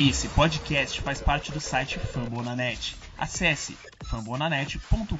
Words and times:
Esse 0.00 0.28
podcast 0.28 1.00
faz 1.00 1.20
parte 1.20 1.50
do 1.50 1.58
site 1.58 1.98
Fambonanet. 1.98 2.94
Acesse 3.18 3.76
fambonanet.com.br. 4.04 5.18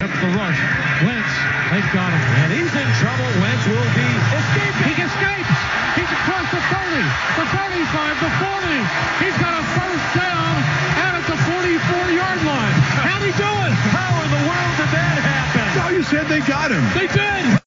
The 0.00 0.26
rush. 0.34 0.58
Wentz 1.06 1.34
has 1.70 1.86
got 1.94 2.10
him. 2.10 2.18
And 2.18 2.50
he's 2.58 2.74
in 2.74 2.90
trouble. 2.98 3.30
Wentz 3.38 3.62
will 3.62 3.90
be 3.94 4.10
escaping. 4.34 4.90
He 4.90 4.98
escapes. 4.98 5.54
He's 5.94 6.10
across 6.10 6.50
the 6.50 6.58
30, 6.58 6.98
the 7.38 7.46
35, 7.46 8.26
the 8.26 8.30
40. 8.42 8.74
He's 9.22 9.38
got 9.38 9.54
a 9.54 9.62
first 9.78 10.06
down 10.18 10.58
out 10.98 11.14
at 11.14 11.26
the 11.30 11.38
44-yard 11.38 12.42
line. 12.42 12.74
How'd 13.06 13.22
he 13.22 13.30
do 13.38 13.46
it? 13.46 13.74
How 13.94 14.18
in 14.18 14.30
the 14.34 14.42
world 14.50 14.74
did 14.82 14.90
that 14.98 15.18
happen? 15.22 15.94
You 15.94 16.02
said 16.02 16.26
they 16.26 16.42
got 16.42 16.74
him. 16.74 16.82
They 16.98 17.06
did. 17.06 17.62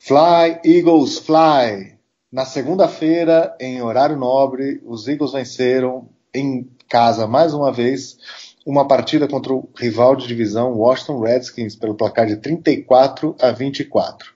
Fly, 0.00 0.60
Eagles, 0.64 1.18
fly! 1.18 1.96
Na 2.32 2.44
segunda-feira, 2.44 3.56
em 3.58 3.82
horário 3.82 4.16
nobre, 4.16 4.80
os 4.86 5.08
Eagles 5.08 5.32
venceram 5.32 6.08
em 6.32 6.70
casa 6.88 7.26
mais 7.26 7.52
uma 7.52 7.72
vez 7.72 8.18
uma 8.64 8.86
partida 8.86 9.26
contra 9.26 9.52
o 9.52 9.68
rival 9.76 10.14
de 10.14 10.28
divisão 10.28 10.74
Washington 10.74 11.18
Redskins 11.18 11.74
pelo 11.74 11.96
placar 11.96 12.28
de 12.28 12.36
34 12.36 13.34
a 13.40 13.50
24. 13.50 14.32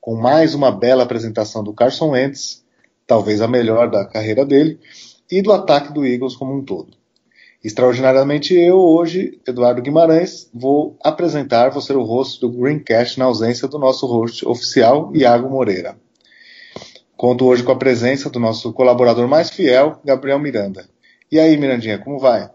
Com 0.00 0.16
mais 0.16 0.54
uma 0.54 0.72
bela 0.72 1.02
apresentação 1.02 1.62
do 1.62 1.74
Carson 1.74 2.12
Wentz, 2.12 2.64
talvez 3.06 3.42
a 3.42 3.48
melhor 3.48 3.90
da 3.90 4.06
carreira 4.06 4.46
dele, 4.46 4.80
e 5.30 5.42
do 5.42 5.52
ataque 5.52 5.92
do 5.92 6.06
Eagles 6.06 6.36
como 6.36 6.56
um 6.56 6.64
todo. 6.64 6.96
Extraordinariamente 7.62 8.54
eu, 8.54 8.78
hoje, 8.78 9.38
Eduardo 9.46 9.82
Guimarães, 9.82 10.48
vou 10.50 10.96
apresentar, 11.04 11.68
vou 11.68 11.82
ser 11.82 11.96
o 11.98 12.04
host 12.04 12.40
do 12.40 12.48
Greencast 12.48 13.18
na 13.18 13.26
ausência 13.26 13.68
do 13.68 13.78
nosso 13.78 14.06
host 14.06 14.48
oficial, 14.48 15.14
Iago 15.14 15.50
Moreira. 15.50 16.02
Conto 17.16 17.46
hoje 17.46 17.62
com 17.62 17.72
a 17.72 17.76
presença 17.76 18.28
do 18.28 18.40
nosso 18.40 18.72
colaborador 18.72 19.28
mais 19.28 19.50
fiel, 19.50 20.00
Gabriel 20.04 20.38
Miranda. 20.38 20.88
E 21.30 21.38
aí, 21.38 21.56
Mirandinha, 21.56 21.98
como 21.98 22.18
vai? 22.18 22.50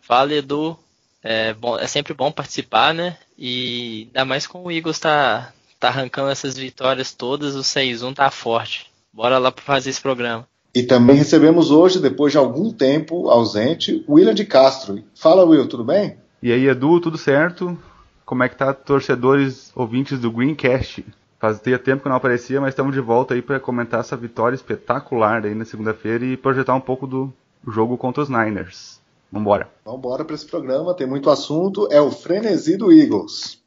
Fala, 0.00 0.34
Edu. 0.34 0.78
É, 1.22 1.52
bom, 1.54 1.76
é 1.76 1.86
sempre 1.88 2.14
bom 2.14 2.30
participar, 2.30 2.94
né? 2.94 3.16
E 3.36 4.04
ainda 4.06 4.24
mais 4.24 4.46
com 4.46 4.62
o 4.62 4.70
Eagles 4.70 5.00
tá, 5.00 5.52
tá 5.80 5.88
arrancando 5.88 6.30
essas 6.30 6.56
vitórias 6.56 7.12
todas, 7.12 7.56
o 7.56 7.60
6-1 7.60 8.14
tá 8.14 8.30
forte. 8.30 8.86
Bora 9.12 9.38
lá 9.38 9.50
para 9.50 9.64
fazer 9.64 9.90
esse 9.90 10.00
programa. 10.00 10.46
E 10.72 10.82
também 10.82 11.16
recebemos 11.16 11.70
hoje, 11.70 11.98
depois 11.98 12.32
de 12.32 12.38
algum 12.38 12.70
tempo 12.70 13.28
ausente, 13.30 14.04
William 14.08 14.34
de 14.34 14.44
Castro. 14.44 15.02
Fala, 15.14 15.44
Will, 15.44 15.66
tudo 15.66 15.82
bem? 15.82 16.18
E 16.42 16.52
aí, 16.52 16.68
Edu, 16.68 17.00
tudo 17.00 17.18
certo? 17.18 17.76
Como 18.24 18.42
é 18.42 18.48
que 18.48 18.56
tá, 18.56 18.74
torcedores 18.74 19.72
ouvintes 19.74 20.18
do 20.18 20.30
Greencast? 20.30 21.04
Fazia 21.38 21.78
tempo 21.78 22.02
que 22.02 22.08
não 22.08 22.16
aparecia, 22.16 22.60
mas 22.60 22.70
estamos 22.70 22.94
de 22.94 23.00
volta 23.00 23.34
aí 23.34 23.42
para 23.42 23.60
comentar 23.60 24.00
essa 24.00 24.16
vitória 24.16 24.54
espetacular 24.54 25.44
aí 25.44 25.54
na 25.54 25.66
segunda-feira 25.66 26.24
e 26.24 26.36
projetar 26.36 26.74
um 26.74 26.80
pouco 26.80 27.06
do 27.06 27.32
jogo 27.66 27.98
contra 27.98 28.22
os 28.22 28.30
Niners. 28.30 28.98
Vambora. 29.30 29.68
Vambora 29.84 30.24
para 30.24 30.34
esse 30.34 30.46
programa, 30.46 30.94
tem 30.94 31.06
muito 31.06 31.28
assunto. 31.28 31.88
É 31.90 32.00
o 32.00 32.10
frenesi 32.10 32.76
do 32.76 32.90
Eagles. 32.90 33.60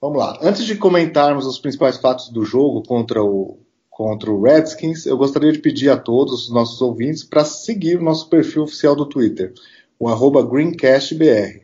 Vamos 0.00 0.18
lá. 0.18 0.36
Antes 0.42 0.64
de 0.64 0.74
comentarmos 0.74 1.46
os 1.46 1.60
principais 1.60 1.96
fatos 1.96 2.28
do 2.28 2.44
jogo 2.44 2.82
contra 2.82 3.22
o, 3.22 3.56
contra 3.88 4.28
o 4.28 4.42
Redskins, 4.42 5.06
eu 5.06 5.16
gostaria 5.16 5.52
de 5.52 5.60
pedir 5.60 5.90
a 5.90 5.96
todos 5.96 6.44
os 6.44 6.50
nossos 6.50 6.82
ouvintes 6.82 7.22
para 7.22 7.44
seguir 7.44 7.98
o 7.98 8.02
nosso 8.02 8.28
perfil 8.28 8.64
oficial 8.64 8.96
do 8.96 9.06
Twitter, 9.06 9.54
o 9.96 10.08
arroba 10.08 10.42
GreencastBR. 10.42 11.62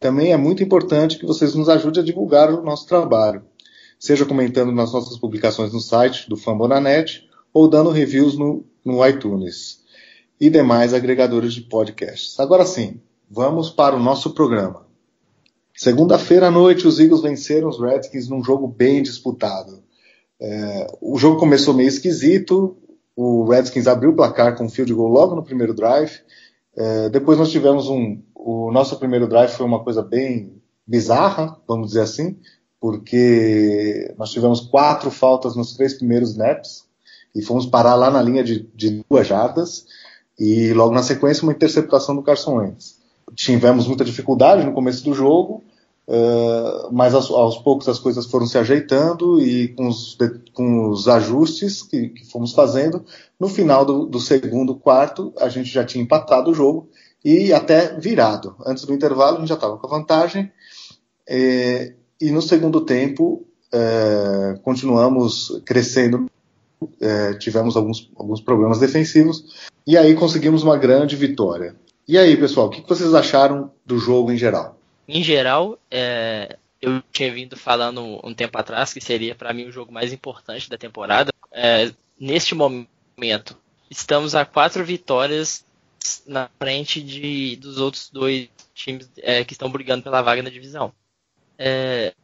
Também 0.00 0.32
é 0.32 0.38
muito 0.38 0.62
importante 0.62 1.18
que 1.18 1.26
vocês 1.26 1.54
nos 1.54 1.68
ajudem 1.68 2.02
a 2.02 2.06
divulgar 2.06 2.50
o 2.50 2.62
nosso 2.62 2.86
trabalho 2.86 3.42
seja 3.98 4.24
comentando 4.24 4.72
nas 4.72 4.92
nossas 4.92 5.18
publicações 5.18 5.72
no 5.72 5.80
site 5.80 6.28
do 6.28 6.36
Fambonanet 6.36 7.26
ou 7.52 7.68
dando 7.68 7.90
reviews 7.90 8.36
no, 8.36 8.64
no 8.84 9.06
iTunes 9.06 9.80
e 10.40 10.50
demais 10.50 10.92
agregadores 10.92 11.54
de 11.54 11.62
podcasts. 11.62 12.38
Agora 12.38 12.66
sim, 12.66 13.00
vamos 13.30 13.70
para 13.70 13.96
o 13.96 14.02
nosso 14.02 14.30
programa. 14.34 14.86
Segunda-feira 15.74 16.48
à 16.48 16.50
noite, 16.50 16.86
os 16.86 16.98
Eagles 16.98 17.22
venceram 17.22 17.68
os 17.68 17.80
Redskins 17.80 18.28
num 18.28 18.42
jogo 18.42 18.66
bem 18.66 19.02
disputado. 19.02 19.82
É, 20.40 20.86
o 21.00 21.18
jogo 21.18 21.38
começou 21.38 21.74
meio 21.74 21.88
esquisito, 21.88 22.76
o 23.14 23.44
Redskins 23.48 23.86
abriu 23.86 24.10
o 24.10 24.16
placar 24.16 24.56
com 24.56 24.64
um 24.64 24.70
field 24.70 24.92
goal 24.92 25.08
logo 25.08 25.34
no 25.34 25.42
primeiro 25.42 25.74
drive. 25.74 26.20
É, 26.76 27.08
depois 27.08 27.38
nós 27.38 27.50
tivemos 27.50 27.88
um. 27.88 28.22
O 28.34 28.70
nosso 28.70 28.98
primeiro 28.98 29.26
drive 29.26 29.50
foi 29.50 29.66
uma 29.66 29.82
coisa 29.82 30.02
bem 30.02 30.62
bizarra, 30.86 31.58
vamos 31.66 31.88
dizer 31.88 32.02
assim 32.02 32.38
porque 32.80 34.14
nós 34.18 34.30
tivemos 34.30 34.60
quatro 34.60 35.10
faltas 35.10 35.56
nos 35.56 35.74
três 35.74 35.94
primeiros 35.94 36.30
snaps 36.30 36.84
e 37.34 37.42
fomos 37.42 37.66
parar 37.66 37.94
lá 37.94 38.10
na 38.10 38.22
linha 38.22 38.42
de, 38.42 38.68
de 38.74 39.04
duas 39.08 39.26
jardas 39.26 39.86
e 40.38 40.72
logo 40.72 40.94
na 40.94 41.02
sequência 41.02 41.42
uma 41.42 41.52
interceptação 41.52 42.14
do 42.14 42.22
Carson 42.22 42.56
Wentz. 42.56 42.96
Tivemos 43.34 43.86
muita 43.86 44.04
dificuldade 44.04 44.64
no 44.64 44.72
começo 44.72 45.02
do 45.04 45.14
jogo, 45.14 45.64
uh, 46.06 46.92
mas 46.92 47.14
aos, 47.14 47.30
aos, 47.30 47.58
poucos 47.58 47.88
as 47.88 47.98
coisas 47.98 48.26
foram 48.26 48.46
se 48.46 48.56
ajeitando 48.56 49.40
e 49.40 49.68
com 49.68 49.88
os, 49.88 50.16
com 50.54 50.90
os 50.90 51.08
ajustes 51.08 51.82
que, 51.82 52.10
que, 52.10 52.24
fomos 52.26 52.52
fazendo, 52.52 53.04
no 53.38 53.48
final 53.48 53.84
do, 53.84 54.06
do 54.06 54.20
segundo 54.20 54.74
quarto 54.74 55.32
a 55.38 55.48
gente 55.48 55.70
já 55.70 55.84
tinha 55.84 56.04
empatado 56.04 56.50
o 56.50 56.54
jogo 56.54 56.88
e 57.24 57.52
até 57.52 57.98
virado. 57.98 58.54
Antes 58.64 58.84
do 58.84 58.94
intervalo 58.94 59.36
a 59.36 59.40
gente 59.40 59.48
já 59.48 59.56
estava 59.56 59.76
com 59.76 59.86
a 59.86 59.90
vantagem. 59.90 60.52
Eh, 61.28 61.94
e 62.20 62.30
no 62.30 62.40
segundo 62.40 62.80
tempo, 62.80 63.46
é, 63.72 64.58
continuamos 64.62 65.60
crescendo, 65.64 66.30
é, 67.00 67.34
tivemos 67.34 67.76
alguns, 67.76 68.10
alguns 68.16 68.40
problemas 68.40 68.78
defensivos, 68.78 69.68
e 69.86 69.96
aí 69.96 70.14
conseguimos 70.14 70.62
uma 70.62 70.76
grande 70.76 71.16
vitória. 71.16 71.76
E 72.08 72.16
aí, 72.16 72.36
pessoal, 72.36 72.68
o 72.68 72.70
que 72.70 72.86
vocês 72.88 73.14
acharam 73.14 73.72
do 73.84 73.98
jogo 73.98 74.30
em 74.30 74.36
geral? 74.36 74.78
Em 75.08 75.22
geral, 75.22 75.78
é, 75.90 76.56
eu 76.80 77.02
tinha 77.12 77.32
vindo 77.32 77.56
falando 77.56 78.20
um 78.24 78.34
tempo 78.34 78.56
atrás 78.58 78.92
que 78.92 79.00
seria 79.00 79.34
para 79.34 79.52
mim 79.52 79.66
o 79.66 79.72
jogo 79.72 79.92
mais 79.92 80.12
importante 80.12 80.70
da 80.70 80.78
temporada. 80.78 81.32
É, 81.52 81.90
neste 82.18 82.54
momento, 82.54 83.56
estamos 83.90 84.34
a 84.34 84.44
quatro 84.44 84.84
vitórias 84.84 85.64
na 86.26 86.48
frente 86.58 87.02
de, 87.02 87.56
dos 87.56 87.78
outros 87.78 88.10
dois 88.10 88.48
times 88.74 89.10
é, 89.18 89.44
que 89.44 89.52
estão 89.52 89.70
brigando 89.70 90.02
pela 90.02 90.22
vaga 90.22 90.42
na 90.42 90.50
divisão. 90.50 90.92
É, 91.58 92.14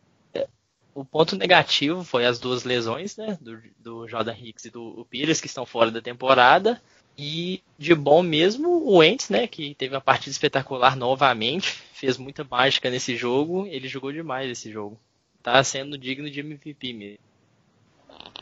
o 0.94 1.04
ponto 1.04 1.36
negativo 1.36 2.04
foi 2.04 2.26
as 2.26 2.38
duas 2.38 2.64
lesões, 2.64 3.16
né? 3.16 3.38
Do, 3.40 3.58
do 3.78 4.08
Jordan 4.08 4.34
Hicks 4.34 4.66
e 4.66 4.70
do 4.70 5.06
Pires, 5.08 5.40
que 5.40 5.46
estão 5.46 5.64
fora 5.64 5.90
da 5.90 6.00
temporada. 6.02 6.80
E 7.16 7.62
de 7.78 7.94
bom 7.94 8.22
mesmo, 8.22 8.86
o 8.86 9.02
Ents, 9.02 9.28
né? 9.28 9.46
Que 9.46 9.74
teve 9.74 9.94
uma 9.94 10.00
partida 10.00 10.30
espetacular 10.30 10.96
novamente, 10.96 11.82
fez 11.94 12.16
muita 12.16 12.44
mágica 12.44 12.90
nesse 12.90 13.16
jogo. 13.16 13.66
Ele 13.66 13.88
jogou 13.88 14.12
demais 14.12 14.50
esse 14.50 14.70
jogo. 14.70 14.98
Tá 15.42 15.62
sendo 15.64 15.98
digno 15.98 16.30
de 16.30 16.40
MVP 16.40 16.92
mesmo. 16.92 17.18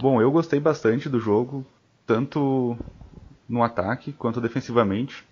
Bom, 0.00 0.20
eu 0.20 0.30
gostei 0.30 0.58
bastante 0.58 1.08
do 1.08 1.20
jogo, 1.20 1.64
tanto 2.06 2.76
no 3.48 3.62
ataque 3.62 4.12
quanto 4.12 4.40
defensivamente. 4.40 5.24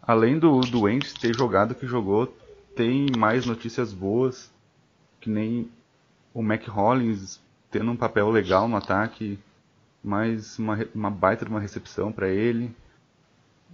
Além 0.00 0.38
do, 0.38 0.60
do 0.60 0.82
ter 1.20 1.34
jogado 1.34 1.74
que 1.74 1.86
jogou, 1.86 2.26
tem 2.76 3.06
mais 3.16 3.46
notícias 3.46 3.92
boas 3.92 4.53
que 5.24 5.30
nem 5.30 5.70
o 6.34 6.42
Mac 6.42 6.68
Hollins 6.68 7.40
tendo 7.70 7.90
um 7.90 7.96
papel 7.96 8.28
legal 8.30 8.68
no 8.68 8.76
ataque, 8.76 9.38
mais 10.02 10.58
uma, 10.58 10.86
uma 10.94 11.10
baita 11.10 11.46
de 11.46 11.50
uma 11.50 11.60
recepção 11.60 12.12
para 12.12 12.28
ele. 12.28 12.70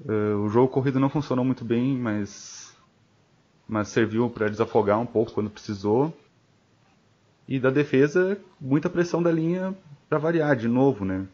Uh, 0.05 0.45
o 0.45 0.49
jogo 0.49 0.69
corrido 0.69 1.01
não 1.01 1.11
funcionou 1.11 1.45
muito 1.45 1.65
bem, 1.65 1.99
mas, 1.99 2.73
mas 3.67 3.89
serviu 3.89 4.31
para 4.31 4.49
desafogar 4.49 5.01
um 5.01 5.07
pouco 5.07 5.33
quando 5.33 5.51
precisou. 5.51 6.17
E 7.49 7.59
da 7.59 7.69
defesa, 7.69 8.39
muita 8.61 8.89
pressão 8.89 9.21
da 9.21 9.33
linha 9.33 9.77
para 10.09 10.19
variar 10.19 10.55
de 10.55 10.69
novo, 10.69 11.05
né? 11.05 11.27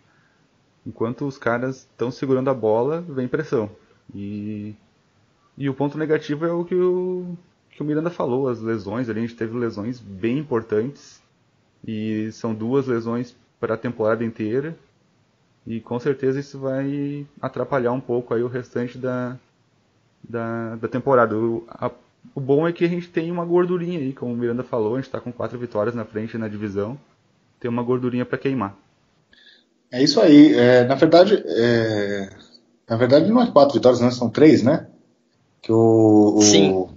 Enquanto 0.86 1.26
os 1.26 1.36
caras 1.36 1.80
estão 1.80 2.10
segurando 2.10 2.48
a 2.48 2.54
bola, 2.54 3.02
vem 3.02 3.28
pressão. 3.28 3.70
E, 4.14 4.74
e 5.58 5.68
o 5.68 5.74
ponto 5.74 5.98
negativo 5.98 6.46
é 6.46 6.52
o 6.52 6.64
que 6.64 6.74
o, 6.74 7.36
que 7.76 7.82
o 7.82 7.84
Miranda 7.84 8.08
falou, 8.08 8.48
as 8.48 8.60
lesões, 8.60 9.10
a 9.10 9.12
gente 9.12 9.36
teve 9.36 9.56
lesões 9.56 10.00
bem 10.00 10.38
importantes 10.38 11.20
e 11.86 12.30
são 12.32 12.54
duas 12.54 12.86
lesões 12.86 13.36
para 13.60 13.74
a 13.74 13.78
temporada 13.78 14.24
inteira 14.24 14.74
e 15.66 15.78
com 15.80 15.98
certeza 16.00 16.40
isso 16.40 16.58
vai 16.58 17.26
atrapalhar 17.40 17.92
um 17.92 18.00
pouco 18.00 18.32
aí 18.32 18.42
o 18.42 18.48
restante 18.48 18.96
da, 18.96 19.36
da, 20.26 20.76
da 20.76 20.88
temporada. 20.88 21.36
O, 21.36 21.66
a, 21.68 21.90
o 22.34 22.40
bom 22.40 22.66
é 22.66 22.72
que 22.72 22.84
a 22.84 22.88
gente 22.88 23.08
tem 23.08 23.30
uma 23.30 23.44
gordurinha 23.44 23.98
aí, 23.98 24.14
como 24.14 24.32
o 24.32 24.36
Miranda 24.36 24.62
falou, 24.62 24.94
a 24.94 24.96
gente 24.96 25.06
está 25.06 25.20
com 25.20 25.30
quatro 25.30 25.58
vitórias 25.58 25.94
na 25.94 26.06
frente 26.06 26.38
na 26.38 26.48
divisão, 26.48 26.98
tem 27.60 27.70
uma 27.70 27.82
gordurinha 27.82 28.24
para 28.24 28.38
queimar. 28.38 28.74
É 29.92 30.02
isso 30.02 30.18
aí. 30.18 30.54
É, 30.54 30.84
na 30.84 30.94
verdade, 30.94 31.42
é, 31.46 32.30
na 32.88 32.96
verdade 32.96 33.30
não 33.30 33.42
é 33.42 33.50
quatro 33.50 33.74
vitórias, 33.74 34.00
não, 34.00 34.10
são 34.10 34.30
três, 34.30 34.62
né? 34.62 34.86
Que 35.60 35.72
o, 35.72 36.40
Sim. 36.40 36.95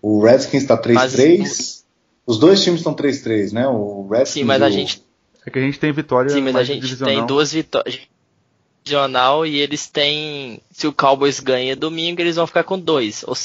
O 0.00 0.22
Redskins 0.22 0.62
está 0.62 0.80
3-3. 0.80 1.82
Os 2.26 2.38
dois 2.38 2.62
times 2.62 2.80
estão 2.80 2.94
3-3, 2.94 3.52
né? 3.52 3.68
O 3.68 4.08
Redskins 4.08 4.30
Sim, 4.30 4.44
mas 4.44 4.62
a 4.62 4.66
o... 4.66 4.70
gente. 4.70 5.02
É 5.46 5.50
que 5.50 5.58
a 5.58 5.62
gente 5.62 5.78
tem 5.78 5.92
vitória. 5.92 6.30
Sim, 6.30 6.40
mas 6.40 6.56
a 6.56 6.64
gente 6.64 6.80
divisional. 6.80 7.14
tem 7.14 7.26
duas 7.26 7.52
vitórias. 7.52 8.00
divisional 8.82 9.46
e 9.46 9.60
eles 9.60 9.88
têm. 9.88 10.60
Se 10.72 10.86
o 10.86 10.92
Cowboys 10.92 11.38
ganha 11.38 11.76
domingo, 11.76 12.20
eles 12.20 12.34
vão 12.34 12.46
ficar 12.46 12.64
com 12.64 12.78
dois. 12.78 13.24
Ou 13.26 13.36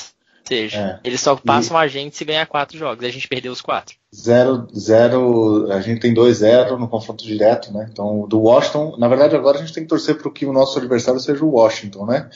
seja, 0.43 0.77
é. 0.77 0.99
eles 1.07 1.21
só 1.21 1.35
passam 1.35 1.77
e... 1.77 1.83
a 1.83 1.87
gente 1.87 2.17
se 2.17 2.25
ganhar 2.25 2.47
quatro 2.47 2.75
jogos. 2.75 3.03
E 3.03 3.07
a 3.07 3.11
gente 3.11 3.27
perdeu 3.27 3.51
os 3.51 3.61
quatro. 3.61 3.95
Zero, 4.13 4.67
zero, 4.77 5.71
a 5.71 5.79
gente 5.79 6.01
tem 6.01 6.13
2-0 6.13 6.77
no 6.77 6.87
confronto 6.87 7.23
direto, 7.23 7.71
né? 7.71 7.87
Então, 7.91 8.27
do 8.27 8.41
Washington, 8.41 8.95
na 8.97 9.07
verdade, 9.07 9.35
agora 9.35 9.57
a 9.57 9.61
gente 9.61 9.73
tem 9.73 9.83
que 9.83 9.89
torcer 9.89 10.17
para 10.17 10.29
que 10.31 10.45
o 10.45 10.51
nosso 10.51 10.77
adversário 10.79 11.19
seja 11.19 11.45
o 11.45 11.51
Washington, 11.51 12.05
né? 12.07 12.29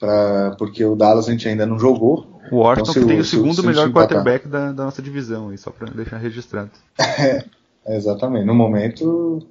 Pra, 0.00 0.56
porque 0.58 0.82
o 0.82 0.96
Dallas 0.96 1.28
a 1.28 1.30
gente 1.30 1.46
ainda 1.46 1.66
não 1.66 1.78
jogou. 1.78 2.40
O 2.50 2.56
Washington 2.56 2.90
então, 2.92 3.06
tem 3.06 3.18
o, 3.18 3.20
o 3.20 3.24
segundo 3.24 3.54
se, 3.54 3.66
melhor 3.66 3.92
quarterback 3.92 4.48
da, 4.48 4.72
da, 4.72 4.84
nossa 4.86 5.02
divisão, 5.02 5.50
aí, 5.50 5.58
só 5.58 5.70
para 5.70 5.92
deixar 5.92 6.16
registrado. 6.16 6.70
é, 6.98 7.44
exatamente. 7.86 8.46
No 8.46 8.54
momento, 8.54 9.46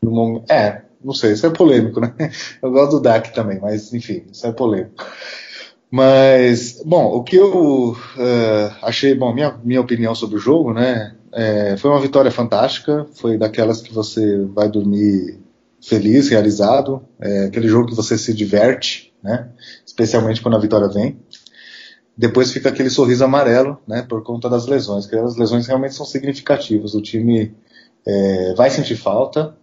no 0.00 0.10
momento. 0.12 0.50
É, 0.50 0.82
não 1.04 1.12
sei, 1.12 1.32
isso 1.32 1.44
é 1.44 1.50
polêmico, 1.50 2.00
né? 2.00 2.14
Eu 2.62 2.70
gosto 2.70 2.92
do 2.92 3.00
Dak 3.00 3.34
também, 3.34 3.58
mas 3.60 3.92
enfim, 3.92 4.22
isso 4.30 4.46
é 4.46 4.52
polêmico. 4.52 5.04
Mas, 5.90 6.80
bom, 6.86 7.06
o 7.06 7.24
que 7.24 7.34
eu 7.34 7.92
uh, 7.92 8.76
achei, 8.80 9.12
bom, 9.12 9.34
minha, 9.34 9.58
minha 9.64 9.80
opinião 9.80 10.14
sobre 10.14 10.36
o 10.36 10.38
jogo, 10.38 10.72
né? 10.72 11.16
É, 11.32 11.76
foi 11.76 11.90
uma 11.90 12.00
vitória 12.00 12.30
fantástica, 12.30 13.08
foi 13.14 13.36
daquelas 13.36 13.80
que 13.80 13.92
você 13.92 14.44
vai 14.54 14.68
dormir 14.68 15.40
feliz, 15.82 16.28
realizado, 16.28 17.02
é 17.20 17.46
aquele 17.46 17.66
jogo 17.66 17.88
que 17.88 17.96
você 17.96 18.16
se 18.16 18.32
diverte, 18.32 19.09
né? 19.22 19.48
Especialmente 19.84 20.40
quando 20.40 20.56
a 20.56 20.60
vitória 20.60 20.88
vem. 20.88 21.18
Depois 22.16 22.52
fica 22.52 22.68
aquele 22.68 22.90
sorriso 22.90 23.24
amarelo, 23.24 23.78
né? 23.86 24.02
Por 24.02 24.22
conta 24.22 24.48
das 24.48 24.66
lesões, 24.66 25.06
que 25.06 25.16
as 25.16 25.36
lesões 25.36 25.66
realmente 25.66 25.94
são 25.94 26.04
significativas. 26.04 26.94
O 26.94 27.00
time 27.00 27.54
é, 28.06 28.54
vai 28.54 28.70
sentir 28.70 28.96
falta, 28.96 29.56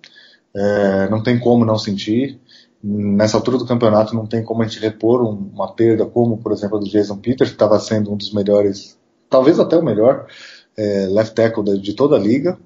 é, 0.56 1.09
não 1.09 1.21
tem 1.21 1.39
como 1.39 1.65
não 1.65 1.77
sentir 1.77 2.39
nessa 2.83 3.38
altura 3.38 3.57
do 3.57 3.65
campeonato 3.65 4.15
não 4.15 4.25
tem 4.25 4.44
como 4.44 4.62
a 4.62 4.68
gente 4.68 4.80
repor 4.80 5.21
um, 5.21 5.50
uma 5.54 5.74
perda 5.74 6.06
como, 6.06 6.38
por 6.38 6.51
exemplo, 6.51 6.77
a 6.77 6.80
do 6.80 6.89
Jason 6.89 7.18
Peters, 7.18 7.50
que 7.50 7.56
estava 7.56 7.80
sendo 7.80 8.12
um 8.12 8.18
dos 8.18 8.31
melhores, 8.33 8.98
talvez 9.30 9.59
até 9.59 9.75
o 9.77 9.83
melhor 9.83 10.27
é, 10.77 11.07
left 11.07 11.33
tackle 11.33 11.63
de, 11.63 11.80
de, 11.80 11.94
toda 11.94 12.15
a 12.15 12.19
liga. 12.19 12.57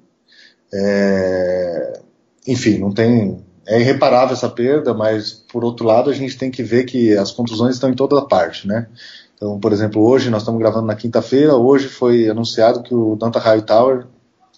É, 0.74 2.02
enfim, 2.48 2.78
não 2.78 2.92
tem. 2.92 3.44
É 3.68 3.80
irreparável 3.80 4.34
essa 4.34 4.50
perda, 4.50 4.94
mas 4.94 5.32
por 5.32 5.64
outro 5.64 5.86
lado 5.86 6.10
a 6.10 6.14
gente 6.14 6.38
tem 6.38 6.50
que 6.50 6.64
ver 6.64 6.86
que 6.86 7.16
as 7.16 7.32
contusões 7.32 7.76
estão 7.76 7.90
em 7.90 7.96
toda 7.96 8.22
parte, 8.26 8.68
né? 8.68 8.88
Então, 9.36 9.60
por 9.60 9.72
exemplo, 9.72 10.04
hoje 10.04 10.30
nós 10.30 10.42
estamos 10.42 10.60
gravando 10.60 10.88
na 10.88 10.96
quinta-feira, 10.96 11.56
hoje 11.56 11.88
foi 11.88 12.30
anunciado 12.30 12.84
que 12.84 12.94
o 12.94 13.16
Danta 13.16 13.40
Hightower, 13.40 14.08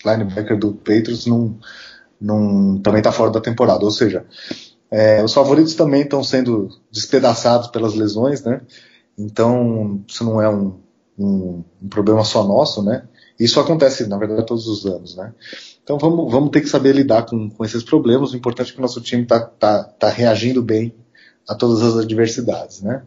linebacker 0.05 0.57
do 0.57 0.73
Patriots, 0.73 1.25
não, 1.25 1.57
não, 2.19 2.79
também 2.79 2.99
está 2.99 3.11
fora 3.11 3.31
da 3.31 3.39
temporada. 3.39 3.83
Ou 3.85 3.91
seja, 3.91 4.25
é, 4.91 5.23
os 5.23 5.33
favoritos 5.33 5.73
também 5.75 6.01
estão 6.01 6.23
sendo 6.23 6.69
despedaçados 6.91 7.67
pelas 7.69 7.93
lesões, 7.95 8.43
né? 8.43 8.61
Então, 9.17 10.03
isso 10.07 10.23
não 10.23 10.41
é 10.41 10.49
um, 10.49 10.79
um, 11.17 11.63
um, 11.81 11.87
problema 11.87 12.23
só 12.23 12.43
nosso, 12.45 12.83
né? 12.83 13.03
Isso 13.39 13.59
acontece, 13.59 14.05
na 14.07 14.17
verdade, 14.17 14.45
todos 14.45 14.67
os 14.67 14.85
anos, 14.85 15.15
né? 15.15 15.33
Então, 15.83 15.97
vamos, 15.97 16.31
vamos 16.31 16.49
ter 16.49 16.61
que 16.61 16.69
saber 16.69 16.95
lidar 16.95 17.23
com, 17.23 17.49
com 17.49 17.65
esses 17.65 17.83
problemas. 17.83 18.31
O 18.31 18.37
importante 18.37 18.71
é 18.71 18.73
que 18.73 18.79
o 18.79 18.81
nosso 18.81 19.01
time 19.01 19.23
está 19.23 19.39
tá, 19.41 19.83
tá 19.83 20.09
reagindo 20.09 20.61
bem 20.61 20.95
a 21.47 21.53
todas 21.53 21.81
as 21.81 21.97
adversidades, 21.97 22.81
né? 22.81 23.03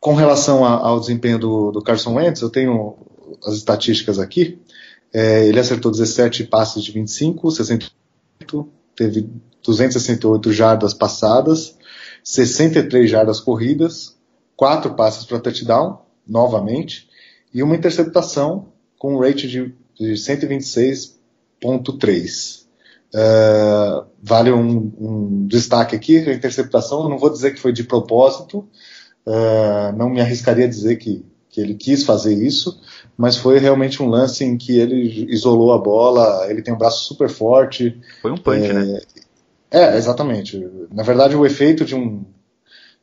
Com 0.00 0.14
relação 0.14 0.64
a, 0.64 0.70
ao 0.70 0.98
desempenho 0.98 1.38
do, 1.38 1.70
do 1.70 1.82
Carson 1.82 2.14
Wentz, 2.14 2.40
eu 2.40 2.48
tenho 2.48 2.96
as 3.44 3.54
estatísticas 3.54 4.18
aqui. 4.18 4.58
É, 5.12 5.46
ele 5.46 5.60
acertou 5.60 5.90
17 5.90 6.44
passes 6.44 6.82
de 6.82 6.92
25, 6.92 7.50
68, 7.50 8.68
teve 8.96 9.28
268 9.62 10.52
jardas 10.52 10.94
passadas, 10.94 11.76
63 12.24 13.10
jardas 13.10 13.40
corridas, 13.40 14.16
4 14.56 14.94
passes 14.94 15.24
para 15.24 15.40
touchdown, 15.40 16.00
novamente, 16.26 17.08
e 17.52 17.62
uma 17.62 17.74
interceptação 17.76 18.68
com 18.98 19.16
um 19.16 19.20
rate 19.20 19.48
de, 19.48 19.74
de 19.98 20.16
126.3. 21.62 22.60
Uh, 23.12 23.16
é, 23.16 24.04
vale 24.22 24.52
um, 24.52 24.92
um, 24.98 25.46
destaque 25.46 25.96
aqui, 25.96 26.18
a 26.18 26.32
interceptação, 26.32 27.08
não 27.08 27.18
vou 27.18 27.30
dizer 27.30 27.52
que 27.52 27.60
foi 27.60 27.72
de 27.72 27.82
propósito, 27.82 28.68
uh, 29.26 29.96
não 29.96 30.08
me 30.08 30.20
arriscaria 30.20 30.64
a 30.64 30.68
dizer 30.68 30.96
que, 30.96 31.24
que 31.48 31.60
ele 31.60 31.74
quis 31.74 32.04
fazer 32.04 32.34
isso, 32.34 32.80
mas 33.16 33.36
foi 33.36 33.58
realmente 33.58 34.02
um 34.02 34.08
lance 34.08 34.44
em 34.44 34.56
que 34.56 34.78
ele 34.78 35.26
isolou 35.28 35.72
a 35.72 35.78
bola, 35.78 36.46
ele 36.48 36.62
tem 36.62 36.72
um 36.72 36.78
braço 36.78 37.04
super 37.04 37.28
forte. 37.28 38.00
Foi 38.22 38.30
um 38.30 38.36
punch, 38.36 38.64
é, 38.64 38.72
né? 38.72 39.00
É, 39.70 39.96
exatamente. 39.96 40.58
Na 40.92 41.02
verdade, 41.02 41.36
o 41.36 41.46
efeito 41.46 41.84
de 41.84 41.94
um. 41.94 42.24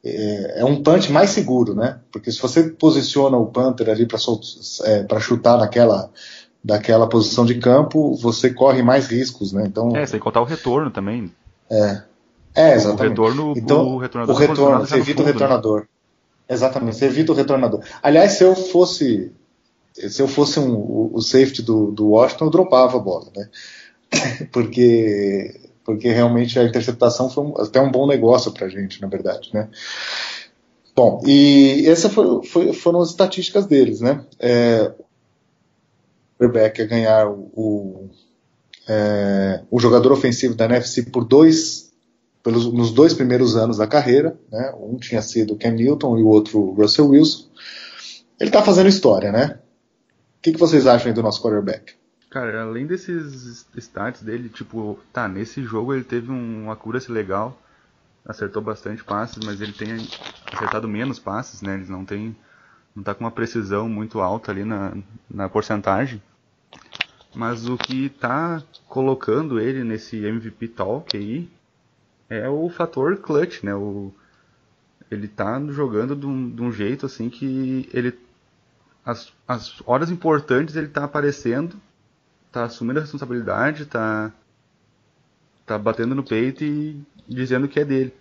É, 0.03 0.61
é 0.61 0.65
um 0.65 0.81
punch 0.83 1.11
mais 1.11 1.29
seguro, 1.31 1.73
né? 1.73 1.99
Porque 2.11 2.31
se 2.31 2.41
você 2.41 2.63
posiciona 2.63 3.37
o 3.37 3.47
punter 3.47 3.89
ali 3.89 4.05
para 4.05 4.19
é, 4.85 5.19
chutar 5.19 5.57
naquela, 5.57 6.11
daquela 6.63 7.07
posição 7.07 7.45
de 7.45 7.55
campo, 7.55 8.15
você 8.15 8.53
corre 8.53 8.81
mais 8.81 9.07
riscos, 9.07 9.53
né? 9.53 9.63
Então, 9.65 9.95
é, 9.95 10.05
sem 10.05 10.19
contar 10.19 10.41
o 10.41 10.45
retorno 10.45 10.91
também. 10.91 11.31
É. 11.69 12.01
É, 12.55 12.73
exatamente. 12.73 13.19
O 13.19 13.23
retorno, 13.23 13.53
então, 13.55 13.87
o 13.87 13.97
retornador 13.97 14.35
o 14.35 14.39
retorno, 14.39 14.79
você 14.79 14.95
evita 14.95 15.17
fundo, 15.17 15.21
o 15.21 15.25
né? 15.25 15.31
retornador. 15.31 15.79
Né? 15.81 15.87
Exatamente, 16.49 16.95
você 16.97 17.05
evita 17.05 17.31
o 17.31 17.35
retornador. 17.35 17.81
Aliás, 18.01 18.33
se 18.33 18.43
eu 18.43 18.55
fosse 18.55 19.31
se 19.93 20.21
eu 20.21 20.27
fosse 20.27 20.59
um, 20.59 20.75
o, 20.75 21.11
o 21.13 21.21
safety 21.21 21.61
do, 21.61 21.91
do 21.91 22.09
Washington, 22.09 22.45
eu 22.45 22.51
dropava 22.51 22.97
a 22.97 22.99
bola, 22.99 23.27
né? 23.35 23.49
Porque 24.51 25.61
porque 25.83 26.09
realmente 26.09 26.59
a 26.59 26.65
interceptação 26.65 27.29
foi 27.29 27.53
até 27.59 27.79
um 27.79 27.89
bom 27.89 28.05
negócio 28.05 28.51
para 28.51 28.65
a 28.65 28.69
gente, 28.69 29.01
na 29.01 29.07
verdade, 29.07 29.49
né? 29.53 29.69
Bom, 30.93 31.21
e 31.25 31.85
essas 31.87 32.11
foram 32.13 32.99
as 32.99 33.11
estatísticas 33.11 33.67
deles, 33.67 34.01
né? 34.01 34.25
É, 34.37 34.91
quarterback 36.37 36.81
a 36.81 36.85
ganhar 36.85 37.27
o, 37.29 38.09
é, 38.87 39.63
o 39.69 39.79
jogador 39.79 40.11
ofensivo 40.11 40.55
da 40.55 40.65
NFC 40.65 41.03
por 41.03 41.25
dois, 41.25 41.91
pelos, 42.43 42.71
nos 42.71 42.91
dois 42.91 43.13
primeiros 43.13 43.55
anos 43.55 43.77
da 43.77 43.87
carreira, 43.87 44.39
né? 44.51 44.73
Um 44.79 44.97
tinha 44.97 45.21
sido 45.21 45.57
Ken 45.57 45.71
Newton 45.71 46.17
e 46.17 46.23
o 46.23 46.27
outro 46.27 46.71
Russell 46.71 47.09
Wilson. 47.09 47.47
Ele 48.39 48.49
está 48.49 48.61
fazendo 48.61 48.87
história, 48.87 49.31
né? 49.31 49.59
O 50.37 50.41
que, 50.41 50.53
que 50.53 50.59
vocês 50.59 50.85
acham 50.85 51.11
do 51.11 51.23
nosso 51.23 51.41
quarterback? 51.41 51.95
Cara, 52.29 52.61
além 52.61 52.85
desses 52.85 53.65
stats 53.77 54.21
dele, 54.21 54.49
tipo, 54.49 54.99
tá, 55.11 55.27
nesse 55.27 55.63
jogo 55.63 55.93
ele 55.93 56.03
teve 56.03 56.31
um, 56.31 56.63
uma 56.63 56.73
accuracy 56.73 57.11
legal, 57.11 57.59
acertou 58.25 58.61
bastante 58.61 59.03
passes, 59.03 59.43
mas 59.43 59.61
ele 59.61 59.71
tem 59.71 60.07
acertado 60.51 60.87
menos 60.87 61.17
passes, 61.17 61.61
né? 61.61 61.75
Ele 61.75 61.89
não 61.89 62.05
tem. 62.05 62.35
não 62.95 63.01
tá 63.01 63.15
com 63.15 63.23
uma 63.23 63.31
precisão 63.31 63.87
muito 63.87 64.19
alta 64.19 64.51
ali 64.51 64.65
na, 64.65 64.93
na 65.29 65.49
porcentagem. 65.49 66.21
Mas 67.35 67.67
o 67.67 67.77
que 67.77 68.09
tá 68.09 68.63
colocando 68.87 69.59
ele 69.59 69.83
nesse 69.83 70.17
MVP 70.25 70.69
Talk 70.69 71.15
aí 71.15 71.49
é 72.29 72.49
o 72.49 72.69
fator 72.69 73.17
clutch, 73.17 73.63
né? 73.63 73.75
O, 73.75 74.11
ele 75.09 75.27
tá 75.27 75.61
jogando 75.69 76.15
de 76.15 76.25
um, 76.25 76.49
de 76.49 76.61
um 76.61 76.71
jeito 76.71 77.05
assim 77.05 77.29
que 77.29 77.89
ele. 77.93 78.17
As, 79.05 79.31
as 79.47 79.81
horas 79.85 80.09
importantes 80.09 80.75
ele 80.75 80.87
tá 80.87 81.03
aparecendo 81.03 81.79
tá 82.57 82.63
assumindo 82.63 82.99
a 82.99 83.01
responsabilidade, 83.01 83.85
tá, 83.85 84.31
tá 85.65 85.77
batendo 85.77 86.15
no 86.15 86.23
peito 86.23 86.63
e 86.63 87.01
dizendo 87.27 87.67
que 87.67 87.79
é 87.79 87.85
dele. 87.85 88.13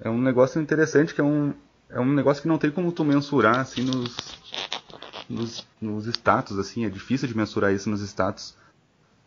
É 0.00 0.10
um 0.10 0.20
negócio 0.20 0.60
interessante 0.60 1.14
que 1.14 1.20
é 1.20 1.24
um, 1.24 1.54
é 1.88 2.00
um 2.00 2.12
negócio 2.12 2.42
que 2.42 2.48
não 2.48 2.58
tem 2.58 2.70
como 2.70 2.92
tu 2.92 3.04
mensurar 3.04 3.60
assim 3.60 3.82
nos, 3.82 4.16
nos, 5.28 5.66
nos 5.80 6.06
status, 6.06 6.58
assim, 6.58 6.84
é 6.84 6.88
difícil 6.88 7.28
de 7.28 7.36
mensurar 7.36 7.72
isso 7.72 7.90
nos 7.90 8.00
status. 8.02 8.56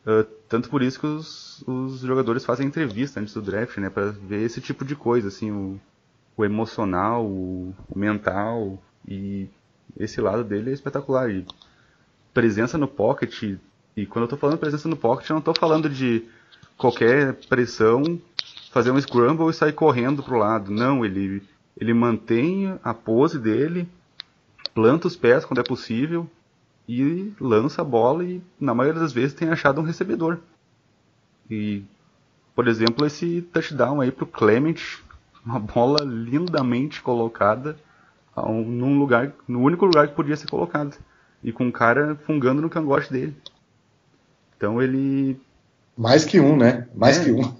Uh, 0.05 0.23
tanto 0.47 0.69
por 0.69 0.81
isso 0.81 0.99
que 0.99 1.05
os, 1.05 1.63
os 1.67 1.99
jogadores 1.99 2.45
fazem 2.45 2.67
entrevista 2.67 3.19
antes 3.19 3.33
do 3.33 3.41
draft, 3.41 3.77
né, 3.77 3.89
para 3.89 4.11
ver 4.11 4.43
esse 4.43 4.61
tipo 4.61 4.85
de 4.85 4.95
coisa, 4.95 5.27
assim, 5.27 5.51
o, 5.51 5.79
o 6.37 6.45
emocional, 6.45 7.25
o, 7.25 7.75
o 7.89 7.99
mental 7.99 8.81
e 9.07 9.47
esse 9.99 10.21
lado 10.21 10.43
dele 10.43 10.69
é 10.69 10.73
espetacular. 10.73 11.29
E 11.29 11.45
presença 12.33 12.77
no 12.77 12.87
pocket, 12.87 13.57
e 13.95 14.05
quando 14.05 14.23
eu 14.23 14.29
tô 14.29 14.37
falando 14.37 14.57
presença 14.57 14.87
no 14.87 14.95
pocket, 14.95 15.29
eu 15.29 15.35
não 15.35 15.41
tô 15.41 15.53
falando 15.53 15.89
de 15.89 16.25
qualquer 16.77 17.33
pressão, 17.49 18.19
fazer 18.71 18.91
um 18.91 19.01
scramble 19.01 19.49
e 19.49 19.53
sair 19.53 19.73
correndo 19.73 20.23
pro 20.23 20.37
lado. 20.37 20.71
Não, 20.71 21.03
ele, 21.03 21.43
ele 21.77 21.93
mantém 21.93 22.79
a 22.83 22.93
pose 22.93 23.37
dele, 23.37 23.87
planta 24.73 25.07
os 25.07 25.15
pés 25.15 25.45
quando 25.45 25.59
é 25.59 25.63
possível 25.63 26.27
e 26.87 27.33
lança 27.39 27.81
a 27.81 27.85
bola 27.85 28.23
e 28.23 28.41
na 28.59 28.73
maioria 28.73 28.99
das 28.99 29.13
vezes 29.13 29.33
tem 29.33 29.49
achado 29.49 29.79
um 29.81 29.83
recebedor. 29.83 30.37
E, 31.49 31.83
por 32.55 32.67
exemplo, 32.67 33.05
esse 33.05 33.41
touchdown 33.53 34.01
aí 34.01 34.11
pro 34.11 34.25
Clement, 34.25 34.75
uma 35.45 35.59
bola 35.59 36.03
lindamente 36.03 37.01
colocada 37.01 37.77
num 38.35 38.97
lugar, 38.97 39.33
no 39.47 39.61
único 39.61 39.85
lugar 39.85 40.07
que 40.07 40.15
podia 40.15 40.35
ser 40.37 40.47
colocada. 40.49 40.95
E 41.43 41.51
com 41.51 41.67
o 41.67 41.71
cara 41.71 42.15
fungando 42.25 42.61
no 42.61 42.69
cangote 42.69 43.11
dele. 43.11 43.35
Então 44.57 44.81
ele. 44.81 45.39
Mais 45.97 46.23
que 46.25 46.39
um, 46.39 46.55
né? 46.57 46.87
Mais 46.95 47.17
é. 47.19 47.23
que 47.25 47.31
um. 47.31 47.53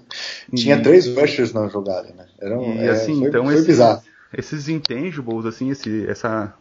tinha 0.54 0.76
E- 0.76 0.82
três 0.82 1.06
rushers 1.14 1.52
na 1.52 1.66
jogada, 1.68 2.12
né? 2.14 2.26
Era 2.38 2.58
um, 2.58 2.74
E 2.74 2.78
é, 2.78 2.90
assim, 2.90 3.18
foi, 3.18 3.28
então 3.28 3.44
foi 3.44 3.54
esse- 3.54 3.66
bizarro. 3.66 4.02
esses 4.32 4.68
intangibles, 4.68 5.44
assim, 5.46 5.70
esse, 5.70 6.06
essa, 6.06 6.54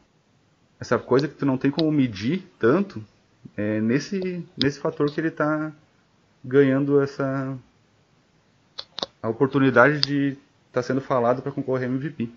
essa 0.79 0.98
coisa 0.98 1.27
que 1.27 1.36
tu 1.36 1.45
não 1.45 1.57
tem 1.57 1.69
como 1.71 1.91
medir 1.91 2.43
tanto, 2.57 3.03
é 3.55 3.79
nesse, 3.81 4.45
nesse 4.57 4.79
fator 4.79 5.12
que 5.12 5.19
ele 5.19 5.31
tá 5.31 5.71
ganhando 6.43 7.01
essa 7.01 7.57
a 9.21 9.27
oportunidade 9.27 10.00
de 10.00 10.38
estar 10.67 10.81
sendo 10.83 11.01
falado 11.01 11.41
para 11.41 11.51
concorrer 11.51 11.89
MVP. 11.89 12.29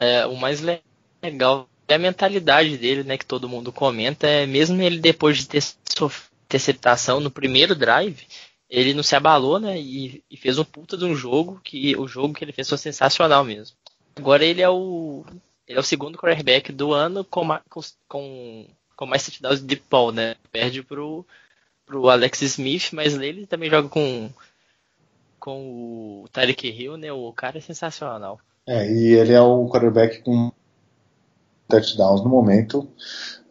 É, 0.00 0.26
o 0.26 0.36
mais 0.36 0.60
le- 0.60 0.82
legal 1.22 1.68
é 1.86 1.94
a 1.94 1.98
mentalidade 1.98 2.76
dele, 2.78 3.04
né? 3.04 3.18
Que 3.18 3.26
todo 3.26 3.48
mundo 3.48 3.70
comenta. 3.72 4.26
É 4.26 4.46
mesmo 4.46 4.80
ele 4.80 4.98
depois 4.98 5.36
de 5.38 5.48
ter 5.48 5.62
sofrido 5.62 6.32
interceptação 6.52 7.18
no 7.18 7.30
primeiro 7.30 7.74
drive, 7.74 8.26
ele 8.68 8.92
não 8.92 9.02
se 9.02 9.16
abalou, 9.16 9.58
né? 9.58 9.80
E, 9.80 10.22
e 10.30 10.36
fez 10.36 10.58
um 10.58 10.64
puta 10.64 10.96
de 10.98 11.04
um 11.04 11.14
jogo 11.14 11.58
que 11.64 11.96
o 11.96 12.06
jogo 12.06 12.34
que 12.34 12.44
ele 12.44 12.52
fez 12.52 12.68
foi 12.68 12.76
sensacional 12.76 13.42
mesmo. 13.42 13.74
Agora 14.14 14.44
ele 14.44 14.60
é 14.60 14.68
o 14.68 15.24
ele 15.72 15.78
é 15.78 15.80
o 15.80 15.84
segundo 15.84 16.18
quarterback 16.18 16.70
do 16.70 16.92
ano 16.92 17.24
com, 17.24 17.48
com, 18.06 18.66
com, 18.96 19.06
mais 19.06 19.24
touchdowns 19.24 19.60
de 19.60 19.76
Paul, 19.76 20.12
né? 20.12 20.36
Perde 20.52 20.82
pro, 20.82 21.26
pro 21.86 22.08
Alex 22.08 22.42
Smith, 22.42 22.90
mas 22.92 23.14
ele 23.14 23.46
também 23.46 23.70
joga 23.70 23.88
com 23.88 24.30
com 25.40 26.22
o 26.22 26.28
Tyreek 26.32 26.68
Hill, 26.68 26.96
né? 26.96 27.10
O 27.10 27.32
cara 27.32 27.58
é 27.58 27.60
sensacional. 27.60 28.38
É, 28.64 28.88
e 28.88 29.14
ele 29.14 29.32
é 29.32 29.40
o 29.40 29.66
quarterback 29.66 30.22
com 30.22 30.52
touchdowns 31.68 32.22
no 32.22 32.28
momento. 32.28 32.88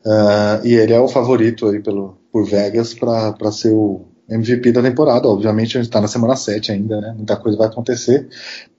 ah, 0.06 0.62
e 0.64 0.74
ele 0.74 0.94
é 0.94 1.00
o 1.02 1.10
favorito 1.10 1.68
aí 1.68 1.82
pelo, 1.82 2.18
por 2.32 2.46
Vegas 2.46 2.94
para 2.94 3.52
ser 3.52 3.74
o 3.74 4.06
MVP 4.36 4.72
da 4.72 4.82
temporada. 4.82 5.28
Obviamente 5.28 5.78
a 5.78 5.82
gente 5.82 5.90
está 5.90 6.02
na 6.02 6.08
semana 6.08 6.36
7 6.36 6.72
ainda, 6.72 7.00
né? 7.02 7.14
Muita 7.16 7.36
coisa 7.38 7.58
vai 7.58 7.68
acontecer. 7.68 8.28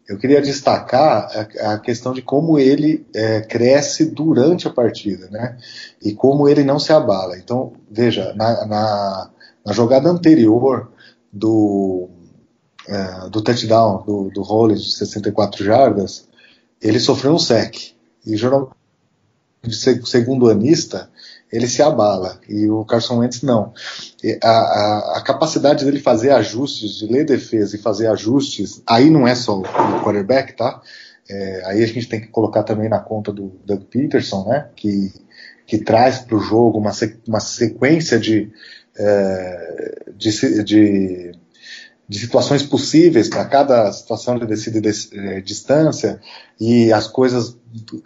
Eu 0.08 0.18
queria 0.18 0.42
destacar 0.42 1.30
a, 1.62 1.72
a 1.74 1.78
questão 1.78 2.12
de 2.12 2.22
como 2.22 2.58
ele 2.58 3.06
é, 3.14 3.40
cresce 3.42 4.06
durante 4.06 4.66
a 4.66 4.70
partida, 4.70 5.28
né? 5.30 5.56
E 6.02 6.12
como 6.12 6.48
ele 6.48 6.64
não 6.64 6.78
se 6.78 6.92
abala. 6.92 7.36
Então, 7.38 7.72
veja, 7.90 8.34
na, 8.34 8.66
na, 8.66 9.30
na 9.64 9.72
jogada 9.72 10.08
anterior 10.10 10.90
do, 11.32 12.08
é, 12.88 13.28
do 13.30 13.40
touchdown 13.42 14.02
do, 14.04 14.30
do 14.30 14.42
Hollins 14.42 14.82
de 14.82 14.92
64 14.92 15.64
jardas, 15.64 16.28
ele 16.80 16.98
sofreu 16.98 17.32
um 17.32 17.38
sec. 17.38 17.76
E 18.26 18.36
geralmente, 18.36 18.72
de 19.62 19.76
seg- 19.76 20.06
segundo 20.06 20.50
anista, 20.50 21.08
ele 21.52 21.68
se 21.68 21.82
abala. 21.82 22.40
E 22.48 22.68
o 22.68 22.84
Carson 22.84 23.18
Wentz 23.18 23.42
não. 23.42 23.74
A, 24.42 24.48
a, 24.48 25.18
a 25.18 25.20
capacidade 25.20 25.84
dele 25.84 26.00
fazer 26.00 26.30
ajustes, 26.30 26.96
de 26.96 27.06
ler 27.06 27.26
defesa 27.26 27.76
e 27.76 27.80
fazer 27.80 28.06
ajustes, 28.06 28.82
aí 28.86 29.10
não 29.10 29.28
é 29.28 29.34
só 29.34 29.58
o, 29.58 29.62
quarterback, 30.02 30.56
tá? 30.56 30.80
É, 31.28 31.62
aí 31.66 31.84
a 31.84 31.86
gente 31.86 32.08
tem 32.08 32.20
que 32.20 32.28
colocar 32.28 32.62
também 32.62 32.88
na 32.88 32.98
conta 32.98 33.30
do 33.30 33.52
Doug 33.64 33.82
Peterson, 33.82 34.48
né? 34.48 34.68
Que, 34.74 35.12
que 35.66 35.78
traz 35.78 36.20
para 36.20 36.36
o 36.36 36.40
jogo 36.40 36.78
uma, 36.78 36.92
uma 37.28 37.40
sequência 37.40 38.18
de, 38.18 38.50
é, 38.96 40.04
de, 40.16 40.64
de, 40.64 41.32
de 42.12 42.18
situações 42.18 42.62
possíveis 42.62 43.28
para 43.28 43.44
cada 43.46 43.90
situação 43.92 44.38
de 44.38 44.46
descida 44.46 44.78
e 44.78 44.80
des- 44.80 45.10
eh, 45.12 45.40
distância 45.40 46.20
e 46.60 46.92
as 46.92 47.06
coisas, 47.08 47.56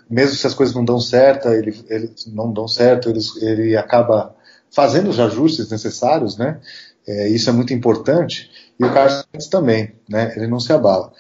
mesmo 0.09 0.37
se 0.37 0.47
as 0.47 0.55
coisas 0.55 0.75
não 0.75 0.85
dão 0.85 1.01
certo, 1.01 1.49
ele, 1.49 1.75
ele 1.89 2.13
não 2.29 2.53
dão 2.53 2.69
certo, 2.69 3.11
ele, 3.11 3.21
ele 3.43 3.77
acaba 3.77 4.35
fazendo 4.71 5.11
os 5.11 5.19
ajustes 5.19 5.71
necessários, 5.71 6.37
né? 6.37 6.61
É, 7.07 7.29
isso 7.29 7.49
é 7.51 7.53
muito 7.53 7.73
importante. 7.73 8.51
E 8.79 8.85
o 8.85 8.89
Wentz 8.89 9.49
também, 9.49 9.93
né? 10.09 10.33
Ele 10.37 10.47
não 10.47 10.61
se 10.61 10.73
abala. 10.73 11.13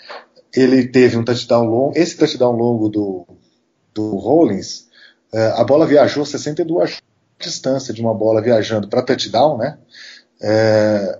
Ele 0.54 0.88
teve 0.88 1.16
um 1.18 1.24
touchdown 1.24 1.66
longo, 1.66 1.92
esse 1.98 2.16
touchdown 2.16 2.52
longo 2.56 2.88
do, 2.88 3.26
do 3.94 4.16
Rollins, 4.16 4.86
eh, 5.32 5.52
a 5.56 5.64
bola 5.64 5.86
viajou 5.86 6.24
62 6.26 7.00
distância 7.38 7.92
de 7.94 8.00
uma 8.00 8.14
bola 8.14 8.42
viajando 8.42 8.88
para 8.88 9.02
touchdown, 9.02 9.58
né? 9.58 9.78
É, 10.42 11.18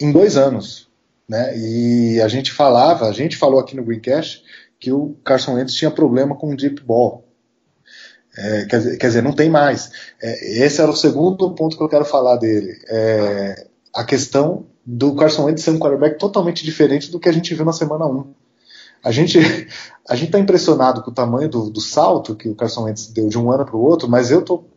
em 0.00 0.12
dois 0.12 0.36
anos, 0.36 0.88
né? 1.28 1.56
E 1.56 2.20
a 2.20 2.28
gente 2.28 2.52
falava, 2.52 3.08
a 3.08 3.12
gente 3.12 3.36
falou 3.36 3.60
aqui 3.60 3.76
no 3.76 3.84
Greencast 3.84 4.42
que 4.78 4.92
o 4.92 5.16
Carson 5.24 5.54
Wentz 5.54 5.74
tinha 5.74 5.90
problema 5.90 6.34
com 6.36 6.52
o 6.52 6.56
deep 6.56 6.82
ball. 6.82 7.24
É, 8.36 8.66
quer, 8.66 8.78
dizer, 8.78 8.96
quer 8.98 9.06
dizer, 9.06 9.22
não 9.22 9.32
tem 9.32 9.48
mais. 9.48 9.90
É, 10.22 10.64
esse 10.64 10.80
era 10.80 10.90
o 10.90 10.96
segundo 10.96 11.54
ponto 11.54 11.76
que 11.76 11.82
eu 11.82 11.88
quero 11.88 12.04
falar 12.04 12.36
dele. 12.36 12.78
É, 12.88 13.66
a 13.94 14.04
questão 14.04 14.66
do 14.84 15.14
Carson 15.14 15.44
Wentz 15.44 15.62
ser 15.62 15.70
um 15.70 15.78
quarterback 15.78 16.18
totalmente 16.18 16.64
diferente 16.64 17.10
do 17.10 17.18
que 17.18 17.28
a 17.28 17.32
gente 17.32 17.54
viu 17.54 17.64
na 17.64 17.72
semana 17.72 18.06
1. 18.06 18.34
A 19.02 19.10
gente 19.10 19.38
a 20.08 20.14
gente 20.14 20.26
está 20.26 20.38
impressionado 20.38 21.02
com 21.02 21.10
o 21.10 21.14
tamanho 21.14 21.48
do, 21.48 21.70
do, 21.70 21.80
salto 21.80 22.36
que 22.36 22.48
o 22.48 22.54
Carson 22.54 22.84
Wentz 22.84 23.08
deu 23.08 23.28
de 23.28 23.38
um 23.38 23.50
ano 23.50 23.64
para 23.64 23.76
o 23.76 23.82
outro, 23.82 24.08
mas 24.08 24.30
eu 24.30 24.40
estou 24.40 24.68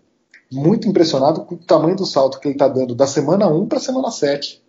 muito 0.51 0.87
impressionado 0.87 1.45
com 1.45 1.55
o 1.55 1.57
tamanho 1.57 1.95
do 1.95 2.05
salto 2.05 2.39
que 2.39 2.47
ele 2.47 2.55
está 2.55 2.67
dando 2.67 2.95
da 2.95 3.05
semana 3.05 3.47
1 3.47 3.67
para 3.67 3.77
a 3.77 3.81
semana 3.81 4.09
7. 4.09 4.63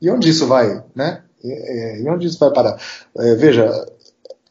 E 0.00 0.10
onde 0.10 0.28
isso 0.28 0.46
vai, 0.46 0.82
né? 0.94 1.22
E, 1.42 2.02
e 2.02 2.08
onde 2.08 2.26
isso 2.26 2.38
vai 2.38 2.52
parar? 2.52 2.80
É, 3.18 3.34
veja, 3.34 3.70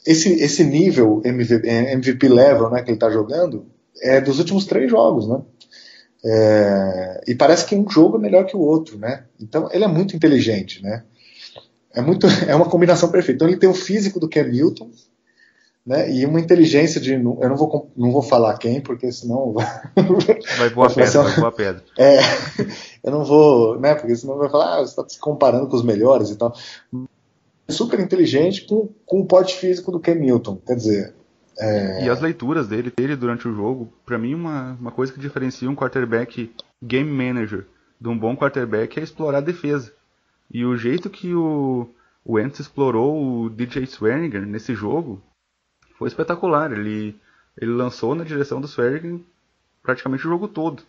esse, 0.05 0.33
esse 0.33 0.63
nível 0.63 1.21
MVP, 1.23 1.67
MVP 1.67 2.27
level 2.27 2.69
né, 2.69 2.81
que 2.81 2.89
ele 2.89 2.97
está 2.97 3.09
jogando 3.09 3.65
é 4.01 4.21
dos 4.21 4.39
últimos 4.39 4.65
três 4.65 4.89
jogos, 4.89 5.27
né? 5.27 5.41
É, 6.23 7.21
e 7.27 7.35
parece 7.35 7.65
que 7.65 7.75
um 7.75 7.87
jogo 7.89 8.17
é 8.17 8.19
melhor 8.19 8.45
que 8.45 8.55
o 8.55 8.59
outro, 8.59 8.97
né? 8.97 9.25
Então 9.39 9.69
ele 9.71 9.83
é 9.83 9.87
muito 9.87 10.15
inteligente, 10.15 10.81
né? 10.81 11.03
É, 11.93 12.01
muito, 12.01 12.27
é 12.47 12.55
uma 12.55 12.69
combinação 12.69 13.09
perfeita. 13.09 13.37
Então 13.37 13.47
ele 13.47 13.57
tem 13.57 13.69
o 13.69 13.73
físico 13.73 14.19
do 14.19 14.29
Cam 14.29 14.43
Newton, 14.43 14.89
né? 15.85 16.11
E 16.11 16.25
uma 16.25 16.39
inteligência 16.39 16.99
de. 16.99 17.13
Eu 17.13 17.19
não 17.19 17.55
vou, 17.55 17.91
não 17.95 18.11
vou 18.11 18.23
falar 18.23 18.57
quem, 18.57 18.81
porque 18.81 19.11
senão. 19.11 19.53
Vai 20.57 20.69
voar 20.69 20.93
pedra, 20.93 21.21
vai 21.21 21.35
voar 21.35 21.51
pedra. 21.51 21.83
É, 21.97 22.17
eu 23.05 23.11
não 23.11 23.23
vou, 23.23 23.79
né? 23.79 23.93
Porque 23.93 24.15
senão 24.15 24.35
vai 24.35 24.49
falar, 24.49 24.77
ah, 24.77 24.79
você 24.79 24.89
está 24.89 25.07
se 25.07 25.19
comparando 25.19 25.67
com 25.67 25.75
os 25.75 25.83
melhores 25.83 26.31
e 26.31 26.35
tal. 26.35 26.55
Super 27.69 27.99
inteligente 27.99 28.65
com, 28.65 28.89
com 29.05 29.21
o 29.21 29.25
porte 29.25 29.55
físico 29.55 29.91
do 29.91 29.99
Cam 29.99 30.15
Newton. 30.15 30.57
Quer 30.65 30.75
dizer. 30.75 31.13
É... 31.59 32.03
E 32.03 32.09
as 32.09 32.19
leituras 32.19 32.67
dele, 32.67 32.91
dele 32.97 33.15
durante 33.15 33.47
o 33.47 33.53
jogo, 33.53 33.93
para 34.03 34.17
mim, 34.17 34.33
uma, 34.33 34.75
uma 34.81 34.91
coisa 34.91 35.13
que 35.13 35.19
diferencia 35.19 35.69
um 35.69 35.75
quarterback 35.75 36.51
game 36.81 37.09
manager 37.09 37.67
de 38.01 38.09
um 38.09 38.17
bom 38.17 38.35
quarterback 38.35 38.99
é 38.99 39.03
explorar 39.03 39.37
a 39.37 39.41
defesa. 39.41 39.93
E 40.51 40.65
o 40.65 40.75
jeito 40.75 41.07
que 41.07 41.33
o, 41.35 41.87
o 42.23 42.33
Wentz 42.33 42.59
explorou 42.59 43.43
o 43.43 43.49
DJ 43.51 43.83
Swearinger 43.83 44.47
nesse 44.47 44.73
jogo 44.73 45.21
foi 45.95 46.07
espetacular. 46.07 46.71
Ele, 46.71 47.15
ele 47.55 47.71
lançou 47.71 48.15
na 48.15 48.23
direção 48.23 48.59
do 48.59 48.67
Swearinger 48.67 49.19
praticamente 49.83 50.25
o 50.25 50.29
jogo 50.29 50.47
todo. 50.47 50.81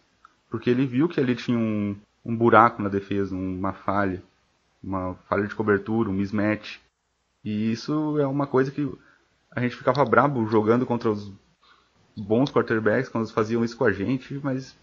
Porque 0.57 0.71
ele 0.71 0.87
viu 0.87 1.07
que 1.07 1.21
ali 1.21 1.37
tinha 1.37 1.59
um, 1.59 1.95
um 2.25 2.35
buraco 2.35 2.83
na 2.83 2.89
defesa, 2.89 3.37
uma 3.37 3.75
falha. 3.75 4.23
Uma 4.83 5.15
falha 5.29 5.47
de 5.47 5.55
cobertura, 5.55 6.09
um 6.09 6.15
mismatch. 6.15 6.79
E 7.45 7.71
isso 7.71 8.19
é 8.19 8.27
uma 8.27 8.47
coisa 8.47 8.71
que 8.71 8.91
a 9.55 9.61
gente 9.61 9.77
ficava 9.77 10.03
brabo 10.03 10.47
jogando 10.47 10.87
contra 10.87 11.11
os 11.11 11.31
bons 12.17 12.51
quarterbacks 12.51 13.11
quando 13.11 13.25
eles 13.25 13.35
faziam 13.35 13.63
isso 13.63 13.77
com 13.77 13.85
a 13.85 13.93
gente, 13.93 14.41
mas 14.43 14.75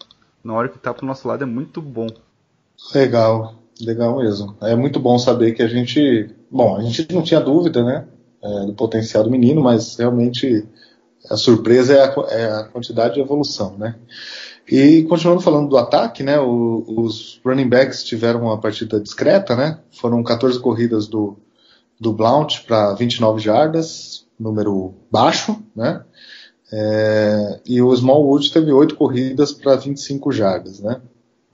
na 0.44 0.53
hora 0.53 0.70
que 0.70 0.77
tá 0.77 0.94
pro 0.94 1.08
nosso 1.08 1.27
lado 1.27 1.44
é 1.44 1.48
muito 1.48 1.82
bom. 1.82 2.08
Legal, 2.94 3.56
legal 3.82 4.18
mesmo. 4.18 4.56
É 4.62 4.75
muito 4.75 5.00
bom 5.00 5.18
saber 5.18 5.53
que 5.53 5.63
a 5.63 5.68
gente. 5.68 6.30
Bom, 6.51 6.77
a 6.77 6.84
gente 6.84 7.12
não 7.12 7.24
tinha 7.24 7.42
dúvida, 7.42 7.84
né? 7.84 8.08
É, 8.44 8.65
do 8.68 8.74
potencial 8.75 9.24
do 9.24 9.32
menino, 9.32 9.63
mas 9.63 9.98
realmente 9.98 10.68
a 11.30 11.38
surpresa 11.38 11.94
é 11.94 12.03
a, 12.03 12.15
é 12.30 12.51
a, 12.60 12.63
quantidade 12.65 13.15
de 13.15 13.22
evolução, 13.22 13.77
né? 13.77 13.96
E 14.67 15.03
continuando 15.03 15.41
falando 15.41 15.70
do 15.70 15.77
ataque, 15.77 16.24
né? 16.24 16.39
O, 16.39 16.84
os 16.88 17.39
running 17.46 17.67
backs 17.67 18.03
tiveram 18.03 18.43
uma 18.43 18.60
partida 18.60 19.00
discreta, 19.00 19.55
né? 19.55 19.79
Foram 19.91 20.24
14 20.24 20.60
corridas 20.60 21.08
do, 21.08 21.38
do 22.00 22.13
Blount 22.13 22.62
para 22.65 22.93
29 22.93 23.41
jardas, 23.41 24.25
número 24.39 24.93
baixo, 25.12 25.62
né? 25.75 26.03
É, 26.72 27.60
e 27.65 27.82
o 27.82 27.93
Smallwood 27.93 28.51
teve 28.51 28.72
8 28.72 28.96
corridas 28.96 29.51
para 29.51 29.75
25 29.75 30.32
jardas, 30.32 30.79
né? 30.79 31.01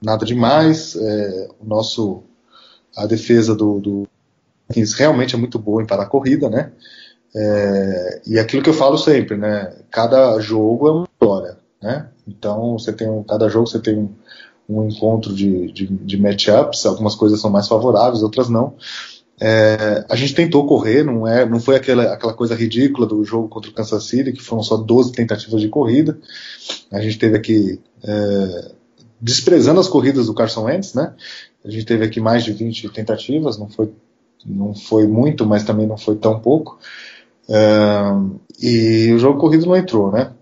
Nada 0.00 0.24
demais. 0.24 0.96
É, 0.96 1.48
o 1.60 1.66
nosso, 1.66 2.22
a 2.96 3.06
defesa 3.06 3.54
do, 3.54 3.80
do 3.80 4.08
realmente 4.96 5.34
é 5.34 5.38
muito 5.38 5.58
boa 5.58 5.82
em 5.82 5.86
parar 5.86 6.04
a 6.04 6.08
corrida, 6.08 6.48
né? 6.48 6.72
É, 7.34 8.22
e 8.26 8.38
aquilo 8.38 8.62
que 8.62 8.70
eu 8.70 8.74
falo 8.74 8.96
sempre, 8.96 9.36
né? 9.36 9.76
Cada 9.90 10.40
jogo 10.40 10.88
é 10.88 10.92
uma 10.92 11.08
história, 11.12 11.58
né? 11.82 12.08
Então 12.30 12.78
você 12.78 12.92
tem 12.92 13.08
um, 13.08 13.22
cada 13.22 13.48
jogo 13.48 13.66
você 13.66 13.78
tem 13.78 13.96
um, 13.98 14.10
um 14.68 14.88
encontro 14.88 15.34
de, 15.34 15.70
de, 15.72 15.86
de 15.86 16.16
matchups, 16.16 16.86
algumas 16.86 17.14
coisas 17.14 17.40
são 17.40 17.50
mais 17.50 17.68
favoráveis, 17.68 18.22
outras 18.22 18.48
não. 18.48 18.74
É, 19.42 20.04
a 20.08 20.16
gente 20.16 20.34
tentou 20.34 20.66
correr, 20.66 21.02
não, 21.02 21.26
é, 21.26 21.46
não 21.46 21.58
foi 21.58 21.74
aquela, 21.74 22.12
aquela 22.12 22.34
coisa 22.34 22.54
ridícula 22.54 23.06
do 23.06 23.24
jogo 23.24 23.48
contra 23.48 23.70
o 23.70 23.74
Kansas 23.74 24.04
City, 24.04 24.32
que 24.32 24.42
foram 24.42 24.62
só 24.62 24.76
12 24.76 25.12
tentativas 25.12 25.60
de 25.60 25.68
corrida. 25.68 26.18
A 26.92 27.00
gente 27.00 27.18
teve 27.18 27.36
aqui, 27.36 27.80
é, 28.04 28.72
desprezando 29.20 29.80
as 29.80 29.88
corridas 29.88 30.26
do 30.26 30.34
Carson 30.34 30.64
Wentz, 30.64 30.92
né? 30.92 31.14
A 31.64 31.70
gente 31.70 31.86
teve 31.86 32.04
aqui 32.04 32.20
mais 32.20 32.44
de 32.44 32.52
20 32.52 32.90
tentativas, 32.90 33.58
não 33.58 33.68
foi 33.68 33.90
não 34.44 34.74
foi 34.74 35.06
muito, 35.06 35.44
mas 35.46 35.64
também 35.64 35.86
não 35.86 35.96
foi 35.96 36.16
tão 36.16 36.40
pouco. 36.40 36.78
Uh, 37.48 38.40
e 38.60 39.12
o 39.12 39.18
jogo 39.18 39.40
corrido 39.40 39.66
não 39.66 39.76
entrou, 39.76 40.10
né? 40.10 40.32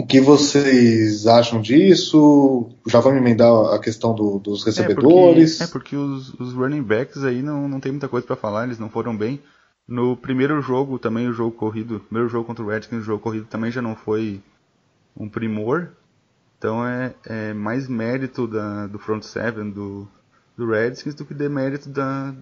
O 0.00 0.06
que 0.06 0.18
vocês 0.18 1.26
acham 1.26 1.60
disso? 1.60 2.70
Já 2.86 3.00
vamos 3.00 3.20
emendar 3.20 3.52
a 3.74 3.78
questão 3.78 4.14
do, 4.14 4.38
dos 4.38 4.64
recebedores? 4.64 5.60
É 5.60 5.66
porque, 5.66 5.94
é 5.94 5.94
porque 5.94 5.96
os, 5.96 6.32
os, 6.40 6.54
running 6.54 6.82
backs 6.82 7.22
aí 7.22 7.42
não, 7.42 7.68
não 7.68 7.78
tem 7.78 7.92
muita 7.92 8.08
coisa 8.08 8.26
para 8.26 8.34
falar, 8.34 8.64
eles 8.64 8.78
não 8.78 8.88
foram 8.88 9.14
bem. 9.14 9.42
No 9.86 10.16
primeiro 10.16 10.58
jogo, 10.62 10.98
também 10.98 11.28
o 11.28 11.34
jogo 11.34 11.54
corrido, 11.54 12.00
primeiro 12.00 12.30
jogo 12.30 12.46
contra 12.46 12.64
o 12.64 12.68
Redskins, 12.68 13.02
o 13.02 13.04
jogo 13.04 13.22
corrido 13.22 13.44
também 13.44 13.70
já 13.70 13.82
não 13.82 13.94
foi 13.94 14.40
um 15.14 15.28
primor. 15.28 15.90
Então 16.56 16.86
é, 16.86 17.14
é 17.26 17.52
mais 17.52 17.86
mérito 17.86 18.46
da, 18.46 18.86
do 18.86 18.98
front 18.98 19.22
seven 19.22 19.70
do, 19.70 20.08
do 20.56 20.66
Redskins 20.66 21.14
do 21.14 21.26
que 21.26 21.34
demérito 21.34 21.90
da, 21.90 22.34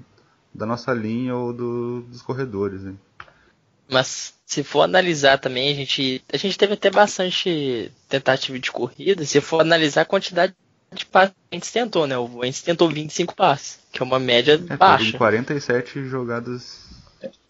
da 0.54 0.64
nossa 0.64 0.92
linha 0.92 1.34
ou 1.34 1.52
do, 1.52 2.02
dos 2.02 2.22
corredores. 2.22 2.84
Hein? 2.84 2.96
Mas 3.90 4.37
se 4.48 4.64
for 4.64 4.80
analisar 4.80 5.36
também, 5.36 5.70
a 5.70 5.74
gente, 5.74 6.24
a 6.32 6.36
gente 6.38 6.56
teve 6.56 6.72
até 6.72 6.90
bastante 6.90 7.92
tentativa 8.08 8.58
de 8.58 8.72
corrida. 8.72 9.22
Se 9.26 9.42
for 9.42 9.60
analisar 9.60 10.00
a 10.00 10.06
quantidade 10.06 10.54
de 10.90 11.04
passes 11.04 11.34
que 11.34 11.54
a 11.54 11.54
gente 11.54 11.70
tentou, 11.70 12.06
né? 12.06 12.16
O 12.16 12.38
Wentz 12.38 12.62
tentou 12.62 12.88
25 12.88 13.36
passes, 13.36 13.78
que 13.92 14.02
é 14.02 14.04
uma 14.04 14.18
média 14.18 14.58
é, 14.70 14.74
baixa. 14.74 15.18
47 15.18 16.02
jogadas 16.06 16.78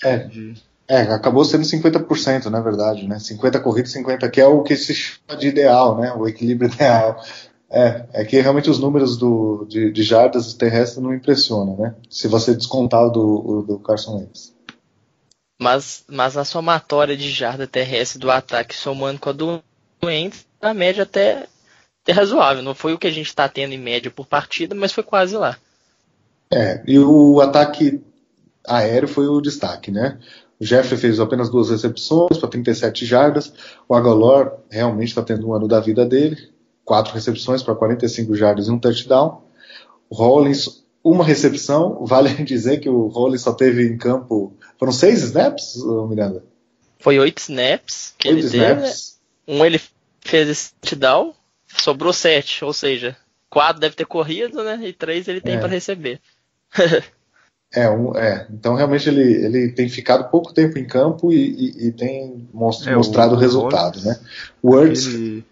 é, 0.02 0.18
de... 0.18 0.54
é, 0.88 1.02
acabou 1.02 1.44
sendo 1.44 1.62
50%, 1.62 2.46
na 2.46 2.60
verdade, 2.60 3.06
né? 3.06 3.20
50 3.20 3.60
corridas, 3.60 3.92
50, 3.92 4.28
que 4.28 4.40
é 4.40 4.46
o 4.48 4.64
que 4.64 4.74
se 4.74 4.92
chama 4.92 5.38
de 5.38 5.46
ideal, 5.46 6.00
né? 6.00 6.12
O 6.12 6.26
equilíbrio 6.26 6.68
ideal. 6.74 7.24
É, 7.70 8.06
é 8.12 8.24
que 8.24 8.40
realmente 8.40 8.68
os 8.68 8.80
números 8.80 9.16
do, 9.16 9.64
de, 9.68 9.92
de 9.92 10.02
jardas 10.02 10.52
terrestres 10.54 11.00
não 11.00 11.14
impressionam, 11.14 11.76
né? 11.76 11.94
Se 12.10 12.26
você 12.26 12.56
descontar 12.56 13.04
o 13.04 13.10
do, 13.10 13.62
do 13.62 13.78
Carson 13.78 14.16
Wentz. 14.16 14.57
Mas, 15.58 16.04
mas 16.08 16.36
a 16.36 16.44
somatória 16.44 17.16
de 17.16 17.30
jarda 17.30 17.66
terrestre 17.66 18.18
do 18.18 18.30
ataque 18.30 18.74
somando 18.74 19.18
com 19.18 19.30
a 19.30 19.32
do 19.32 19.62
Wentz, 20.02 20.46
a 20.60 20.72
média 20.72 21.02
até, 21.02 21.46
até 22.02 22.12
razoável. 22.12 22.62
Não 22.62 22.74
foi 22.74 22.92
o 22.92 22.98
que 22.98 23.06
a 23.06 23.12
gente 23.12 23.26
está 23.26 23.48
tendo 23.48 23.72
em 23.72 23.78
média 23.78 24.10
por 24.10 24.26
partida, 24.26 24.74
mas 24.74 24.92
foi 24.92 25.02
quase 25.02 25.36
lá. 25.36 25.56
É, 26.50 26.82
e 26.86 26.98
o 26.98 27.40
ataque 27.40 28.00
aéreo 28.64 29.08
foi 29.08 29.26
o 29.26 29.40
destaque, 29.40 29.90
né? 29.90 30.18
O 30.60 30.64
Jeffrey 30.64 30.98
fez 30.98 31.20
apenas 31.20 31.48
duas 31.48 31.70
recepções 31.70 32.36
para 32.38 32.48
37 32.48 33.06
jardas. 33.06 33.52
O 33.88 33.94
Agalor 33.94 34.58
realmente 34.70 35.08
está 35.08 35.22
tendo 35.22 35.48
um 35.48 35.54
ano 35.54 35.68
da 35.68 35.78
vida 35.78 36.04
dele. 36.04 36.36
Quatro 36.84 37.14
recepções 37.14 37.62
para 37.62 37.74
45 37.74 38.34
jardas 38.34 38.66
e 38.66 38.70
um 38.70 38.78
touchdown. 38.78 39.42
O 40.10 40.16
Rollins, 40.16 40.84
uma 41.02 41.24
recepção. 41.24 42.04
Vale 42.04 42.30
dizer 42.42 42.78
que 42.78 42.88
o 42.88 43.06
Rollins 43.06 43.42
só 43.42 43.52
teve 43.52 43.86
em 43.86 43.96
campo 43.96 44.52
foram 44.78 44.92
seis 44.92 45.22
snaps, 45.22 45.76
Miranda? 46.08 46.44
Foi 47.00 47.18
oito 47.18 47.38
snaps 47.38 48.14
que 48.18 48.28
oito 48.28 48.38
ele 48.38 48.46
snaps. 48.46 49.18
teve. 49.46 49.58
Um 49.58 49.64
ele 49.64 49.80
fez 50.20 50.48
esse 50.48 50.72
touchdown, 50.74 51.34
sobrou 51.66 52.12
sete, 52.12 52.64
ou 52.64 52.72
seja, 52.72 53.16
quatro 53.48 53.80
deve 53.80 53.96
ter 53.96 54.06
corrido, 54.06 54.62
né? 54.62 54.78
E 54.82 54.92
três 54.92 55.26
ele 55.28 55.40
tem 55.40 55.56
é. 55.56 55.58
para 55.58 55.68
receber. 55.68 56.20
é, 57.72 57.88
um, 57.88 58.14
é, 58.14 58.46
então 58.50 58.74
realmente 58.74 59.08
ele, 59.08 59.22
ele 59.22 59.72
tem 59.72 59.88
ficado 59.88 60.30
pouco 60.30 60.52
tempo 60.52 60.78
em 60.78 60.86
campo 60.86 61.32
e, 61.32 61.36
e, 61.36 61.88
e 61.88 61.92
tem 61.92 62.48
most, 62.52 62.88
é, 62.88 62.94
mostrado 62.94 63.34
o, 63.34 63.38
resultado, 63.38 64.00
né? 64.02 64.20
Words. 64.62 65.06
Ele 65.06 65.44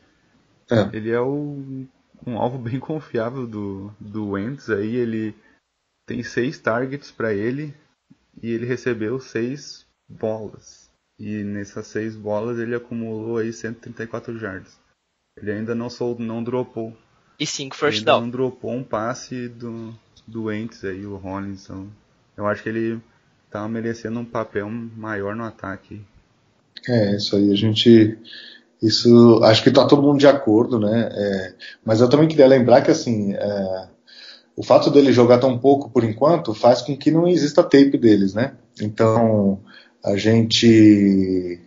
é, 0.70 0.96
ele 0.96 1.10
é 1.10 1.20
o, 1.20 1.86
um 2.26 2.38
alvo 2.38 2.58
bem 2.58 2.78
confiável 2.78 3.46
do, 3.46 3.92
do 4.00 4.30
Wentz 4.30 4.68
aí, 4.68 4.96
ele 4.96 5.34
tem 6.06 6.22
seis 6.22 6.58
targets 6.58 7.10
para 7.10 7.32
ele, 7.32 7.74
e 8.42 8.50
ele 8.50 8.66
recebeu 8.66 9.18
seis 9.20 9.86
bolas. 10.08 10.90
E 11.18 11.42
nessas 11.42 11.86
seis 11.86 12.14
bolas 12.14 12.58
ele 12.58 12.74
acumulou 12.74 13.38
aí 13.38 13.52
134 13.52 14.38
jardas. 14.38 14.78
Ele 15.36 15.52
ainda 15.52 15.74
não, 15.74 15.90
sold, 15.90 16.22
não 16.22 16.42
dropou. 16.42 16.96
E 17.38 17.46
cinco 17.46 17.76
first 17.76 18.04
down. 18.04 18.22
não 18.22 18.30
dropou 18.30 18.72
um 18.72 18.82
passe 18.82 19.48
do, 19.48 19.94
do 20.26 20.50
Ents 20.50 20.84
aí, 20.84 21.04
o 21.06 21.16
Rollins. 21.16 21.64
Então, 21.64 21.88
eu 22.36 22.46
acho 22.46 22.62
que 22.62 22.68
ele 22.68 23.00
tá 23.50 23.66
merecendo 23.68 24.18
um 24.18 24.24
papel 24.24 24.68
maior 24.68 25.34
no 25.36 25.44
ataque. 25.44 26.02
É, 26.88 27.16
isso 27.16 27.36
aí 27.36 27.50
a 27.50 27.54
gente. 27.54 28.18
Isso 28.82 29.42
acho 29.42 29.62
que 29.62 29.70
tá 29.70 29.86
todo 29.86 30.02
mundo 30.02 30.18
de 30.18 30.26
acordo, 30.26 30.78
né? 30.78 31.08
É, 31.10 31.54
mas 31.84 32.00
eu 32.00 32.08
também 32.08 32.28
queria 32.28 32.46
lembrar 32.46 32.82
que 32.82 32.90
assim. 32.90 33.34
É, 33.34 33.88
o 34.56 34.62
fato 34.62 34.90
dele 34.90 35.12
jogar 35.12 35.38
tão 35.38 35.58
pouco 35.58 35.90
por 35.90 36.02
enquanto 36.02 36.54
faz 36.54 36.80
com 36.80 36.96
que 36.96 37.10
não 37.10 37.28
exista 37.28 37.62
tape 37.62 37.98
deles, 37.98 38.32
né? 38.32 38.54
Então 38.80 39.60
a 40.02 40.16
gente 40.16 41.60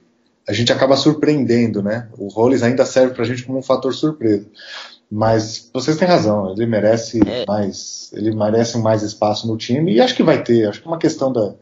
a 0.48 0.54
gente 0.54 0.74
acaba 0.74 0.98
surpreendendo, 0.98 1.84
né? 1.84 2.10
O 2.18 2.28
Rollins 2.28 2.64
ainda 2.64 2.84
serve 2.84 3.14
para 3.14 3.24
a 3.24 3.28
gente 3.28 3.44
como 3.44 3.60
um 3.60 3.64
fator 3.64 3.94
surpresa. 3.94 4.48
Mas 5.12 5.70
vocês 5.72 5.98
têm 5.98 6.08
razão, 6.08 6.52
ele 6.52 6.66
merece 6.66 7.20
é. 7.26 7.46
mais, 7.48 8.12
ele 8.14 8.36
merece 8.36 8.78
mais 8.80 9.04
espaço 9.04 9.48
no 9.48 9.58
time 9.58 9.94
e 9.94 10.02
acho 10.02 10.16
que 10.16 10.24
vai 10.24 10.42
ter. 10.44 10.68
Acho 10.68 10.82
que 10.82 10.88
é 10.88 10.92
uma 10.92 10.98
questão 10.98 11.32
da, 11.32 11.54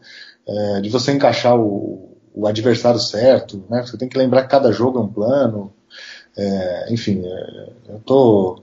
é, 0.46 0.80
de 0.80 0.88
você 0.88 1.12
encaixar 1.12 1.58
o, 1.58 2.16
o, 2.34 2.46
adversário 2.46 3.00
certo, 3.00 3.62
né? 3.68 3.82
Você 3.82 3.98
tem 3.98 4.08
que 4.08 4.16
lembrar 4.16 4.44
que 4.44 4.50
cada 4.50 4.72
jogo 4.72 4.98
é 4.98 5.02
um 5.02 5.08
plano. 5.08 5.72
É, 6.36 6.92
enfim, 6.92 7.22
é, 7.24 7.70
eu 7.90 8.00
tô, 8.00 8.62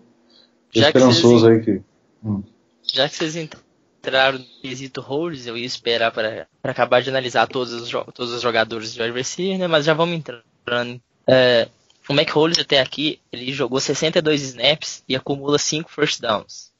tô 0.73 0.79
esperançoso 0.79 1.47
aí 1.47 1.59
que. 1.61 1.81
Hum 2.23 2.41
já 2.91 3.09
que 3.09 3.15
vocês 3.15 3.35
entraram 3.35 4.39
no 4.39 4.45
quesito 4.61 5.01
holds, 5.01 5.47
eu 5.47 5.57
ia 5.57 5.65
esperar 5.65 6.11
para 6.11 6.47
acabar 6.63 7.01
de 7.01 7.09
analisar 7.09 7.47
todos 7.47 7.73
os, 7.73 7.89
todos 8.13 8.33
os 8.33 8.41
jogadores 8.41 8.93
de 8.93 9.01
wide 9.01 9.57
né? 9.57 9.67
Mas 9.67 9.85
já 9.85 9.93
vamos 9.93 10.15
entrando. 10.15 11.01
É, 11.27 11.67
o 12.07 12.13
Mac 12.13 12.29
até 12.59 12.79
aqui, 12.79 13.19
ele 13.31 13.51
jogou 13.51 13.79
62 13.79 14.41
snaps 14.41 15.03
e 15.07 15.15
acumula 15.15 15.57
5 15.57 15.89
first 15.91 16.21
downs. 16.21 16.71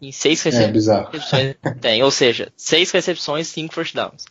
Em 0.00 0.12
6 0.12 0.46
é, 0.46 0.50
recepções 0.50 1.56
tem, 1.80 2.02
ou 2.02 2.10
seja, 2.10 2.52
6 2.56 2.90
recepções, 2.90 3.48
5 3.48 3.74
first 3.74 3.94
downs. 3.94 4.24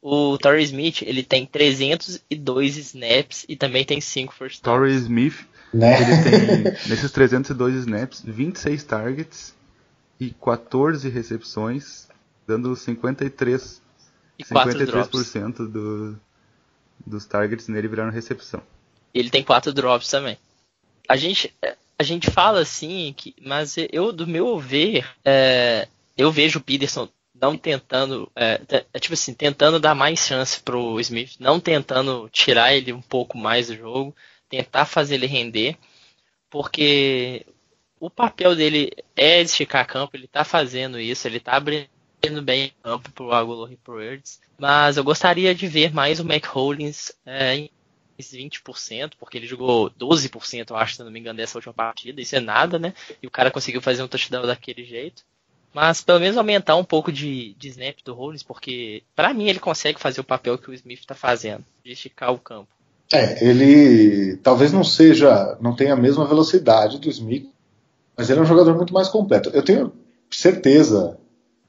O 0.00 0.36
Torrey 0.36 0.64
Smith, 0.64 1.02
ele 1.02 1.22
tem 1.22 1.46
302 1.46 2.76
snaps 2.76 3.44
e 3.48 3.54
também 3.54 3.84
tem 3.84 4.00
5 4.00 4.34
first 4.34 4.60
downs. 4.62 4.76
Torrey 4.76 4.94
Smith, 4.96 5.46
né? 5.72 5.96
ele 6.00 6.22
tem, 6.24 6.72
nesses 6.90 7.12
302 7.12 7.76
snaps, 7.76 8.22
26 8.26 8.82
targets 8.82 9.54
e 10.26 10.30
14 10.30 11.08
recepções, 11.08 12.06
dando 12.46 12.76
53, 12.76 13.82
e 14.38 14.44
53% 14.44 15.68
do, 15.68 16.16
dos 17.04 17.26
targets 17.26 17.66
nele 17.66 17.88
viraram 17.88 18.12
recepção. 18.12 18.62
Ele 19.12 19.30
tem 19.30 19.42
4 19.42 19.72
drops 19.72 20.08
também. 20.08 20.38
A 21.08 21.16
gente, 21.16 21.52
a 21.98 22.02
gente 22.04 22.30
fala 22.30 22.60
assim, 22.60 23.12
que, 23.16 23.34
mas 23.44 23.74
eu, 23.90 24.12
do 24.12 24.24
meu 24.24 24.60
ver, 24.60 25.04
é, 25.24 25.88
eu 26.16 26.30
vejo 26.30 26.60
o 26.60 26.62
Peterson 26.62 27.08
não 27.34 27.58
tentando, 27.58 28.30
é, 28.36 28.60
é, 28.92 29.00
tipo 29.00 29.14
assim, 29.14 29.34
tentando 29.34 29.80
dar 29.80 29.96
mais 29.96 30.20
chance 30.20 30.60
pro 30.60 31.00
Smith, 31.00 31.32
não 31.40 31.58
tentando 31.58 32.28
tirar 32.30 32.72
ele 32.72 32.92
um 32.92 33.02
pouco 33.02 33.36
mais 33.36 33.66
do 33.66 33.76
jogo, 33.76 34.14
tentar 34.48 34.86
fazer 34.86 35.16
ele 35.16 35.26
render, 35.26 35.76
porque 36.48 37.44
o 38.02 38.10
papel 38.10 38.56
dele 38.56 38.90
é 39.16 39.40
esticar 39.40 39.86
campo, 39.86 40.16
ele 40.16 40.26
tá 40.26 40.42
fazendo 40.42 40.98
isso, 40.98 41.28
ele 41.28 41.38
tá 41.38 41.52
abrindo 41.52 41.88
bem 42.42 42.72
campo 42.82 43.12
pro 43.12 43.32
Agolor 43.32 43.70
e 43.70 43.76
pro 43.76 44.02
Ertz, 44.02 44.40
mas 44.58 44.96
eu 44.96 45.04
gostaria 45.04 45.54
de 45.54 45.68
ver 45.68 45.94
mais 45.94 46.18
o 46.18 46.24
Mac 46.24 46.44
Hollins 46.46 47.12
é, 47.24 47.54
em 47.54 47.70
20%, 48.18 49.12
porque 49.20 49.38
ele 49.38 49.46
jogou 49.46 49.88
12%, 49.88 50.70
eu 50.70 50.76
acho, 50.76 50.96
se 50.96 51.04
não 51.04 51.12
me 51.12 51.20
engano, 51.20 51.36
dessa 51.36 51.56
última 51.56 51.72
partida, 51.72 52.20
isso 52.20 52.34
é 52.34 52.40
nada, 52.40 52.76
né? 52.76 52.92
E 53.22 53.26
o 53.28 53.30
cara 53.30 53.52
conseguiu 53.52 53.80
fazer 53.80 54.02
um 54.02 54.08
touchdown 54.08 54.46
daquele 54.46 54.84
jeito. 54.84 55.22
Mas 55.72 56.02
pelo 56.02 56.18
menos 56.18 56.36
aumentar 56.36 56.74
um 56.74 56.84
pouco 56.84 57.12
de, 57.12 57.54
de 57.54 57.68
snap 57.68 57.98
do 58.04 58.14
Hollins, 58.14 58.42
porque 58.42 59.04
para 59.14 59.32
mim 59.32 59.48
ele 59.48 59.60
consegue 59.60 60.00
fazer 60.00 60.20
o 60.20 60.24
papel 60.24 60.58
que 60.58 60.70
o 60.70 60.74
Smith 60.74 60.98
está 60.98 61.14
fazendo, 61.14 61.64
de 61.84 61.92
esticar 61.92 62.32
o 62.32 62.38
campo. 62.38 62.68
É, 63.12 63.46
ele 63.46 64.36
talvez 64.38 64.72
não 64.72 64.82
seja, 64.82 65.56
não 65.60 65.76
tenha 65.76 65.92
a 65.92 65.96
mesma 65.96 66.26
velocidade 66.26 66.98
do 66.98 67.08
Smith, 67.08 67.51
mas 68.22 68.30
ele 68.30 68.38
é 68.38 68.42
um 68.42 68.46
jogador 68.46 68.76
muito 68.76 68.94
mais 68.94 69.08
completo. 69.08 69.50
Eu 69.52 69.64
tenho 69.64 69.92
certeza 70.30 71.18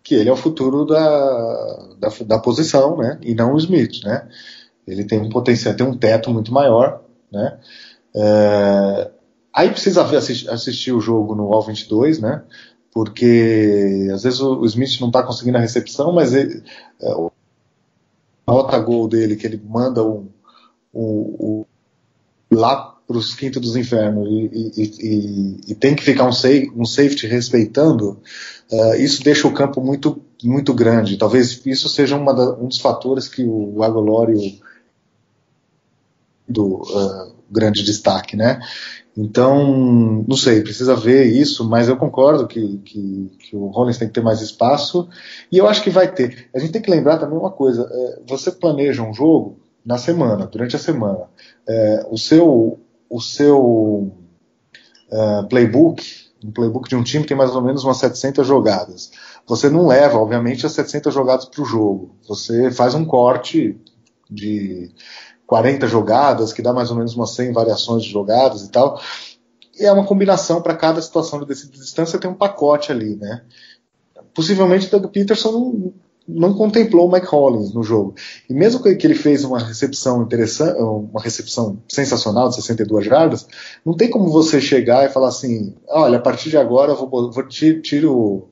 que 0.04 0.14
ele 0.14 0.30
é 0.30 0.32
o 0.32 0.38
futuro 0.38 0.86
da, 0.86 1.96
da, 1.98 2.10
da 2.28 2.40
posição, 2.40 2.96
né? 2.96 3.18
E 3.24 3.34
não 3.34 3.56
o 3.56 3.58
Smith, 3.58 4.04
né? 4.04 4.28
Ele 4.86 5.04
tem 5.04 5.20
um 5.20 5.30
potencial, 5.30 5.74
tem 5.74 5.88
um 5.88 5.98
teto 5.98 6.30
muito 6.30 6.54
maior, 6.54 7.02
né? 7.32 7.58
É, 8.16 9.12
aí 9.52 9.72
precisa 9.72 10.04
ver, 10.04 10.18
assistir, 10.18 10.48
assistir, 10.48 10.92
o 10.92 11.02
jogo 11.02 11.34
no 11.34 11.52
All 11.52 11.64
22, 11.64 12.20
né? 12.20 12.44
Porque 12.92 14.10
às 14.14 14.22
vezes 14.22 14.40
o, 14.40 14.60
o 14.60 14.66
Smith 14.68 15.00
não 15.02 15.08
está 15.08 15.24
conseguindo 15.24 15.58
a 15.58 15.62
recepção, 15.62 16.14
mas 16.14 16.36
ele, 16.36 16.62
é, 17.02 17.12
a 17.12 17.32
nota 18.54 18.78
gol 18.78 19.08
dele 19.08 19.36
que 19.36 19.48
ele 19.48 19.60
manda 19.66 20.04
um, 20.04 20.30
um, 20.94 21.66
um 22.52 22.56
lá 22.56 22.93
os 23.18 23.34
quintos 23.36 23.62
dos 23.62 23.76
infernos 23.76 24.28
e, 24.28 24.72
e, 24.76 24.92
e, 25.00 25.72
e, 25.72 25.76
tem 25.76 25.96
que 25.96 26.04
ficar 26.04 26.26
um, 26.26 26.32
safe, 26.32 26.72
um 26.76 26.86
safety 26.86 27.28
respeitando, 27.28 28.22
uh, 28.72 28.96
isso 28.96 29.24
deixa 29.24 29.48
o 29.48 29.54
campo 29.54 29.82
muito, 29.82 30.22
muito 30.44 30.74
grande. 30.74 31.18
Talvez 31.18 31.62
isso 31.66 31.90
seja 31.90 32.18
da, 32.18 32.54
um 32.54 32.68
dos 32.68 32.80
fatores 32.80 33.28
que 33.28 33.44
o 33.44 33.82
Agolório 33.84 34.40
do 36.48 36.82
uh, 36.82 37.36
grande 37.50 37.84
destaque, 37.84 38.36
né? 38.36 38.60
Então, 39.16 40.26
não 40.28 40.36
sei, 40.36 40.62
precisa 40.62 40.96
ver 40.96 41.26
isso, 41.26 41.68
mas 41.70 41.88
eu 41.88 41.96
concordo 41.96 42.48
que, 42.48 42.80
que, 42.80 43.32
que, 43.38 43.56
o 43.56 43.68
Rollins 43.68 44.00
tem 44.00 44.08
que 44.08 44.14
ter 44.14 44.24
mais 44.24 44.42
espaço 44.42 45.08
e 45.52 45.58
eu 45.58 45.68
acho 45.68 45.84
que 45.84 45.92
vai 45.92 46.12
ter. 46.12 46.50
A 46.54 46.58
gente 46.58 46.72
tem 46.72 46.82
que 46.82 46.90
lembrar 46.90 47.20
também 47.20 47.38
uma 47.38 47.52
coisa: 47.52 47.88
é, 47.92 48.20
você 48.28 48.52
planeja 48.52 49.04
um 49.04 49.14
jogo 49.14 49.60
na 49.86 50.00
semana, 50.00 50.48
durante 50.48 50.76
a 50.76 50.80
semana, 50.80 51.26
é, 51.68 52.08
o 52.10 52.18
seu, 52.18 52.80
o 53.14 53.22
seu 53.22 54.12
uh, 55.12 55.48
playbook, 55.48 56.04
um 56.44 56.52
playbook 56.52 56.90
de 56.90 56.96
um 56.96 57.04
time 57.04 57.24
tem 57.24 57.38
mais 57.38 57.56
ou 57.56 57.62
menos 57.62 57.84
umas 57.84 57.98
700 57.98 58.46
jogadas. 58.46 59.12
Você 59.46 59.70
não 59.70 59.86
leva, 59.86 60.18
obviamente, 60.18 60.66
as 60.66 60.72
700 60.72 61.14
jogadas 61.14 61.46
para 61.46 61.62
o 61.62 61.66
jogo. 61.66 62.16
Você 62.28 62.72
faz 62.72 62.96
um 62.96 63.06
corte 63.06 63.80
de 64.28 64.92
40 65.46 65.88
jogadas, 65.88 66.52
que 66.52 66.64
dá 66.64 66.74
mais 66.74 66.90
ou 66.90 66.98
menos 66.98 67.16
umas 67.16 67.36
100 67.36 67.54
variações 67.54 68.04
de 68.04 68.10
jogadas 68.10 68.64
e 68.64 68.72
tal. 68.72 69.00
E 69.80 69.86
é 69.86 69.92
uma 69.92 70.06
combinação 70.06 70.60
para 70.60 70.76
cada 70.76 71.00
situação 71.00 71.40
de 71.40 71.46
distância, 71.46 72.18
tem 72.18 72.32
um 72.32 72.36
pacote 72.36 72.92
ali, 72.92 73.16
né? 73.16 73.44
Possivelmente 74.34 74.90
Doug 74.90 75.06
Peterson 75.12 75.94
não, 76.28 76.50
não 76.50 76.54
contemplou 76.54 77.08
o 77.08 77.12
Mike 77.12 77.28
Hollins 77.28 77.74
no 77.74 77.84
jogo. 77.84 78.16
E 78.50 78.54
mesmo 78.54 78.82
que 78.82 78.90
ele 78.90 79.16
fez 79.16 79.44
uma 79.44 79.60
recepção 79.60 80.24
interessante, 80.24 80.80
uma 80.80 81.22
recepção 81.22 81.82
sensacional 81.90 82.50
de 82.50 82.56
62 82.56 83.06
jardas, 83.06 83.48
não 83.86 83.96
tem 83.96 84.10
como 84.10 84.30
você 84.30 84.60
chegar 84.60 85.06
e 85.06 85.14
falar 85.14 85.30
assim, 85.30 85.76
olha, 85.88 86.18
a 86.18 86.22
partir 86.22 86.50
de 86.50 86.58
agora 86.58 86.92
eu 86.92 86.96
vou, 86.96 87.32
vou 87.32 87.48
tiro 87.48 88.50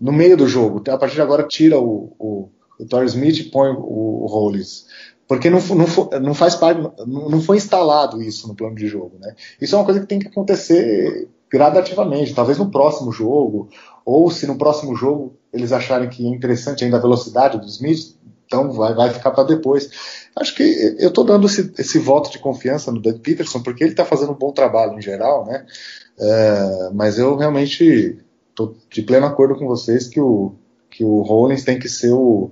no 0.00 0.12
meio 0.12 0.36
do 0.36 0.46
jogo, 0.46 0.82
a 0.88 0.96
partir 0.96 1.16
de 1.16 1.22
agora 1.22 1.42
tira 1.42 1.78
o, 1.78 2.12
o, 2.18 2.48
o 2.78 2.86
Torrey 2.86 3.08
Smith 3.08 3.38
e 3.38 3.44
põe 3.44 3.70
o, 3.70 4.24
o 4.24 4.26
Hollins. 4.26 4.86
Porque 5.26 5.50
não, 5.50 5.60
não, 5.60 6.20
não 6.20 6.34
faz 6.34 6.54
parte, 6.54 6.80
não 7.06 7.40
foi 7.42 7.58
instalado 7.58 8.22
isso 8.22 8.48
no 8.48 8.54
plano 8.54 8.74
de 8.74 8.86
jogo. 8.86 9.12
Né? 9.20 9.34
Isso 9.60 9.74
é 9.74 9.78
uma 9.78 9.84
coisa 9.84 10.00
que 10.00 10.06
tem 10.06 10.18
que 10.18 10.28
acontecer 10.28 11.28
gradativamente, 11.50 12.34
talvez 12.34 12.58
no 12.58 12.70
próximo 12.70 13.12
jogo, 13.12 13.68
ou 14.04 14.30
se 14.30 14.46
no 14.46 14.56
próximo 14.56 14.94
jogo 14.94 15.36
eles 15.52 15.72
acharem 15.72 16.08
que 16.08 16.26
é 16.26 16.28
interessante 16.28 16.84
ainda 16.84 16.96
a 16.96 17.00
velocidade 17.00 17.58
do 17.58 17.66
Smith, 17.66 18.16
então 18.46 18.72
vai, 18.72 18.94
vai 18.94 19.10
ficar 19.10 19.30
para 19.30 19.44
depois. 19.44 19.90
Acho 20.34 20.54
que 20.54 20.62
eu 20.98 21.08
estou 21.08 21.24
dando 21.24 21.46
esse, 21.46 21.72
esse, 21.78 21.98
voto 21.98 22.30
de 22.30 22.38
confiança 22.38 22.90
no 22.90 23.00
Doug 23.00 23.20
Peterson, 23.20 23.62
porque 23.62 23.84
ele 23.84 23.92
está 23.92 24.04
fazendo 24.04 24.32
um 24.32 24.38
bom 24.38 24.52
trabalho 24.52 24.98
em 24.98 25.02
geral, 25.02 25.44
né? 25.46 25.66
É, 26.18 26.90
mas 26.94 27.18
eu 27.18 27.36
realmente 27.36 28.18
estou 28.50 28.74
de 28.90 29.02
pleno 29.02 29.26
acordo 29.26 29.54
com 29.56 29.66
vocês 29.66 30.08
que 30.08 30.20
o, 30.20 30.54
que 30.90 31.04
o 31.04 31.20
Rollins 31.20 31.62
tem 31.62 31.78
que 31.78 31.88
ser 31.88 32.12
o, 32.12 32.50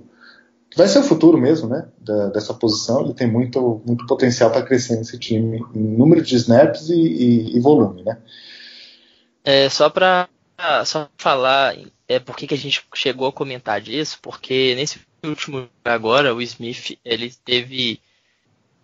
vai 0.75 0.87
ser 0.87 0.99
o 0.99 1.03
futuro 1.03 1.37
mesmo, 1.37 1.67
né? 1.67 1.87
Da, 1.99 2.27
dessa 2.27 2.53
posição. 2.53 3.01
Ele 3.01 3.13
tem 3.13 3.29
muito, 3.29 3.81
muito 3.85 4.05
potencial 4.05 4.51
para 4.51 4.61
crescer 4.61 4.95
nesse 4.95 5.17
time 5.17 5.59
em 5.73 5.97
número 5.97 6.21
de 6.21 6.35
snaps 6.35 6.89
e, 6.89 6.93
e, 6.93 7.57
e 7.57 7.59
volume, 7.59 8.03
né? 8.03 8.17
É, 9.43 9.67
só 9.69 9.89
para 9.89 10.29
só 10.85 11.09
falar 11.17 11.75
é 12.07 12.19
por 12.19 12.35
que 12.35 12.53
a 12.53 12.57
gente 12.57 12.83
chegou 12.95 13.27
a 13.27 13.33
comentar 13.33 13.81
disso, 13.81 14.17
porque 14.21 14.73
nesse 14.75 14.99
último 15.23 15.69
agora 15.83 16.33
o 16.33 16.41
Smith 16.41 16.97
ele 17.03 17.31
teve 17.45 17.99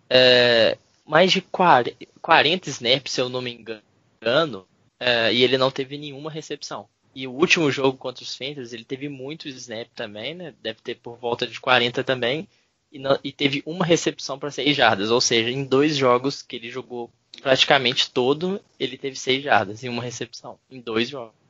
é, 0.08 0.76
mais 1.06 1.32
de 1.32 1.40
40, 1.40 1.96
40 2.20 2.68
snaps, 2.70 3.12
se 3.12 3.20
eu 3.20 3.28
não 3.28 3.40
me 3.40 3.52
engano, 3.52 4.66
é, 5.00 5.32
e 5.32 5.42
ele 5.42 5.58
não 5.58 5.70
teve 5.70 5.98
nenhuma 5.98 6.30
recepção. 6.30 6.88
E 7.14 7.28
o 7.28 7.32
último 7.32 7.70
jogo 7.70 7.96
contra 7.96 8.24
os 8.24 8.36
Panthers, 8.36 8.72
ele 8.72 8.84
teve 8.84 9.08
muito 9.08 9.48
snap 9.48 9.88
também, 9.94 10.34
né? 10.34 10.52
Deve 10.60 10.80
ter 10.80 10.96
por 10.96 11.16
volta 11.16 11.46
de 11.46 11.60
40 11.60 12.02
também. 12.02 12.48
E, 12.90 12.98
não, 12.98 13.16
e 13.22 13.30
teve 13.30 13.62
uma 13.64 13.84
recepção 13.84 14.36
para 14.36 14.50
6 14.50 14.76
jardas. 14.76 15.10
Ou 15.12 15.20
seja, 15.20 15.48
em 15.48 15.64
dois 15.64 15.96
jogos 15.96 16.42
que 16.42 16.56
ele 16.56 16.70
jogou 16.70 17.08
praticamente 17.40 18.10
todo, 18.10 18.60
ele 18.80 18.98
teve 18.98 19.16
6 19.16 19.44
jardas 19.44 19.84
e 19.84 19.88
uma 19.88 20.02
recepção. 20.02 20.58
Em 20.68 20.80
dois 20.80 21.08
jogos. 21.08 21.43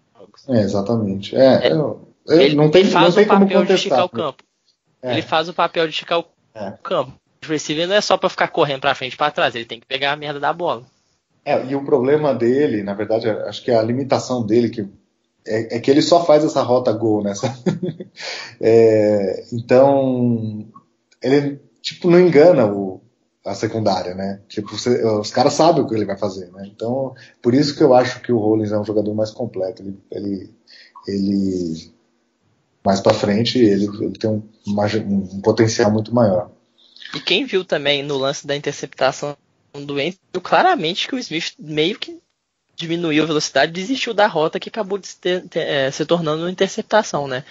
É, 0.49 0.61
exatamente. 0.61 1.37
É, 1.37 1.69
é 1.69 1.73
eu, 1.73 2.09
eu, 2.27 2.41
ele, 2.41 2.55
não 2.55 2.71
tem, 2.71 2.85
faz 2.85 3.07
não 3.07 3.13
tem 3.15 3.25
o 3.25 3.29
papel 3.29 3.49
como 3.49 3.67
de 3.67 3.73
esticar 3.73 4.01
o 4.01 4.03
né? 4.03 4.09
campo. 4.13 4.45
É. 5.03 5.13
Ele 5.13 5.23
faz 5.23 5.49
o 5.49 5.55
papel 5.55 5.87
de 5.87 5.93
esticar 5.93 6.21
o 6.21 6.25
é. 6.55 6.73
campo. 6.83 7.13
O 7.45 7.49
receiver 7.49 7.87
não 7.87 7.95
é 7.95 8.01
só 8.01 8.17
para 8.17 8.29
ficar 8.29 8.49
correndo 8.49 8.81
para 8.81 8.95
frente 8.95 9.15
e 9.15 9.17
para 9.17 9.31
trás, 9.31 9.55
ele 9.55 9.67
tem 9.67 9.81
que 9.81 9.87
pegar 9.87 10.13
a 10.13 10.17
merda 10.17 10.41
da 10.41 10.53
bola. 10.53 10.83
É, 11.45 11.63
e 11.67 11.77
o 11.77 11.85
problema 11.85 12.35
dele, 12.35 12.83
na 12.83 12.95
verdade, 12.95 13.29
acho 13.29 13.63
que 13.63 13.71
a 13.71 13.83
limitação 13.83 14.47
dele 14.47 14.71
que 14.71 14.89
é, 15.47 15.77
é, 15.77 15.81
que 15.81 15.91
ele 15.91 16.01
só 16.01 16.25
faz 16.25 16.43
essa 16.43 16.63
rota 16.63 16.91
gol 16.91 17.23
nessa. 17.23 17.55
é, 18.61 19.45
então, 19.53 20.67
ele 21.23 21.61
tipo 21.83 22.11
não 22.11 22.19
engana 22.19 22.65
o, 22.65 23.03
a 23.45 23.55
secundária, 23.55 24.15
né? 24.15 24.41
Tipo, 24.49 24.77
você, 24.77 25.05
os 25.05 25.31
caras 25.31 25.53
sabem 25.53 25.83
o 25.83 25.87
que 25.87 25.95
ele 25.95 26.07
vai 26.07 26.17
fazer, 26.17 26.51
né? 26.51 26.67
Então, 26.75 27.15
por 27.43 27.53
isso 27.53 27.77
que 27.77 27.83
eu 27.83 27.93
acho 27.93 28.21
que 28.21 28.33
o 28.33 28.39
Rollins 28.39 28.73
é 28.73 28.79
um 28.79 28.85
jogador 28.85 29.15
mais 29.15 29.31
completo. 29.31 29.83
Ele, 29.83 29.99
ele, 30.11 30.51
ele 31.07 31.95
mais 32.83 33.01
para 33.01 33.13
frente, 33.13 33.59
ele, 33.59 33.85
ele 33.85 34.19
tem 34.19 34.31
um, 34.31 34.43
um, 34.67 35.41
potencial 35.43 35.91
muito 35.91 36.15
maior. 36.15 36.51
E 37.15 37.21
quem 37.21 37.45
viu 37.45 37.65
também 37.65 38.03
no 38.03 38.17
lance 38.17 38.47
da 38.47 38.57
interceptação 38.57 39.37
do 39.73 39.95
Wentz, 39.95 40.19
viu 40.33 40.41
claramente 40.41 41.07
que 41.07 41.15
o 41.15 41.19
Smith 41.19 41.55
meio 41.59 41.99
que 41.99 42.19
diminuiu 42.77 43.25
a 43.25 43.27
velocidade, 43.27 43.73
desistiu 43.73 44.15
da 44.15 44.27
rota 44.27 44.59
que 44.59 44.69
acabou 44.69 44.99
de 44.99 45.15
ter, 45.17 45.47
ter, 45.49 45.61
é, 45.61 45.91
se 45.91 46.05
tornando 46.05 46.43
uma 46.43 46.51
interceptação, 46.51 47.29
né? 47.29 47.45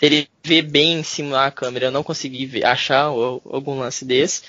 Ele 0.00 0.28
vê 0.42 0.62
bem 0.62 1.00
em 1.00 1.02
cima 1.02 1.36
da 1.36 1.50
câmera, 1.50 1.86
eu 1.86 1.90
não 1.90 2.02
consegui 2.02 2.46
ver, 2.46 2.64
achar 2.64 3.04
algum 3.04 3.78
lance 3.78 4.04
desse. 4.04 4.42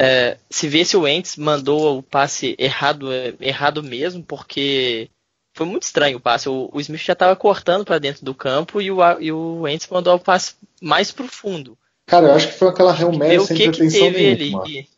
É, 0.00 0.36
se 0.48 0.68
vê 0.68 0.84
se 0.84 0.96
o 0.96 1.00
Wentz 1.00 1.36
mandou 1.36 1.98
o 1.98 2.02
passe 2.02 2.54
errado, 2.56 3.12
é, 3.12 3.34
errado 3.40 3.82
mesmo, 3.82 4.22
porque 4.22 5.10
foi 5.56 5.66
muito 5.66 5.82
estranho 5.82 6.18
o 6.18 6.20
passe. 6.20 6.48
O, 6.48 6.70
o 6.72 6.80
Smith 6.80 7.02
já 7.02 7.14
estava 7.14 7.34
cortando 7.34 7.84
para 7.84 7.98
dentro 7.98 8.24
do 8.24 8.32
campo 8.32 8.80
e 8.80 8.92
o, 8.92 8.98
e 9.18 9.32
o 9.32 9.62
Wentz 9.62 9.88
mandou 9.88 10.14
o 10.14 10.20
passe 10.20 10.54
mais 10.80 11.10
profundo. 11.10 11.76
Cara, 12.06 12.28
eu 12.28 12.34
acho 12.34 12.46
que 12.46 12.54
foi 12.54 12.68
aquela 12.68 12.92
Real 12.92 13.12
Mary 13.12 13.40
sem 13.40 13.56
que 13.56 13.70
pretensão 13.70 14.12
que 14.12 14.36
nenhuma. 14.36 14.62
Ali. 14.62 14.88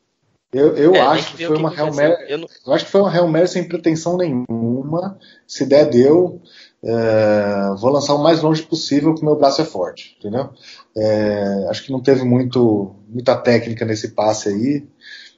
Eu, 0.52 0.76
eu 0.76 0.94
é, 0.94 1.00
acho 1.00 1.30
que, 1.30 1.36
que 1.38 1.46
foi 1.46 1.56
uma 1.56 1.70
Real 1.70 1.94
Mary, 1.94 2.14
eu, 2.28 2.38
não... 2.38 2.48
eu, 2.66 2.72
acho 2.72 2.84
que 2.84 2.90
foi 2.90 3.00
uma 3.00 3.10
Real 3.10 3.26
Mary 3.26 3.48
sem 3.48 3.66
pretensão 3.66 4.18
nenhuma. 4.18 5.18
Se 5.46 5.64
der, 5.64 5.88
deu. 5.88 6.42
É, 6.82 7.74
vou 7.78 7.90
lançar 7.90 8.14
o 8.14 8.22
mais 8.22 8.40
longe 8.40 8.62
possível 8.62 9.12
porque 9.12 9.24
meu 9.24 9.36
braço 9.36 9.60
é 9.60 9.64
forte, 9.64 10.16
entendeu? 10.18 10.50
É, 10.96 11.66
acho 11.68 11.84
que 11.84 11.92
não 11.92 12.00
teve 12.00 12.24
muito, 12.24 12.94
muita 13.08 13.36
técnica 13.36 13.84
nesse 13.84 14.08
passe 14.08 14.48
aí. 14.48 14.88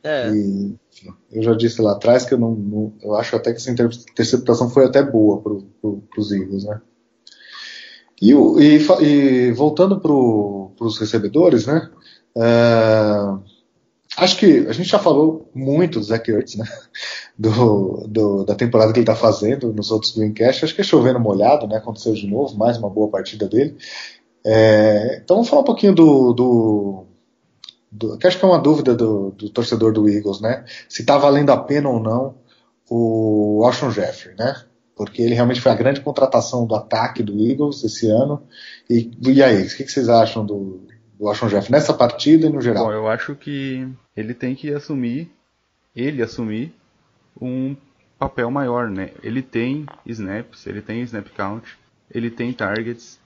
É. 0.04 0.30
E, 0.30 0.76
enfim, 0.92 1.12
eu 1.30 1.42
já 1.42 1.54
disse 1.54 1.82
lá 1.82 1.92
atrás 1.92 2.24
que 2.24 2.34
eu 2.34 2.38
não, 2.38 2.54
não, 2.54 2.92
eu 3.02 3.14
acho 3.14 3.34
até 3.34 3.52
que 3.52 3.58
essa 3.58 3.70
interceptação 3.70 4.70
foi 4.70 4.84
até 4.84 5.02
boa 5.02 5.40
para 5.40 5.52
pro, 5.80 6.02
os 6.16 6.32
Eagles, 6.32 6.64
né? 6.64 6.80
E, 8.20 8.32
e, 8.32 9.04
e 9.04 9.52
voltando 9.52 10.00
para 10.00 10.12
os 10.86 10.98
recebedores, 10.98 11.66
né? 11.66 11.90
É, 12.36 13.52
Acho 14.16 14.36
que 14.36 14.66
a 14.68 14.72
gente 14.72 14.90
já 14.90 14.98
falou 14.98 15.50
muito 15.54 15.98
do 15.98 16.04
Zach 16.04 16.30
Ertz, 16.30 16.56
né? 16.56 16.66
Do, 17.38 18.06
do, 18.06 18.44
da 18.44 18.54
temporada 18.54 18.92
que 18.92 18.98
ele 18.98 19.04
está 19.04 19.16
fazendo 19.16 19.72
nos 19.72 19.90
outros 19.90 20.14
Greencast. 20.14 20.64
Acho 20.64 20.74
que 20.74 20.82
é 20.82 20.84
chovendo 20.84 21.18
molhado, 21.18 21.66
né? 21.66 21.76
Aconteceu 21.76 22.12
de 22.12 22.26
novo, 22.26 22.56
mais 22.56 22.76
uma 22.76 22.90
boa 22.90 23.08
partida 23.08 23.48
dele. 23.48 23.76
É, 24.44 25.20
então 25.22 25.36
vamos 25.36 25.48
falar 25.48 25.62
um 25.62 25.66
pouquinho 25.66 25.94
do, 25.94 26.32
do, 26.32 27.06
do, 27.90 28.18
que 28.18 28.26
acho 28.26 28.38
que 28.38 28.44
é 28.44 28.48
uma 28.48 28.58
dúvida 28.58 28.94
do, 28.94 29.30
do 29.30 29.48
torcedor 29.48 29.92
do 29.92 30.08
Eagles, 30.08 30.40
né? 30.40 30.64
Se 30.88 31.02
está 31.02 31.16
valendo 31.16 31.50
a 31.50 31.56
pena 31.56 31.88
ou 31.88 32.00
não 32.00 32.34
o 32.90 33.62
Alshon 33.64 33.90
Jeffrey, 33.90 34.34
né? 34.36 34.54
Porque 34.94 35.22
ele 35.22 35.34
realmente 35.34 35.60
foi 35.60 35.72
a 35.72 35.76
grande 35.76 36.00
contratação 36.00 36.66
do 36.66 36.74
ataque 36.74 37.22
do 37.22 37.40
Eagles 37.40 37.82
esse 37.82 38.08
ano. 38.08 38.42
E, 38.88 39.10
e 39.22 39.42
aí, 39.42 39.62
o 39.62 39.76
que, 39.76 39.88
vocês 39.88 40.08
acham 40.08 40.44
do, 40.44 40.86
do 41.18 41.26
Alshon 41.26 41.48
Jeff 41.48 41.72
nessa 41.72 41.94
partida 41.94 42.46
e 42.46 42.50
no 42.50 42.60
geral? 42.60 42.86
Bom, 42.86 42.92
eu 42.92 43.08
acho 43.08 43.34
que 43.34 43.88
ele 44.14 44.34
tem 44.34 44.54
que 44.54 44.72
assumir, 44.72 45.30
ele 45.96 46.22
assumir 46.22 46.74
um 47.40 47.76
papel 48.18 48.50
maior, 48.50 48.88
né? 48.88 49.10
Ele 49.22 49.42
tem 49.42 49.86
snaps, 50.06 50.66
ele 50.66 50.80
tem 50.80 51.02
snap 51.02 51.28
count, 51.30 51.78
ele 52.10 52.30
tem 52.30 52.52
targets, 52.52 53.20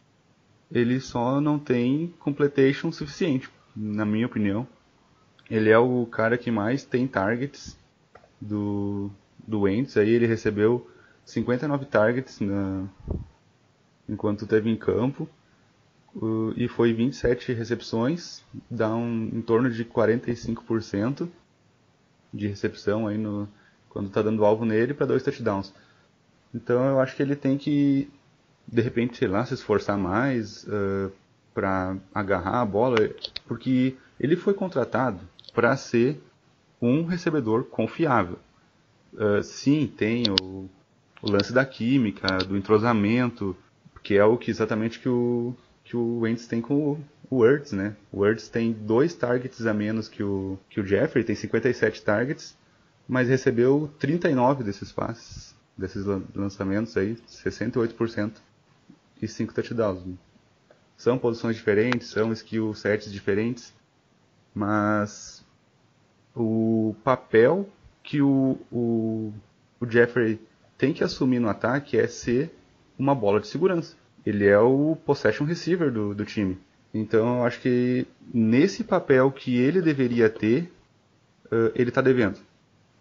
ele 0.71 1.01
só 1.01 1.41
não 1.41 1.59
tem 1.59 2.15
completation 2.19 2.91
suficiente, 2.91 3.49
na 3.75 4.05
minha 4.05 4.27
opinião. 4.27 4.67
Ele 5.51 5.71
é 5.71 5.79
o 5.79 6.07
cara 6.07 6.37
que 6.37 6.51
mais 6.51 6.85
tem 6.85 7.07
targets 7.07 7.79
do 8.41 9.11
do 9.47 9.61
Wentz, 9.61 9.97
aí 9.97 10.11
ele 10.11 10.27
recebeu 10.27 10.91
59 11.25 11.87
targets 11.87 12.41
na, 12.41 12.85
enquanto 14.09 14.43
esteve 14.43 14.69
em 14.69 14.77
campo 14.77 15.29
e 16.57 16.67
foi 16.67 16.93
27 16.95 17.53
recepções, 17.53 18.43
dá 18.71 18.95
um, 18.95 19.31
em 19.35 19.43
torno 19.43 19.71
de 19.71 19.85
45% 19.85 21.29
de 22.33 22.49
recepção 22.49 23.07
aí 23.07 23.19
no 23.19 23.47
quando 23.97 24.09
está 24.09 24.21
dando 24.21 24.45
alvo 24.45 24.67
nele 24.67 24.93
para 24.93 25.07
dois 25.07 25.23
touchdowns. 25.23 25.73
Então 26.55 26.85
eu 26.85 27.01
acho 27.01 27.17
que 27.17 27.23
ele 27.23 27.35
tem 27.35 27.57
que, 27.57 28.11
de 28.69 28.83
repente, 28.83 29.17
sei 29.17 29.27
lá, 29.27 29.43
se 29.47 29.55
esforçar 29.55 29.97
mais 29.97 30.65
uh, 30.65 31.11
para 31.55 31.97
agarrar 32.15 32.61
a 32.61 32.67
bola, 32.67 32.99
porque 33.47 33.97
ele 34.21 34.37
foi 34.37 34.53
contratado 34.53 35.21
para 35.55 35.75
ser 35.79 36.21
um 36.81 37.07
recebedor 37.07 37.65
confiável. 37.65 38.39
Uh, 39.15 39.43
sim, 39.43 39.87
tem 39.87 40.25
o, 40.29 40.69
o, 41.23 41.31
lance 41.33 41.55
da 41.55 41.65
química, 41.65 42.37
do 42.47 42.55
entrosamento, 42.55 43.57
que 44.03 44.19
é 44.19 44.25
o 44.27 44.37
que 44.37 44.51
exatamente 44.51 45.01
que 45.01 45.09
o, 45.09 45.55
que 45.83 45.97
o 45.97 46.19
Wentz 46.19 46.47
tem 46.47 46.61
com 46.61 46.75
o, 46.75 47.01
o 47.31 47.37
Words, 47.37 47.73
né? 47.73 47.97
O 48.13 48.19
Words 48.19 48.51
tem 48.51 48.73
dois 48.73 49.15
targets 49.15 49.65
a 49.65 49.73
menos 49.73 50.07
que 50.07 50.23
o, 50.23 50.59
que 50.69 50.83
o 50.83 50.85
Jeffrey, 50.85 51.25
tem 51.25 51.35
57 51.35 52.03
targets, 52.03 52.55
mas 53.09 53.29
recebeu 53.29 53.91
39 53.99 54.65
desses 54.65 54.91
passes, 54.93 55.55
desses 55.77 56.05
lançamentos 56.35 56.97
aí, 56.97 57.17
68% 57.29 58.33
e 59.21 59.29
5 59.29 59.55
touchdowns. 59.55 60.05
Né? 60.05 60.15
São 60.97 61.19
posições 61.19 61.57
diferentes, 61.57 62.09
são 62.09 62.33
skill 62.33 62.75
sets 62.75 63.13
diferentes, 63.13 63.75
mas 64.55 65.45
o 66.35 66.95
papel 67.05 67.69
que 68.03 68.23
o, 68.23 68.59
o, 68.73 69.33
o 69.81 69.87
Jeffrey 69.91 70.41
tem 70.79 70.93
que 70.93 71.05
assumir 71.05 71.39
no 71.39 71.49
ataque 71.49 71.99
é 71.99 72.07
ser 72.07 72.55
uma 72.99 73.15
bola 73.15 73.41
de 73.41 73.47
segurança. 73.47 73.97
Ele 74.25 74.47
é 74.47 74.59
o 74.59 74.97
possession 75.05 75.45
receiver 75.45 75.91
do, 75.93 76.15
do 76.15 76.25
time. 76.25 76.59
Então 76.93 77.39
eu 77.39 77.45
acho 77.45 77.61
que 77.61 78.07
nesse 78.33 78.83
papel 78.83 79.31
que 79.31 79.57
ele 79.57 79.83
deveria 79.83 80.31
ter, 80.31 80.73
uh, 81.47 81.71
ele 81.75 81.91
está 81.91 82.01
devendo. 82.01 82.39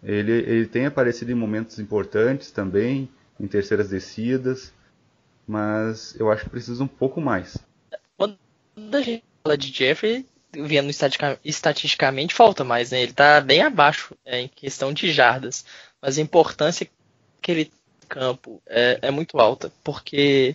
Ele, 0.06 0.32
ele 0.32 0.66
tem 0.66 0.86
aparecido 0.86 1.32
em 1.32 1.34
momentos 1.34 1.80
importantes 1.80 2.52
também, 2.52 3.08
em 3.40 3.48
terceiras 3.48 3.88
descidas, 3.88 4.72
mas 5.44 6.14
eu 6.18 6.30
acho 6.30 6.44
que 6.44 6.50
precisa 6.50 6.84
um 6.84 6.88
pouco 6.88 7.20
mais. 7.20 7.58
Quando 8.16 8.38
a 8.92 9.00
gente 9.00 9.24
fala 9.42 9.58
de 9.58 9.72
Jeffrey, 9.72 10.24
vendo 10.52 10.92
estatisticamente, 11.44 12.34
falta 12.34 12.62
mais, 12.62 12.92
né? 12.92 13.02
Ele 13.02 13.10
está 13.10 13.40
bem 13.40 13.62
abaixo 13.62 14.16
é, 14.24 14.42
em 14.42 14.48
questão 14.48 14.92
de 14.92 15.10
jardas, 15.10 15.64
mas 16.00 16.18
a 16.18 16.22
importância 16.22 16.88
que 17.42 17.50
ele 17.50 17.72
campo 18.08 18.62
é, 18.64 19.00
é 19.02 19.10
muito 19.10 19.40
alta, 19.40 19.72
porque 19.82 20.54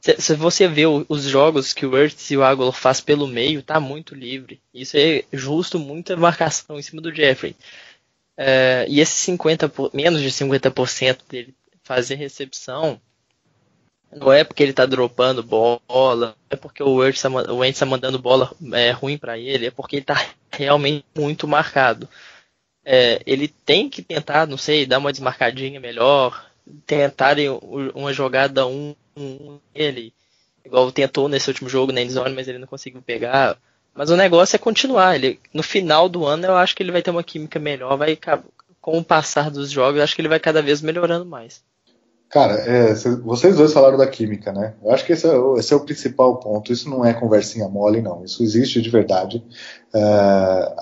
se 0.00 0.34
você 0.36 0.68
vê 0.68 0.84
os 0.86 1.24
jogos 1.24 1.72
que 1.72 1.84
o 1.84 1.98
Ertz 1.98 2.30
e 2.30 2.36
o 2.36 2.44
Aguilar 2.44 2.72
faz 2.72 3.00
pelo 3.00 3.26
meio, 3.26 3.62
tá 3.62 3.80
muito 3.80 4.14
livre. 4.14 4.60
Isso 4.72 4.96
é 4.96 5.24
justo 5.32 5.78
muita 5.78 6.16
marcação 6.16 6.78
em 6.78 6.82
cima 6.82 7.02
do 7.02 7.12
Jeffrey. 7.12 7.56
É, 8.40 8.86
e 8.88 9.00
esse 9.00 9.14
50, 9.14 9.72
menos 9.92 10.22
de 10.22 10.30
50% 10.30 11.22
dele 11.28 11.52
fazer 11.82 12.14
recepção, 12.14 13.00
não 14.12 14.32
é 14.32 14.44
porque 14.44 14.62
ele 14.62 14.72
tá 14.72 14.86
dropando 14.86 15.42
bola, 15.42 16.36
é 16.48 16.54
porque 16.54 16.80
o 16.80 16.94
Wentz 16.96 17.20
tá, 17.20 17.28
o 17.28 17.72
tá 17.72 17.86
mandando 17.86 18.18
bola 18.18 18.54
é, 18.72 18.92
ruim 18.92 19.18
para 19.18 19.36
ele, 19.36 19.66
é 19.66 19.70
porque 19.72 19.96
ele 19.96 20.04
tá 20.04 20.24
realmente 20.52 21.04
muito 21.16 21.48
marcado. 21.48 22.08
É, 22.84 23.20
ele 23.26 23.48
tem 23.48 23.90
que 23.90 24.02
tentar, 24.02 24.46
não 24.46 24.56
sei, 24.56 24.86
dar 24.86 24.98
uma 24.98 25.10
desmarcadinha 25.10 25.80
melhor, 25.80 26.48
tentarem 26.86 27.48
uma 27.50 28.12
jogada 28.12 28.66
um, 28.66 28.94
um 29.16 29.58
ele, 29.74 30.14
igual 30.64 30.92
tentou 30.92 31.28
nesse 31.28 31.50
último 31.50 31.68
jogo 31.68 31.92
na 31.92 32.00
endzone, 32.00 32.34
mas 32.34 32.46
ele 32.46 32.58
não 32.58 32.68
conseguiu 32.68 33.02
pegar. 33.02 33.58
Mas 33.98 34.10
o 34.10 34.16
negócio 34.16 34.54
é 34.54 34.60
continuar. 34.60 35.16
Ele, 35.16 35.40
no 35.52 35.60
final 35.60 36.08
do 36.08 36.24
ano 36.24 36.46
eu 36.46 36.54
acho 36.54 36.76
que 36.76 36.84
ele 36.84 36.92
vai 36.92 37.02
ter 37.02 37.10
uma 37.10 37.24
química 37.24 37.58
melhor, 37.58 37.98
vai 37.98 38.16
com 38.80 38.96
o 38.96 39.02
passar 39.02 39.50
dos 39.50 39.72
jogos, 39.72 39.98
eu 39.98 40.04
acho 40.04 40.14
que 40.14 40.20
ele 40.20 40.28
vai 40.28 40.38
cada 40.38 40.62
vez 40.62 40.80
melhorando 40.80 41.26
mais. 41.26 41.60
Cara, 42.30 42.54
é, 42.54 42.94
vocês 42.94 43.56
dois 43.56 43.72
falaram 43.72 43.98
da 43.98 44.06
química, 44.06 44.52
né? 44.52 44.74
Eu 44.84 44.92
acho 44.92 45.04
que 45.04 45.12
esse 45.12 45.26
é, 45.26 45.32
esse 45.58 45.72
é, 45.72 45.76
o 45.76 45.80
principal 45.80 46.38
ponto. 46.38 46.72
Isso 46.72 46.88
não 46.88 47.04
é 47.04 47.12
conversinha 47.12 47.68
mole, 47.68 48.00
não. 48.00 48.24
Isso 48.24 48.40
existe 48.44 48.80
de 48.80 48.88
verdade. 48.88 49.42
É, 49.92 50.74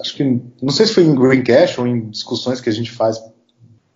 acho 0.00 0.16
que, 0.16 0.40
não 0.62 0.70
sei 0.72 0.86
se 0.86 0.94
foi 0.94 1.02
em 1.02 1.14
Green 1.14 1.42
Cash 1.42 1.76
ou 1.76 1.86
em 1.86 2.08
discussões 2.08 2.60
que 2.60 2.70
a 2.70 2.72
gente 2.72 2.90
faz 2.90 3.22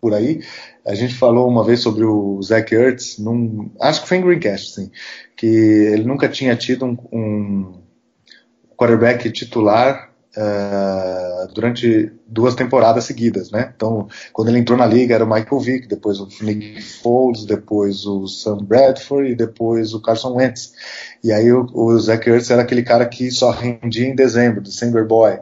por 0.03 0.13
aí. 0.13 0.43
A 0.85 0.95
gente 0.95 1.15
falou 1.15 1.49
uma 1.49 1.65
vez 1.65 1.81
sobre 1.81 2.05
o 2.05 2.43
Zach 2.43 2.75
Ertz, 2.75 3.19
num, 3.19 3.71
acho 3.81 4.03
que 4.03 4.09
foi 4.09 4.19
em 4.19 4.23
Greencast, 4.23 4.75
sim, 4.75 4.91
que 5.35 5.47
ele 5.47 6.05
nunca 6.05 6.29
tinha 6.29 6.55
tido 6.57 6.85
um, 6.85 6.99
um 7.11 7.86
quarterback 8.77 9.31
titular 9.31 10.11
uh, 10.37 11.53
durante 11.53 12.13
duas 12.27 12.55
temporadas 12.55 13.05
seguidas, 13.05 13.51
né? 13.51 13.73
Então, 13.75 14.09
quando 14.33 14.49
ele 14.49 14.59
entrou 14.59 14.79
na 14.79 14.87
liga 14.87 15.15
era 15.15 15.25
o 15.25 15.29
Michael 15.29 15.61
Vick, 15.61 15.89
depois 15.89 16.21
o 16.21 16.29
Nick 16.43 16.83
Foles, 16.83 17.45
depois 17.45 18.05
o 18.05 18.27
Sam 18.27 18.59
Bradford 18.59 19.31
e 19.31 19.35
depois 19.35 19.95
o 19.95 20.01
Carson 20.01 20.35
Wentz. 20.35 20.73
E 21.25 21.33
aí 21.33 21.51
o, 21.53 21.67
o 21.73 21.99
Zach 21.99 22.29
Ertz 22.29 22.51
era 22.51 22.63
aquele 22.63 22.83
cara 22.83 23.07
que 23.07 23.31
só 23.31 23.51
rendia 23.51 24.07
em 24.07 24.15
dezembro, 24.15 24.61
December 24.61 25.07
Boy. 25.07 25.39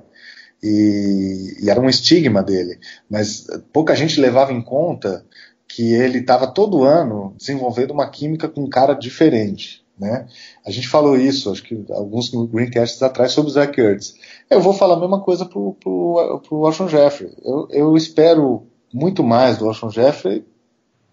E, 0.62 1.59
e, 1.61 1.68
era 1.68 1.81
um 1.81 1.90
estigma 1.90 2.42
dele. 2.42 2.79
Mas 3.11 3.47
pouca 3.70 3.94
gente 3.94 4.18
levava 4.18 4.51
em 4.51 4.62
conta 4.62 5.27
que 5.68 5.92
ele 5.92 6.20
estava 6.20 6.47
todo 6.47 6.85
ano 6.85 7.35
desenvolvendo 7.37 7.90
uma 7.90 8.09
química 8.09 8.49
com 8.49 8.62
um 8.62 8.70
cara 8.70 8.94
diferente. 8.94 9.84
Né? 9.98 10.26
A 10.66 10.70
gente 10.70 10.88
falou 10.88 11.16
isso, 11.16 11.50
acho 11.50 11.62
que 11.62 11.85
alguns 11.90 12.28
Greencasts 12.28 13.00
atrás 13.02 13.33
sobre 13.33 13.50
o 13.50 13.54
Zach 13.54 13.80
Ertz. 13.80 14.14
Eu 14.50 14.61
vou 14.61 14.72
falar 14.72 14.94
a 14.94 15.00
mesma 15.00 15.20
coisa 15.20 15.44
para 15.46 15.59
o 15.59 16.18
Washington 16.50 16.88
Jeffrey. 16.88 17.33
Eu, 17.44 17.68
eu, 17.70 17.96
espero 17.96 18.66
muito 18.92 19.22
mais 19.22 19.57
do 19.57 19.66
Washington 19.66 19.90
Jeffrey 19.90 20.44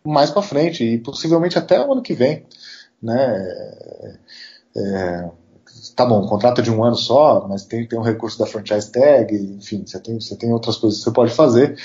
mais 0.04 0.32
para 0.32 0.42
frente 0.42 0.84
e 0.84 0.98
possivelmente 0.98 1.60
até 1.60 1.80
o 1.80 1.92
ano 1.92 2.02
que 2.02 2.16
vem. 2.16 2.44
Né? 3.02 4.18
É, 4.76 5.30
tá 5.96 6.06
bom, 6.06 6.26
contrato 6.28 6.62
de 6.62 6.72
um 6.72 6.84
ano 6.84 6.96
só, 6.96 7.48
mas 7.48 7.66
tem, 7.66 7.86
tem 7.88 8.00
um 8.00 8.04
recurso 8.04 8.40
da 8.40 8.46
franchise 8.46 8.92
tag, 8.92 9.36
enfim, 9.36 9.84
você 9.86 10.00
tem, 10.00 10.20
você 10.20 10.36
tem 10.36 10.52
outras 10.52 10.78
coisas 10.78 11.00
que 11.00 11.06
você 11.06 11.12
pode 11.12 11.34
fazer. 11.34 11.78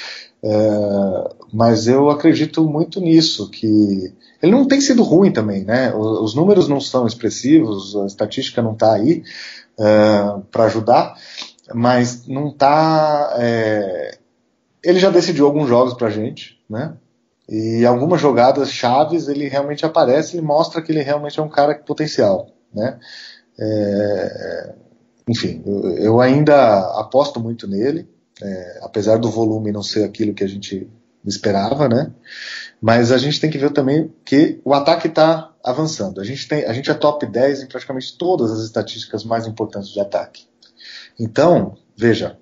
É, 0.42 1.35
mas 1.52 1.87
eu 1.87 2.09
acredito 2.09 2.64
muito 2.64 3.00
nisso, 3.00 3.50
que 3.50 4.12
ele 4.42 4.53
não 4.53 4.66
tem 4.66 4.81
sido 4.81 5.03
ruim 5.03 5.33
também, 5.33 5.64
né? 5.64 5.94
Os, 5.94 6.20
os 6.20 6.35
números 6.35 6.68
não 6.68 6.81
são 6.81 7.07
expressivos, 7.07 7.96
a 7.96 8.07
estatística 8.07 8.62
não 8.62 8.72
está 8.72 8.94
aí 8.94 9.22
é, 9.79 10.40
para 10.51 10.64
ajudar, 10.64 11.16
mas 11.75 12.27
não 12.27 12.49
está. 12.49 13.35
É, 13.38 14.18
ele 14.83 14.99
já 14.99 15.11
decidiu 15.11 15.46
alguns 15.46 15.68
jogos 15.68 15.94
para 15.94 16.11
gente, 16.11 16.61
né? 16.68 16.96
E 17.49 17.85
algumas 17.87 18.20
jogadas 18.20 18.72
chaves 18.72 19.29
ele 19.29 19.49
realmente 19.49 19.87
aparece, 19.87 20.37
ele 20.37 20.46
mostra 20.46 20.83
que 20.83 20.90
ele 20.90 21.03
realmente 21.03 21.38
é 21.38 21.42
um 21.42 21.49
cara 21.49 21.75
potencial, 21.77 22.49
né? 22.75 22.99
É, 23.59 24.75
enfim, 25.29 25.62
eu, 25.64 25.90
eu, 25.96 26.20
ainda 26.20 26.79
aposto 27.01 27.40
muito 27.40 27.66
nele, 27.66 28.09
é, 28.42 28.81
apesar 28.83 29.16
do 29.16 29.31
volume 29.31 29.72
não 29.72 29.83
ser 29.83 30.05
aquilo 30.05 30.35
que 30.35 30.44
a 30.44 30.49
gente 30.49 30.88
esperava, 31.25 31.88
né? 31.88 32.12
Mas 32.81 33.11
a 33.11 33.19
gente 33.19 33.41
tem 33.41 33.51
que 33.51 33.59
ver 33.59 33.73
também 33.73 34.12
que 34.25 34.61
o 34.65 34.75
ataque 34.75 35.09
está 35.09 35.53
avançando. 35.65 36.21
A 36.21 36.25
gente, 36.25 36.47
tem, 36.47 36.65
a 36.65 36.73
gente 36.73 36.91
é 36.91 36.95
top 36.95 37.27
10 37.27 37.62
em 37.62 37.67
praticamente 37.67 38.17
todas 38.17 38.53
as 38.53 38.61
estatísticas 38.61 39.25
mais 39.25 39.47
importantes 39.47 39.91
de 39.91 40.01
ataque. 40.01 40.45
Então, 41.19 41.77
veja, 41.97 42.39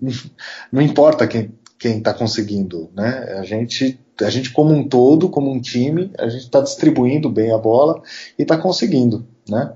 não 0.70 0.82
importa 0.82 1.26
quem 1.26 1.52
quem 1.82 1.98
está 1.98 2.14
conseguindo, 2.14 2.88
né? 2.94 3.38
A 3.40 3.42
gente, 3.42 3.98
a 4.20 4.30
gente 4.30 4.52
como 4.52 4.72
um 4.72 4.88
todo, 4.88 5.28
como 5.28 5.50
um 5.50 5.60
time, 5.60 6.12
a 6.16 6.28
gente 6.28 6.44
está 6.44 6.60
distribuindo 6.60 7.28
bem 7.28 7.50
a 7.50 7.58
bola 7.58 8.00
e 8.38 8.42
está 8.42 8.56
conseguindo, 8.56 9.26
né? 9.48 9.72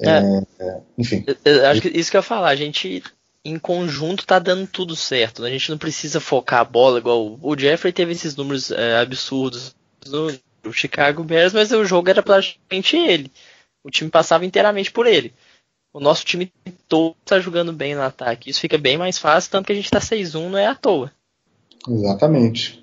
É. 0.00 0.44
É, 0.60 0.80
enfim. 0.96 1.24
Eu, 1.44 1.66
acho 1.66 1.82
que 1.82 1.88
isso 1.88 2.12
que 2.12 2.16
eu 2.16 2.20
ia 2.20 2.22
falar, 2.22 2.50
a 2.50 2.54
gente 2.54 3.02
em 3.44 3.58
conjunto 3.58 4.26
tá 4.26 4.38
dando 4.38 4.66
tudo 4.66 4.94
certo. 4.94 5.42
Né? 5.42 5.48
A 5.48 5.52
gente 5.52 5.70
não 5.70 5.78
precisa 5.78 6.20
focar 6.20 6.60
a 6.60 6.64
bola 6.64 6.98
igual 6.98 7.38
o 7.40 7.58
Jeffrey 7.58 7.92
teve 7.92 8.12
esses 8.12 8.36
números 8.36 8.70
é, 8.70 8.98
absurdos 8.98 9.74
no 10.06 10.72
Chicago 10.72 11.24
Bears, 11.24 11.52
mas 11.52 11.72
o 11.72 11.84
jogo 11.84 12.08
era 12.08 12.22
praticamente 12.22 12.96
ele. 12.96 13.32
O 13.84 13.90
time 13.90 14.10
passava 14.10 14.46
inteiramente 14.46 14.92
por 14.92 15.06
ele. 15.06 15.32
O 15.92 16.00
nosso 16.00 16.24
time 16.24 16.52
todo 16.88 17.16
está 17.20 17.38
jogando 17.40 17.72
bem 17.72 17.94
no 17.94 18.02
ataque. 18.02 18.50
Isso 18.50 18.60
fica 18.60 18.78
bem 18.78 18.96
mais 18.96 19.18
fácil, 19.18 19.50
tanto 19.50 19.66
que 19.66 19.72
a 19.72 19.74
gente 19.74 19.86
está 19.86 19.98
6-1 19.98 20.48
não 20.48 20.58
é 20.58 20.66
à 20.66 20.74
toa. 20.74 21.12
Exatamente. 21.88 22.82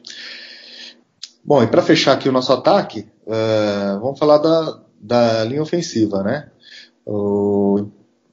Bom, 1.44 1.64
e 1.64 1.68
para 1.68 1.82
fechar 1.82 2.14
aqui 2.14 2.28
o 2.28 2.34
nosso 2.34 2.52
ataque, 2.52 3.08
uh, 3.26 4.00
vamos 4.00 4.20
falar 4.20 4.38
da, 4.38 4.84
da 5.00 5.44
linha 5.46 5.62
ofensiva, 5.62 6.22
né? 6.22 6.52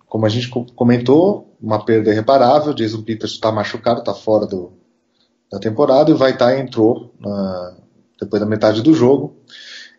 como 0.06 0.26
a 0.26 0.28
gente 0.28 0.48
comentou, 0.48 1.45
uma 1.60 1.84
perda 1.84 2.10
irreparável. 2.10 2.74
Jason 2.74 3.02
Peters 3.02 3.32
está 3.32 3.50
machucado, 3.52 4.00
está 4.00 4.14
fora 4.14 4.46
do, 4.46 4.72
da 5.50 5.58
temporada 5.58 6.10
e 6.10 6.14
vai 6.14 6.32
estar 6.32 6.46
tá, 6.46 6.58
entrou 6.58 7.14
na, 7.18 7.76
depois 8.20 8.40
da 8.40 8.48
metade 8.48 8.82
do 8.82 8.94
jogo 8.94 9.36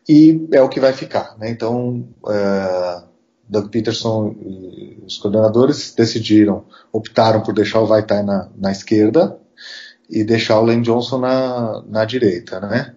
e 0.08 0.48
é 0.52 0.62
o 0.62 0.70
que 0.70 0.80
vai 0.80 0.94
ficar. 0.94 1.38
Né? 1.38 1.50
Então, 1.50 2.08
é, 2.30 3.04
Doug 3.48 3.70
Peterson 3.70 4.36
e 4.42 5.04
os 5.06 5.18
coordenadores 5.18 5.94
decidiram, 5.96 6.66
optaram 6.92 7.42
por 7.42 7.54
deixar 7.54 7.82
o 7.82 7.86
Vaitai 7.86 8.24
na, 8.24 8.50
na 8.58 8.72
esquerda 8.72 9.38
e 10.10 10.24
deixar 10.24 10.60
o 10.60 10.66
Lane 10.66 10.84
Johnson 10.84 11.20
na, 11.20 11.84
na 11.88 12.06
direita, 12.06 12.60
né? 12.60 12.94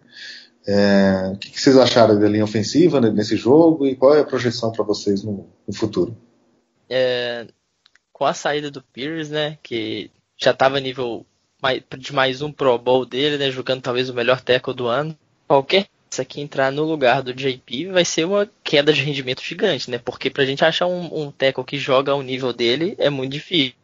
É, 0.66 1.33
o 1.33 1.38
que, 1.38 1.51
que, 1.51 1.61
vocês 1.61 1.77
acharam 1.77 2.20
da 2.20 2.29
linha 2.29 2.44
ofensiva 2.44 3.01
nesse 3.01 3.35
jogo 3.35 3.87
e 3.87 3.96
qual 3.96 4.14
é 4.14 4.20
a 4.20 4.25
projeção 4.25 4.70
para 4.70 4.85
vocês 4.85 5.25
no, 5.25 5.49
no 5.66 5.75
futuro? 5.75 6.16
É, 6.88 7.46
com 8.21 8.27
a 8.27 8.35
saída 8.35 8.71
do 8.71 8.83
Pierce, 8.83 9.33
né, 9.33 9.57
que 9.63 10.11
já 10.37 10.51
estava 10.51 10.79
nível 10.79 11.25
de 11.97 12.13
mais 12.13 12.43
um 12.43 12.53
Pro 12.53 12.77
Bowl 12.77 13.07
dele, 13.07 13.39
né, 13.39 13.51
jogando 13.51 13.81
talvez 13.81 14.11
o 14.11 14.15
melhor 14.15 14.43
tackle 14.43 14.75
do 14.75 14.89
ano, 14.89 15.17
qualquer 15.49 15.89
isso 16.11 16.21
aqui 16.21 16.43
entrar 16.43 16.71
no 16.71 16.85
lugar 16.85 17.23
do 17.23 17.33
JP 17.33 17.87
vai 17.87 18.05
ser 18.05 18.27
uma 18.27 18.47
queda 18.63 18.93
de 18.93 19.01
rendimento 19.01 19.43
gigante, 19.43 19.91
né? 19.91 19.97
Porque 19.97 20.29
pra 20.29 20.45
gente 20.45 20.65
achar 20.65 20.87
um, 20.87 21.09
um 21.23 21.31
tackle 21.31 21.65
que 21.65 21.79
joga 21.79 22.11
ao 22.11 22.21
nível 22.21 22.53
dele 22.53 22.97
é 22.99 23.09
muito 23.09 23.33
difícil. 23.33 23.75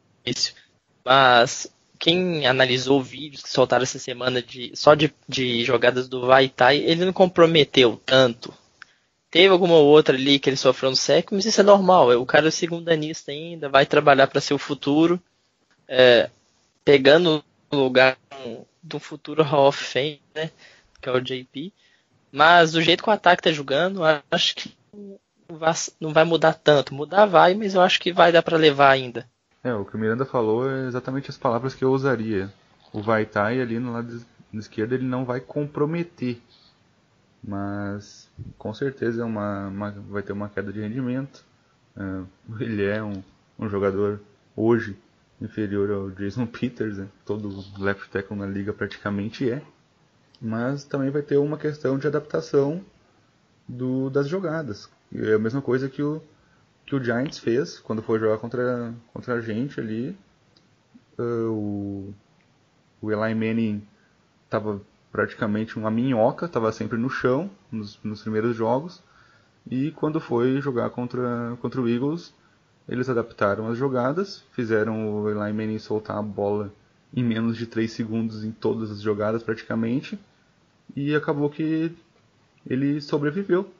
Mas 1.04 1.72
quem 1.98 2.44
analisou 2.44 3.00
vídeos 3.00 3.42
que 3.42 3.48
soltaram 3.48 3.84
essa 3.84 4.00
semana 4.00 4.42
de 4.42 4.72
só 4.74 4.96
de, 4.96 5.14
de 5.28 5.64
jogadas 5.64 6.08
do 6.08 6.26
Vaitai, 6.26 6.78
ele 6.78 7.04
não 7.04 7.12
comprometeu 7.12 8.02
tanto. 8.04 8.52
Teve 9.36 9.48
alguma 9.48 9.74
outra 9.74 10.16
ali 10.16 10.38
que 10.38 10.48
ele 10.48 10.56
sofreu 10.56 10.88
no 10.88 10.96
sec, 10.96 11.30
mas 11.30 11.44
isso 11.44 11.60
é 11.60 11.62
normal. 11.62 12.08
O 12.18 12.24
cara 12.24 12.48
é 12.48 12.50
segundanista 12.50 13.32
ainda, 13.32 13.68
vai 13.68 13.84
trabalhar 13.84 14.28
para 14.28 14.40
seu 14.40 14.56
futuro, 14.56 15.20
é, 15.86 16.30
pegando 16.82 17.44
o 17.70 17.76
lugar 17.76 18.16
do 18.82 18.98
futuro 18.98 19.42
Hall 19.42 19.68
of 19.68 19.84
Fame, 19.84 20.22
né? 20.34 20.50
Que 21.02 21.10
é 21.10 21.12
o 21.12 21.20
JP. 21.20 21.70
Mas 22.32 22.72
do 22.72 22.80
jeito 22.80 23.02
que 23.02 23.10
o 23.10 23.12
ataque 23.12 23.42
tá 23.42 23.52
jogando, 23.52 24.00
acho 24.30 24.54
que 24.56 24.74
não 26.00 26.14
vai 26.14 26.24
mudar 26.24 26.54
tanto. 26.54 26.94
Mudar 26.94 27.26
vai, 27.26 27.52
mas 27.52 27.74
eu 27.74 27.82
acho 27.82 28.00
que 28.00 28.14
vai 28.14 28.32
dar 28.32 28.42
para 28.42 28.56
levar 28.56 28.88
ainda. 28.88 29.28
É, 29.62 29.74
o 29.74 29.84
que 29.84 29.96
o 29.96 29.98
Miranda 29.98 30.24
falou 30.24 30.66
é 30.66 30.86
exatamente 30.86 31.28
as 31.28 31.36
palavras 31.36 31.74
que 31.74 31.84
eu 31.84 31.92
usaria. 31.92 32.50
O 32.90 33.02
Vaitai 33.02 33.60
ali 33.60 33.78
no 33.78 33.92
lado 33.92 34.24
esquerdo 34.54 34.94
ele 34.94 35.04
não 35.04 35.26
vai 35.26 35.40
comprometer, 35.40 36.38
mas 37.44 38.25
com 38.58 38.72
certeza 38.74 39.22
é 39.22 39.24
uma, 39.24 39.68
uma 39.68 39.90
vai 39.90 40.22
ter 40.22 40.32
uma 40.32 40.48
queda 40.48 40.72
de 40.72 40.80
rendimento. 40.80 41.44
É, 41.96 42.22
ele 42.60 42.84
é 42.84 43.02
um, 43.02 43.22
um, 43.58 43.68
jogador 43.68 44.20
hoje 44.54 44.96
inferior 45.40 45.90
ao 45.90 46.10
Jason 46.10 46.46
Peters, 46.46 46.98
né? 46.98 47.08
todo 47.24 47.64
left 47.78 48.10
tackle 48.10 48.36
na 48.36 48.46
liga 48.46 48.72
praticamente 48.72 49.50
é, 49.50 49.62
mas 50.40 50.84
também 50.84 51.10
vai 51.10 51.22
ter 51.22 51.38
uma 51.38 51.56
questão 51.56 51.98
de 51.98 52.06
adaptação 52.06 52.84
do, 53.66 54.10
das 54.10 54.28
jogadas. 54.28 54.90
É 55.14 55.34
a 55.34 55.38
mesma 55.38 55.62
coisa 55.62 55.88
que 55.88 56.02
o 56.02 56.20
que 56.86 56.94
o 56.94 57.02
Giants 57.02 57.38
fez 57.38 57.80
quando 57.80 58.00
foi 58.00 58.18
jogar 58.20 58.38
contra, 58.38 58.94
contra 59.12 59.34
a 59.34 59.40
gente 59.40 59.80
ali. 59.80 60.16
Uh, 61.18 61.50
o, 61.50 62.14
o 63.02 63.10
Eli 63.10 63.34
Manning 63.34 63.86
estava 64.44 64.80
praticamente 65.10 65.78
uma 65.78 65.90
minhoca, 65.90 66.46
estava 66.46 66.70
sempre 66.72 66.98
no 66.98 67.08
chão 67.08 67.50
nos, 67.70 67.98
nos, 68.02 68.22
primeiros 68.22 68.56
jogos. 68.56 69.02
E 69.68 69.90
quando 69.92 70.20
foi 70.20 70.60
jogar 70.60 70.90
contra, 70.90 71.56
contra 71.60 71.80
o 71.80 71.88
Eagles, 71.88 72.34
eles 72.88 73.08
adaptaram 73.08 73.68
as 73.68 73.76
jogadas, 73.76 74.44
fizeram 74.52 75.22
o 75.22 75.30
Eli 75.30 75.52
Manning 75.52 75.78
soltar 75.78 76.18
a 76.18 76.22
bola 76.22 76.72
em 77.14 77.24
menos 77.24 77.56
de 77.56 77.66
3 77.66 77.90
segundos 77.90 78.44
em 78.44 78.52
todas 78.52 78.90
as 78.90 79.00
jogadas 79.00 79.42
praticamente. 79.42 80.18
E 80.94 81.14
acabou 81.14 81.50
que 81.50 81.92
ele 82.66 83.00
sobreviveu. 83.00 83.70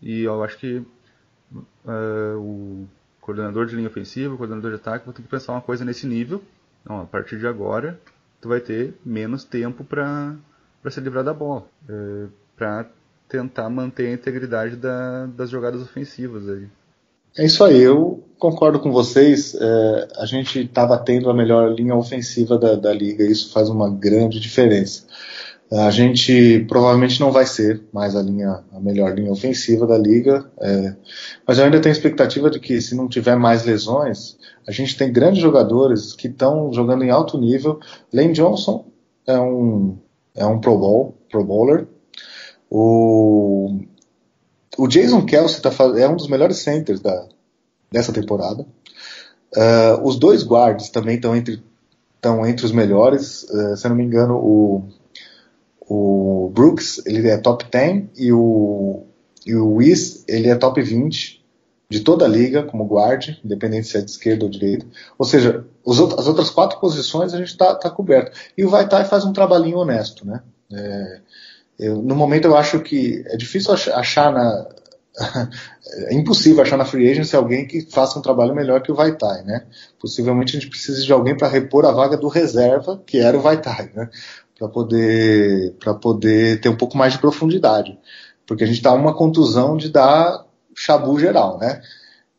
E 0.00 0.22
eu 0.22 0.42
acho 0.44 0.58
que 0.58 0.84
uh, 1.86 2.38
o 2.38 2.88
coordenador 3.20 3.66
de 3.66 3.74
linha 3.74 3.88
ofensiva, 3.88 4.34
o 4.34 4.36
coordenador 4.36 4.70
de 4.70 4.76
ataque, 4.76 5.04
vão 5.04 5.14
ter 5.14 5.22
que 5.22 5.28
pensar 5.28 5.52
uma 5.52 5.62
coisa 5.62 5.84
nesse 5.84 6.06
nível. 6.06 6.42
A 6.86 7.04
partir 7.04 7.38
de 7.38 7.46
agora, 7.46 7.98
tu 8.44 8.48
vai 8.48 8.60
ter 8.60 8.92
menos 9.02 9.42
tempo 9.42 9.82
para 9.82 10.36
se 10.90 11.00
livrar 11.00 11.24
da 11.24 11.32
bola, 11.32 11.64
é, 11.88 12.26
para 12.54 12.86
tentar 13.26 13.70
manter 13.70 14.08
a 14.08 14.12
integridade 14.12 14.76
da, 14.76 15.24
das 15.24 15.48
jogadas 15.48 15.80
ofensivas 15.80 16.46
aí. 16.46 16.68
É 17.38 17.46
isso 17.46 17.64
aí, 17.64 17.80
eu 17.80 18.22
concordo 18.38 18.78
com 18.78 18.92
vocês. 18.92 19.54
É, 19.54 20.08
a 20.18 20.26
gente 20.26 20.60
estava 20.60 20.98
tendo 20.98 21.30
a 21.30 21.34
melhor 21.34 21.72
linha 21.72 21.96
ofensiva 21.96 22.58
da, 22.58 22.74
da 22.74 22.92
liga, 22.92 23.24
isso 23.24 23.50
faz 23.50 23.70
uma 23.70 23.88
grande 23.88 24.38
diferença. 24.38 25.06
A 25.76 25.90
gente 25.90 26.64
provavelmente 26.68 27.18
não 27.18 27.32
vai 27.32 27.44
ser 27.44 27.82
mais 27.92 28.14
a 28.14 28.22
linha, 28.22 28.62
a 28.72 28.78
melhor 28.78 29.12
linha 29.12 29.32
ofensiva 29.32 29.84
da 29.86 29.98
liga, 29.98 30.48
é, 30.60 30.94
mas 31.44 31.58
eu 31.58 31.64
ainda 31.64 31.80
tenho 31.80 31.92
expectativa 31.92 32.48
de 32.48 32.60
que 32.60 32.80
se 32.80 32.94
não 32.94 33.08
tiver 33.08 33.34
mais 33.34 33.64
lesões, 33.64 34.36
a 34.68 34.70
gente 34.70 34.96
tem 34.96 35.12
grandes 35.12 35.42
jogadores 35.42 36.12
que 36.12 36.28
estão 36.28 36.72
jogando 36.72 37.02
em 37.02 37.10
alto 37.10 37.36
nível. 37.36 37.80
Lane 38.12 38.32
Johnson 38.32 38.84
é 39.26 39.36
um, 39.36 39.98
é 40.36 40.46
um 40.46 40.60
Pro 40.60 40.78
Bowl, 40.78 41.16
Pro 41.28 41.44
Bowler. 41.44 41.88
O, 42.70 43.80
o 44.78 44.86
Jason 44.86 45.24
Kelsey 45.24 45.60
tá, 45.60 45.70
é 45.98 46.08
um 46.08 46.14
dos 46.14 46.28
melhores 46.28 46.58
centers 46.58 47.00
da, 47.00 47.26
dessa 47.90 48.12
temporada. 48.12 48.64
Uh, 49.56 50.02
os 50.04 50.16
dois 50.20 50.44
guards 50.44 50.88
também 50.88 51.16
estão 51.16 51.34
entre, 51.34 51.60
entre 52.46 52.64
os 52.64 52.70
melhores. 52.70 53.42
Uh, 53.44 53.76
se 53.76 53.86
eu 53.86 53.88
não 53.88 53.96
me 53.96 54.04
engano, 54.04 54.36
o 54.36 54.84
o 55.88 56.50
Brooks, 56.52 57.02
ele 57.06 57.28
é 57.28 57.36
top 57.36 57.64
10 57.70 58.04
e 58.16 58.32
o, 58.32 59.04
e 59.46 59.54
o 59.54 59.74
Whis, 59.74 60.24
ele 60.26 60.48
é 60.48 60.54
top 60.54 60.80
20 60.80 61.44
de 61.88 62.00
toda 62.00 62.24
a 62.24 62.28
liga 62.28 62.62
como 62.62 62.86
guarde, 62.86 63.40
independente 63.44 63.86
se 63.86 63.96
é 63.98 64.00
de 64.00 64.10
esquerda 64.10 64.44
ou 64.44 64.50
direita. 64.50 64.86
Ou 65.18 65.26
seja, 65.26 65.64
as 65.86 66.26
outras 66.26 66.50
quatro 66.50 66.80
posições 66.80 67.34
a 67.34 67.38
gente 67.38 67.50
está 67.50 67.74
tá 67.74 67.90
coberto. 67.90 68.32
E 68.56 68.64
o 68.64 68.70
Vaitai 68.70 69.04
faz 69.04 69.24
um 69.24 69.32
trabalhinho 69.32 69.78
honesto, 69.78 70.26
né? 70.26 70.42
É, 70.72 71.20
eu, 71.78 72.02
no 72.02 72.14
momento 72.14 72.46
eu 72.46 72.56
acho 72.56 72.80
que 72.80 73.22
é 73.26 73.36
difícil 73.36 73.72
achar 73.72 74.32
na 74.32 74.66
é 76.08 76.14
impossível 76.14 76.62
achar 76.62 76.76
na 76.76 76.84
free 76.84 77.08
agency 77.08 77.36
alguém 77.36 77.66
que 77.66 77.82
faça 77.82 78.18
um 78.18 78.22
trabalho 78.22 78.54
melhor 78.54 78.82
que 78.82 78.90
o 78.90 78.94
Vaitai, 78.94 79.44
né? 79.44 79.64
Possivelmente 80.00 80.56
a 80.56 80.60
gente 80.60 80.70
precisa 80.70 81.02
de 81.02 81.12
alguém 81.12 81.36
para 81.36 81.46
repor 81.46 81.84
a 81.84 81.92
vaga 81.92 82.16
do 82.16 82.26
reserva, 82.26 83.00
que 83.06 83.18
era 83.18 83.36
o 83.36 83.40
Vaitai, 83.40 83.90
né? 83.94 84.10
Para 84.58 84.68
poder, 84.68 85.74
poder 86.00 86.60
ter 86.60 86.68
um 86.68 86.76
pouco 86.76 86.96
mais 86.96 87.14
de 87.14 87.18
profundidade. 87.18 87.98
Porque 88.46 88.64
a 88.64 88.66
gente 88.66 88.76
está 88.76 88.92
uma 88.92 89.14
contusão 89.14 89.76
de 89.76 89.90
dar 89.90 90.44
chabu 90.76 91.18
geral, 91.18 91.58
né? 91.58 91.80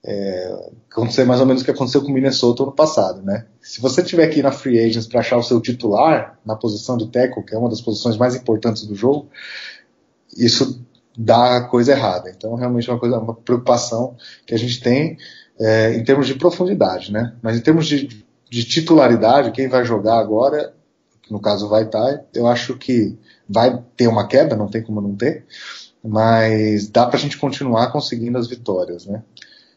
É, 0.07 0.69
acontecer 0.91 1.25
mais 1.25 1.39
ou 1.39 1.47
menos 1.47 1.63
o 1.63 1.65
que 1.65 1.71
aconteceu 1.71 2.01
com 2.01 2.09
o 2.09 2.13
Minnesota 2.13 2.63
no 2.63 2.71
passado, 2.71 3.23
né? 3.23 3.47
Se 3.59 3.81
você 3.81 4.03
tiver 4.03 4.25
aqui 4.25 4.41
na 4.41 4.51
Free 4.51 4.79
Agents 4.79 5.07
para 5.07 5.21
achar 5.21 5.37
o 5.37 5.43
seu 5.43 5.59
titular 5.59 6.39
na 6.45 6.55
posição 6.55 6.95
de 6.95 7.07
tackle, 7.07 7.43
que 7.43 7.55
é 7.55 7.57
uma 7.57 7.69
das 7.69 7.81
posições 7.81 8.15
mais 8.15 8.35
importantes 8.35 8.85
do 8.85 8.93
jogo, 8.93 9.27
isso 10.37 10.85
dá 11.17 11.61
coisa 11.61 11.93
errada. 11.93 12.29
Então, 12.29 12.53
realmente 12.53 12.87
é 12.87 12.93
uma 12.93 12.99
coisa, 12.99 13.17
uma 13.17 13.33
preocupação 13.33 14.15
que 14.45 14.53
a 14.53 14.57
gente 14.59 14.79
tem 14.79 15.17
é, 15.59 15.95
em 15.95 16.03
termos 16.03 16.27
de 16.27 16.35
profundidade, 16.35 17.11
né? 17.11 17.33
Mas 17.41 17.57
em 17.57 17.61
termos 17.61 17.87
de, 17.87 18.23
de 18.47 18.63
titularidade, 18.63 19.51
quem 19.51 19.67
vai 19.67 19.83
jogar 19.83 20.19
agora 20.19 20.74
no 21.29 21.39
caso 21.39 21.67
vai 21.67 21.83
estar, 21.83 22.23
eu 22.33 22.47
acho 22.47 22.77
que 22.77 23.17
vai 23.47 23.81
ter 23.95 24.07
uma 24.07 24.27
queda, 24.27 24.55
não 24.55 24.67
tem 24.67 24.83
como 24.83 25.01
não 25.01 25.15
ter, 25.15 25.45
mas 26.03 26.87
dá 26.89 27.05
para 27.05 27.17
a 27.17 27.19
gente 27.19 27.37
continuar 27.37 27.91
conseguindo 27.91 28.37
as 28.37 28.47
vitórias, 28.47 29.05
né? 29.05 29.23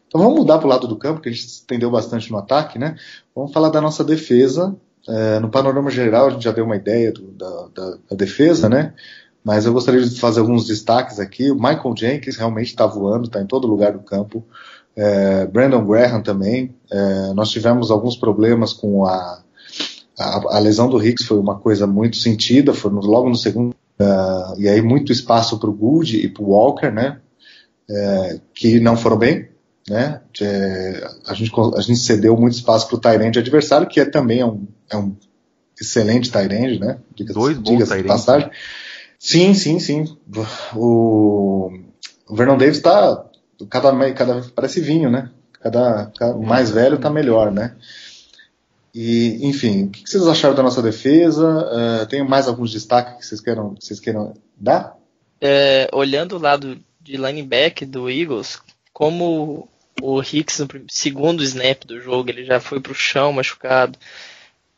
Então 0.07 0.21
vamos 0.21 0.39
mudar 0.39 0.57
para 0.57 0.65
o 0.65 0.69
lado 0.69 0.87
do 0.87 0.95
campo, 0.95 1.21
que 1.21 1.29
a 1.29 1.31
gente 1.31 1.45
estendeu 1.45 1.91
bastante 1.91 2.31
no 2.31 2.37
ataque, 2.37 2.79
né? 2.79 2.95
Vamos 3.35 3.53
falar 3.53 3.69
da 3.69 3.79
nossa 3.79 4.03
defesa. 4.03 4.75
É, 5.07 5.39
no 5.39 5.49
panorama 5.49 5.89
geral, 5.89 6.27
a 6.27 6.29
gente 6.31 6.43
já 6.43 6.51
deu 6.51 6.65
uma 6.65 6.75
ideia 6.75 7.11
do, 7.11 7.31
da, 7.31 7.67
da, 7.73 7.97
da, 8.09 8.15
defesa, 8.15 8.67
né? 8.67 8.93
Mas 9.43 9.65
eu 9.65 9.73
gostaria 9.73 10.01
de 10.01 10.19
fazer 10.19 10.39
alguns 10.39 10.65
destaques 10.67 11.19
aqui. 11.19 11.51
O 11.51 11.55
Michael 11.55 11.95
Jenkins 11.95 12.37
realmente 12.37 12.67
está 12.67 12.85
voando, 12.85 13.25
está 13.25 13.39
em 13.39 13.45
todo 13.45 13.67
lugar 13.67 13.93
do 13.93 13.99
campo. 13.99 14.43
É, 14.95 15.45
Brandon 15.45 15.85
Graham 15.85 16.21
também. 16.21 16.75
É, 16.91 17.33
nós 17.33 17.49
tivemos 17.49 17.91
alguns 17.91 18.17
problemas 18.17 18.73
com 18.73 19.05
a 19.05 19.41
a, 20.19 20.57
a, 20.57 20.59
lesão 20.59 20.89
do 20.89 21.03
Hicks 21.03 21.25
foi 21.25 21.39
uma 21.39 21.57
coisa 21.57 21.87
muito 21.87 22.17
sentida, 22.17 22.73
foi 22.73 22.91
no, 22.91 22.99
logo 22.99 23.29
no 23.29 23.35
segundo, 23.35 23.73
uh, 23.99 24.59
e 24.59 24.67
aí 24.67 24.81
muito 24.81 25.11
espaço 25.11 25.57
para 25.57 25.69
o 25.69 25.73
Good 25.73 26.17
e 26.17 26.27
para 26.27 26.43
o 26.43 26.49
Walker, 26.49 26.91
né, 26.91 27.19
é, 27.89 28.39
que 28.53 28.79
não 28.79 28.97
foram 28.97 29.17
bem, 29.17 29.47
né, 29.89 30.21
é, 30.41 31.07
a, 31.25 31.33
gente, 31.33 31.51
a 31.75 31.81
gente 31.81 31.99
cedeu 31.99 32.35
muito 32.35 32.53
espaço 32.53 32.87
para 32.87 32.97
o 32.97 32.99
Tyrande 32.99 33.39
adversário, 33.39 33.87
que 33.87 33.99
é 33.99 34.05
também 34.05 34.41
é 34.41 34.45
um, 34.45 34.67
é 34.91 34.97
um 34.97 35.15
excelente 35.79 36.29
Tyrande, 36.29 36.79
né, 36.79 36.97
diga, 37.15 37.33
Dois 37.33 37.57
bons 37.57 37.87
diga 37.87 38.03
passagem. 38.03 38.51
Sim, 39.17 39.53
sim, 39.53 39.79
sim. 39.79 40.05
O, 40.73 41.71
o 42.27 42.35
Vernon 42.35 42.57
Davis 42.57 42.77
está 42.77 43.25
cada, 43.69 44.13
cada 44.13 44.41
parece 44.55 44.79
vinho, 44.79 45.09
né? 45.09 45.29
Cada, 45.61 46.09
cada 46.17 46.37
mais 46.37 46.71
velho 46.71 46.95
está 46.95 47.09
melhor, 47.09 47.51
né? 47.51 47.75
E, 48.93 49.39
enfim, 49.47 49.85
o 49.85 49.89
que 49.89 50.09
vocês 50.09 50.27
acharam 50.27 50.55
da 50.55 50.63
nossa 50.63 50.81
defesa? 50.81 51.47
Uh, 51.47 52.05
tem 52.07 52.27
mais 52.27 52.47
alguns 52.47 52.71
destaques 52.71 53.15
que 53.17 53.25
vocês 53.25 53.41
queiram, 53.41 53.75
que 53.75 53.85
vocês 53.85 53.99
queiram 53.99 54.33
dar? 54.57 54.97
É, 55.39 55.87
olhando 55.93 56.35
o 56.35 56.39
lado 56.39 56.79
de 56.99 57.17
linebacker 57.17 57.87
do 57.87 58.09
Eagles, 58.09 58.59
como 58.91 59.69
o 60.01 60.21
Hicks 60.21 60.59
no 60.59 60.67
segundo 60.89 61.43
snap 61.43 61.85
do 61.85 62.01
jogo 62.01 62.29
ele 62.29 62.43
já 62.43 62.59
foi 62.59 62.79
para 62.79 62.91
o 62.91 62.95
chão 62.95 63.31
machucado, 63.31 63.97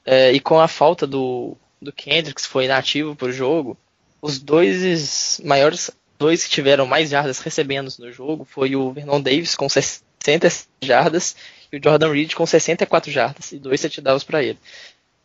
é, 0.06 0.32
e 0.32 0.40
com 0.40 0.60
a 0.60 0.68
falta 0.68 1.08
do, 1.08 1.56
do 1.82 1.92
Kendricks, 1.92 2.46
foi 2.46 2.66
inativo 2.66 3.16
para 3.16 3.30
o 3.30 3.34
jogo, 3.34 3.78
os 4.22 4.40
dois 4.40 5.42
maiores, 5.44 5.92
dois 6.20 6.44
que 6.44 6.50
tiveram 6.50 6.86
mais 6.86 7.10
jardas 7.10 7.40
recebendo 7.40 7.92
no 7.98 8.12
jogo 8.12 8.46
foi 8.46 8.76
o 8.76 8.92
Vernon 8.92 9.20
Davis 9.20 9.56
com 9.56 9.68
60 9.68 10.48
jardas 10.82 11.36
o 11.78 11.84
Jordan 11.84 12.12
Reed 12.12 12.34
com 12.34 12.46
64 12.46 13.12
jardas 13.12 13.52
e 13.52 13.60
dois 13.60 13.82
touchdowns 13.82 14.24
para 14.24 14.44
ele. 14.44 14.60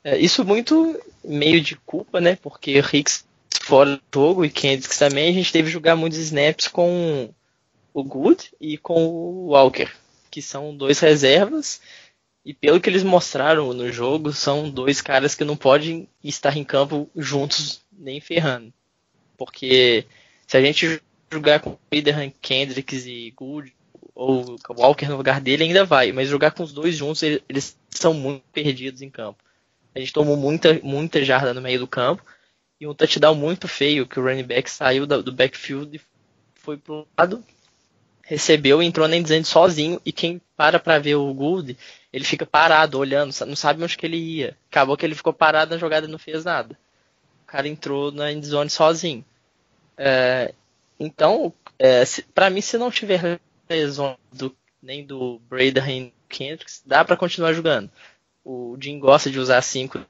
É, 0.05 0.17
isso 0.19 0.45
muito 0.45 0.99
meio 1.25 1.61
de 1.61 1.77
culpa, 1.77 2.21
né? 2.21 2.37
Porque 2.41 2.79
Hicks 2.79 3.25
fora 3.63 3.97
do 3.97 4.03
jogo 4.15 4.45
e 4.45 4.51
Kendricks 4.51 4.99
também, 4.99 5.29
a 5.29 5.33
gente 5.33 5.53
teve 5.53 5.67
que 5.67 5.73
jogar 5.73 5.97
muitos 5.97 6.19
snaps 6.19 6.69
com 6.69 7.31
o 7.93 8.05
Good 8.05 8.53
e 8.61 8.79
com 8.79 9.07
o 9.07 9.47
Walker, 9.49 9.89
que 10.31 10.41
são 10.41 10.77
dois 10.77 11.01
reservas 11.01 11.81
e 12.47 12.55
pelo 12.55 12.81
que 12.81 12.89
eles 12.89 13.03
mostraram 13.03 13.73
no 13.73 13.91
jogo, 13.91 14.33
são 14.33 14.71
dois 14.71 15.01
caras 15.01 15.35
que 15.35 15.45
não 15.45 15.57
podem 15.57 16.09
estar 16.23 16.57
em 16.57 16.63
campo 16.63 17.11
juntos 17.17 17.81
nem 17.91 18.21
ferrando. 18.21 18.73
Porque 19.37 20.07
se 20.47 20.57
a 20.57 20.63
gente 20.63 21.03
jogar 21.29 21.59
com 21.59 21.77
Widerham, 21.93 22.33
Kendricks 22.41 23.05
e 23.05 23.33
Good, 23.33 23.75
ou 24.17 24.57
Walker 24.71 25.07
no 25.07 25.17
lugar 25.17 25.41
dele, 25.41 25.65
ainda 25.65 25.85
vai. 25.85 26.11
Mas 26.11 26.29
jogar 26.29 26.51
com 26.51 26.63
os 26.63 26.73
dois 26.73 26.97
juntos, 26.97 27.23
eles 27.23 27.79
são 27.91 28.15
muito 28.15 28.43
perdidos 28.53 29.03
em 29.03 29.11
campo. 29.11 29.39
A 29.95 29.99
gente 30.01 30.13
tomou 30.13 30.37
muita, 30.37 30.81
muita 30.83 31.23
jarda 31.23 31.55
no 31.55 31.61
meio 31.61 31.79
do 31.79 31.87
campo. 31.87 32.25
E 32.81 32.87
um 32.87 32.95
touchdown 32.95 33.35
muito 33.35 33.69
feio, 33.69 34.07
que 34.07 34.19
o 34.19 34.23
running 34.23 34.43
back 34.43 34.71
saiu 34.71 35.07
do 35.07 35.33
backfield 35.33 35.97
e 35.97 36.01
foi 36.55 36.77
pro 36.77 37.07
lado 37.17 37.45
recebeu 38.27 38.83
e 38.83 38.87
entrou 38.87 39.07
na 39.07 39.17
endzone 39.17 39.45
sozinho 39.45 40.01
e 40.05 40.13
quem 40.13 40.41
para 40.57 40.81
para 40.81 40.99
ver 40.99 41.15
o 41.15 41.33
Gould, 41.33 41.79
ele 42.13 42.25
fica 42.25 42.45
parado 42.45 42.99
olhando, 42.99 43.33
não 43.47 43.55
sabe 43.55 43.83
onde 43.83 43.97
que 43.97 44.05
ele 44.05 44.17
ia. 44.17 44.57
Acabou 44.69 44.97
que 44.97 45.07
ele 45.07 45.15
ficou 45.15 45.33
parado 45.33 45.71
na 45.71 45.79
jogada 45.79 46.09
e 46.09 46.11
não 46.11 46.19
fez 46.19 46.45
nada. 46.45 46.77
O 47.45 47.47
cara 47.47 47.69
entrou 47.69 48.11
na 48.11 48.33
endzone 48.33 48.69
sozinho. 48.69 49.25
É, 49.97 50.53
então, 50.99 51.53
é, 51.79 52.03
para 52.35 52.51
mim, 52.51 52.61
se 52.61 52.77
não 52.77 52.91
tiver 52.91 53.39
lesão 53.69 54.17
do, 54.33 54.55
nem 54.83 55.05
do 55.05 55.41
Brady 55.49 55.81
nem 55.81 56.05
do 56.07 56.13
Kendricks, 56.29 56.83
dá 56.85 57.05
para 57.05 57.17
continuar 57.17 57.53
jogando. 57.53 57.91
O 58.45 58.77
Jim 58.81 58.99
gosta 58.99 59.31
de 59.31 59.39
usar 59.39 59.61
cinco 59.63 60.01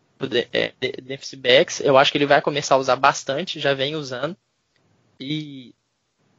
é, 0.53 0.73
defensive 1.03 1.41
backs. 1.41 1.81
Eu 1.81 1.97
acho 1.97 2.11
que 2.11 2.19
ele 2.19 2.27
vai 2.27 2.41
começar 2.43 2.75
a 2.75 2.79
usar 2.79 2.97
bastante, 2.97 3.61
já 3.61 3.75
vem 3.75 3.97
usando. 3.97 4.37
E 5.19 5.75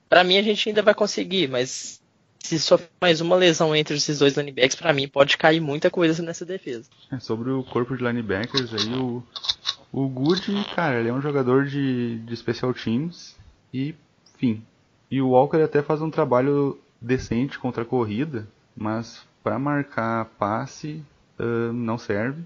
para 0.08 0.24
mim 0.24 0.38
a 0.38 0.42
gente 0.42 0.70
ainda 0.70 0.82
vai 0.82 0.94
conseguir, 0.94 1.48
mas 1.48 2.02
se 2.40 2.60
sofrer 2.60 2.90
mais 3.02 3.20
uma 3.20 3.36
lesão 3.36 3.76
entre 3.76 3.96
esses 3.96 4.20
dois 4.20 4.36
linebackers, 4.36 4.76
para 4.76 4.94
mim 4.94 5.08
pode 5.08 5.38
cair 5.38 5.60
muita 5.60 5.90
coisa 5.90 6.22
nessa 6.24 6.46
defesa. 6.46 6.90
É, 7.12 7.20
sobre 7.20 7.50
o 7.50 7.64
corpo 7.64 7.98
de 7.98 8.04
linebackers 8.04 8.74
aí, 8.74 8.94
o, 8.94 9.24
o 9.92 10.08
Good, 10.08 10.66
cara, 10.76 11.00
ele 11.00 11.10
é 11.10 11.14
um 11.14 11.22
jogador 11.22 11.66
de, 11.66 12.20
de 12.20 12.38
special 12.38 12.74
teams 12.74 13.36
e, 13.74 13.94
enfim. 14.36 14.64
E 15.10 15.22
o 15.22 15.30
Walker 15.30 15.58
até 15.58 15.82
faz 15.82 16.02
um 16.02 16.12
trabalho 16.12 16.80
decente 17.00 17.60
contra 17.60 17.84
a 17.84 17.86
corrida, 17.86 18.48
mas 18.76 19.26
para 19.44 19.60
marcar 19.60 20.26
passe 20.38 21.04
uh, 21.40 21.72
não 21.74 21.98
serve. 21.98 22.44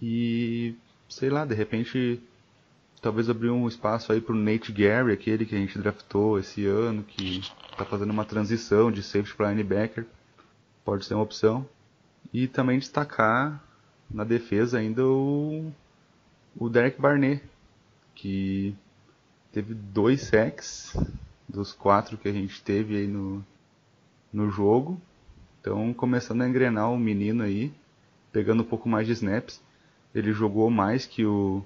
E 0.00 0.74
sei 1.08 1.30
lá, 1.30 1.44
de 1.44 1.54
repente 1.54 2.20
talvez 3.00 3.30
abrir 3.30 3.50
um 3.50 3.68
espaço 3.68 4.12
aí 4.12 4.20
pro 4.20 4.34
Nate 4.34 4.72
Gary, 4.72 5.12
aquele 5.12 5.46
que 5.46 5.54
a 5.54 5.58
gente 5.58 5.78
draftou 5.78 6.38
esse 6.38 6.66
ano, 6.66 7.02
que 7.02 7.38
está 7.70 7.84
fazendo 7.84 8.10
uma 8.10 8.24
transição 8.24 8.90
de 8.90 9.02
safety 9.02 9.34
para 9.34 9.50
linebacker. 9.50 10.04
Pode 10.84 11.04
ser 11.04 11.14
uma 11.14 11.22
opção. 11.22 11.66
E 12.32 12.46
também 12.46 12.78
destacar 12.78 13.62
na 14.10 14.24
defesa 14.24 14.78
ainda 14.78 15.06
o, 15.06 15.70
o 16.56 16.68
Derek 16.68 17.00
Barnett, 17.00 17.42
que 18.14 18.74
teve 19.52 19.74
dois 19.74 20.22
sacks 20.22 20.96
dos 21.48 21.72
quatro 21.72 22.18
que 22.18 22.28
a 22.28 22.32
gente 22.32 22.62
teve 22.62 22.96
aí 22.96 23.06
no, 23.06 23.44
no 24.32 24.50
jogo. 24.50 25.00
Então 25.60 25.92
começando 25.92 26.42
a 26.42 26.48
engrenar 26.48 26.90
o 26.90 26.98
menino 26.98 27.42
aí, 27.42 27.72
pegando 28.32 28.62
um 28.62 28.66
pouco 28.66 28.88
mais 28.88 29.06
de 29.06 29.12
snaps. 29.12 29.60
Ele 30.14 30.32
jogou 30.32 30.70
mais 30.70 31.06
que 31.06 31.24
o 31.24 31.62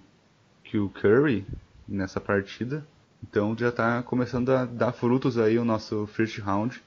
que 0.64 0.78
o 0.78 0.88
Curry 0.88 1.46
nessa 1.86 2.20
partida. 2.20 2.86
Então 3.22 3.56
já 3.56 3.68
está 3.68 4.02
começando 4.02 4.50
a 4.50 4.64
dar 4.64 4.92
frutos 4.92 5.38
aí 5.38 5.58
o 5.58 5.64
nosso 5.64 6.06
first 6.08 6.38
round 6.38 6.82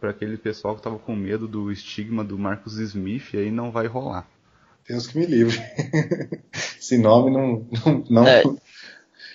para 0.00 0.10
aquele 0.10 0.36
pessoal 0.36 0.74
que 0.74 0.80
estava 0.80 0.98
com 0.98 1.16
medo 1.16 1.48
do 1.48 1.72
estigma 1.72 2.22
do 2.22 2.38
Marcus 2.38 2.78
Smith, 2.78 3.34
aí 3.34 3.50
não 3.50 3.70
vai 3.70 3.86
rolar. 3.86 4.28
Deus 4.86 5.06
que 5.06 5.18
me 5.18 5.26
livre. 5.26 5.58
Esse 6.78 6.98
nome 6.98 7.30
não. 7.30 7.66
não, 7.84 8.04
não... 8.08 8.26
É, 8.26 8.42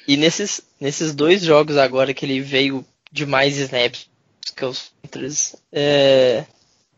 e 0.08 0.18
nesses, 0.18 0.62
nesses 0.80 1.14
dois 1.14 1.42
jogos 1.42 1.78
agora 1.78 2.14
que 2.14 2.26
ele 2.26 2.42
veio 2.42 2.86
de 3.12 3.26
mais 3.26 3.58
snaps 3.58 4.10
que 4.54 4.66
os 4.66 4.92
outros, 5.04 5.56
é, 5.72 6.46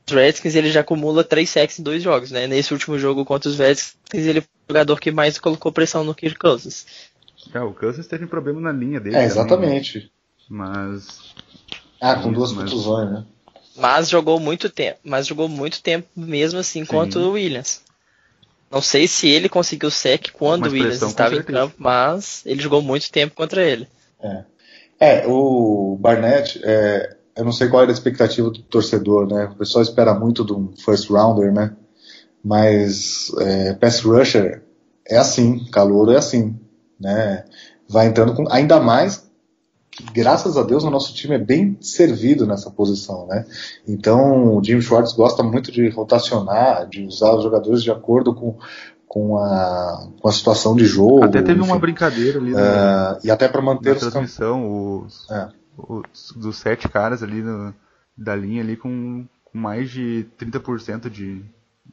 os 0.08 0.14
Redskins 0.14 0.56
ele 0.56 0.72
já 0.72 0.82
acumula 0.82 1.24
três 1.24 1.50
sacks 1.50 1.80
em 1.80 1.84
dois 1.84 2.04
jogos, 2.04 2.32
né? 2.32 2.48
Nesse 2.48 2.74
último 2.74 2.98
jogo 3.00 3.26
contra 3.26 3.50
os 3.50 3.58
Redskins 3.58 4.26
ele 4.26 4.44
jogador 4.70 5.00
que 5.00 5.12
mais 5.12 5.38
colocou 5.38 5.72
pressão 5.72 6.04
no 6.04 6.16
Kirk 6.16 6.38
Cousins. 6.38 6.86
É, 7.54 7.60
o 7.60 7.74
Cousins 7.74 8.08
teve 8.08 8.26
problema 8.26 8.60
na 8.60 8.72
linha 8.72 9.00
dele. 9.00 9.16
É, 9.16 9.24
exatamente. 9.24 10.00
Também, 10.00 10.12
mas. 10.50 11.36
Ah, 12.02 12.16
com 12.16 12.32
duas 12.32 12.52
mas... 12.52 12.70
contusões, 12.70 13.12
né? 13.12 13.26
Mas 13.76 14.10
jogou 14.10 14.40
muito 14.40 14.70
tempo. 14.70 15.00
Mas 15.04 15.28
jogou 15.28 15.48
muito 15.48 15.82
tempo 15.82 16.08
mesmo 16.16 16.60
assim 16.60 16.82
Sim. 16.82 16.86
quanto 16.86 17.20
o 17.20 17.32
Williams. 17.32 17.84
Não 18.72 18.82
sei 18.82 19.08
se 19.08 19.28
ele 19.28 19.48
conseguiu 19.48 19.92
sec 19.92 20.32
quando 20.34 20.66
o 20.66 20.72
Williams 20.72 21.02
estava 21.02 21.36
em 21.36 21.44
campo, 21.44 21.76
mas 21.78 22.42
ele 22.46 22.62
jogou 22.62 22.82
muito 22.82 23.12
tempo 23.12 23.36
contra 23.36 23.64
ele. 23.64 23.88
É, 24.20 24.44
é 25.00 25.28
o 25.28 25.98
Barnett, 26.00 26.60
é, 26.64 27.16
eu 27.36 27.44
não 27.44 27.52
sei 27.52 27.68
qual 27.68 27.82
era 27.82 27.92
a 27.92 27.94
expectativa 27.94 28.50
do 28.50 28.62
torcedor, 28.62 29.28
né? 29.28 29.46
O 29.46 29.56
pessoal 29.56 29.82
espera 29.82 30.14
muito 30.14 30.44
do 30.44 30.72
first 30.84 31.10
rounder, 31.10 31.54
né? 31.54 31.76
Mas 32.44 33.32
é, 33.40 33.74
pass 33.74 34.02
rusher 34.02 34.64
é 35.08 35.18
assim, 35.18 35.66
calor 35.72 36.12
é 36.14 36.18
assim, 36.18 36.58
né? 37.00 37.44
Vai 37.90 38.08
entrando 38.08 38.34
com 38.34 38.46
ainda 38.52 38.80
mais 38.80 39.26
graças 40.14 40.58
a 40.58 40.64
Deus 40.64 40.84
o 40.84 40.90
nosso 40.90 41.14
time 41.14 41.36
é 41.36 41.40
bem 41.40 41.78
servido 41.80 42.46
nessa 42.46 42.70
posição, 42.70 43.28
né? 43.28 43.46
Então 43.88 44.56
o 44.56 44.64
Jim 44.64 44.82
Schwartz 44.82 45.14
gosta 45.14 45.44
muito 45.44 45.72
de 45.72 45.90
rotacionar, 45.90 46.88
de 46.88 47.06
usar 47.06 47.36
os 47.36 47.44
jogadores 47.44 47.84
de 47.84 47.92
acordo 47.92 48.34
com, 48.34 48.58
com, 49.08 49.38
a, 49.38 50.08
com 50.22 50.28
a 50.28 50.32
situação 50.32 50.76
de 50.76 50.86
jogo. 50.86 51.24
Até 51.24 51.42
teve 51.42 51.60
enfim. 51.60 51.70
uma 51.70 51.80
brincadeira 51.80 52.40
ali. 52.40 52.54
Uh, 52.54 53.20
e 53.24 53.32
até 53.32 53.48
para 53.48 53.62
manter 53.62 53.94
na 53.94 54.00
transmissão 54.00 55.04
os, 55.04 55.30
é. 55.30 55.48
Os, 55.78 56.32
dos 56.36 56.58
sete 56.58 56.88
caras 56.88 57.22
ali 57.24 57.42
no, 57.42 57.74
da 58.18 58.36
linha 58.36 58.62
ali 58.62 58.78
com, 58.78 59.28
com 59.44 59.58
mais 59.58 59.90
de 59.90 60.26
30% 60.40 61.10
de, 61.10 61.44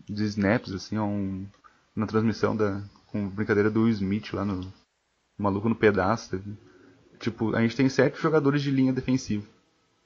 de 0.09 0.25
snaps, 0.25 0.73
assim, 0.73 0.99
um, 0.99 1.47
na 1.95 2.07
transmissão 2.07 2.57
da 2.57 2.83
com 3.13 3.29
brincadeira 3.29 3.71
do 3.71 3.89
Smith 3.91 4.33
lá 4.33 4.45
no 4.45 4.73
Maluco 5.37 5.69
no 5.69 5.77
Pedaço. 5.77 6.41
Tipo, 7.21 7.55
a 7.55 7.61
gente 7.61 7.77
tem 7.77 7.89
sete 7.89 8.21
jogadores 8.21 8.63
de 8.63 8.71
linha 8.71 8.93
defensiva 8.93 9.45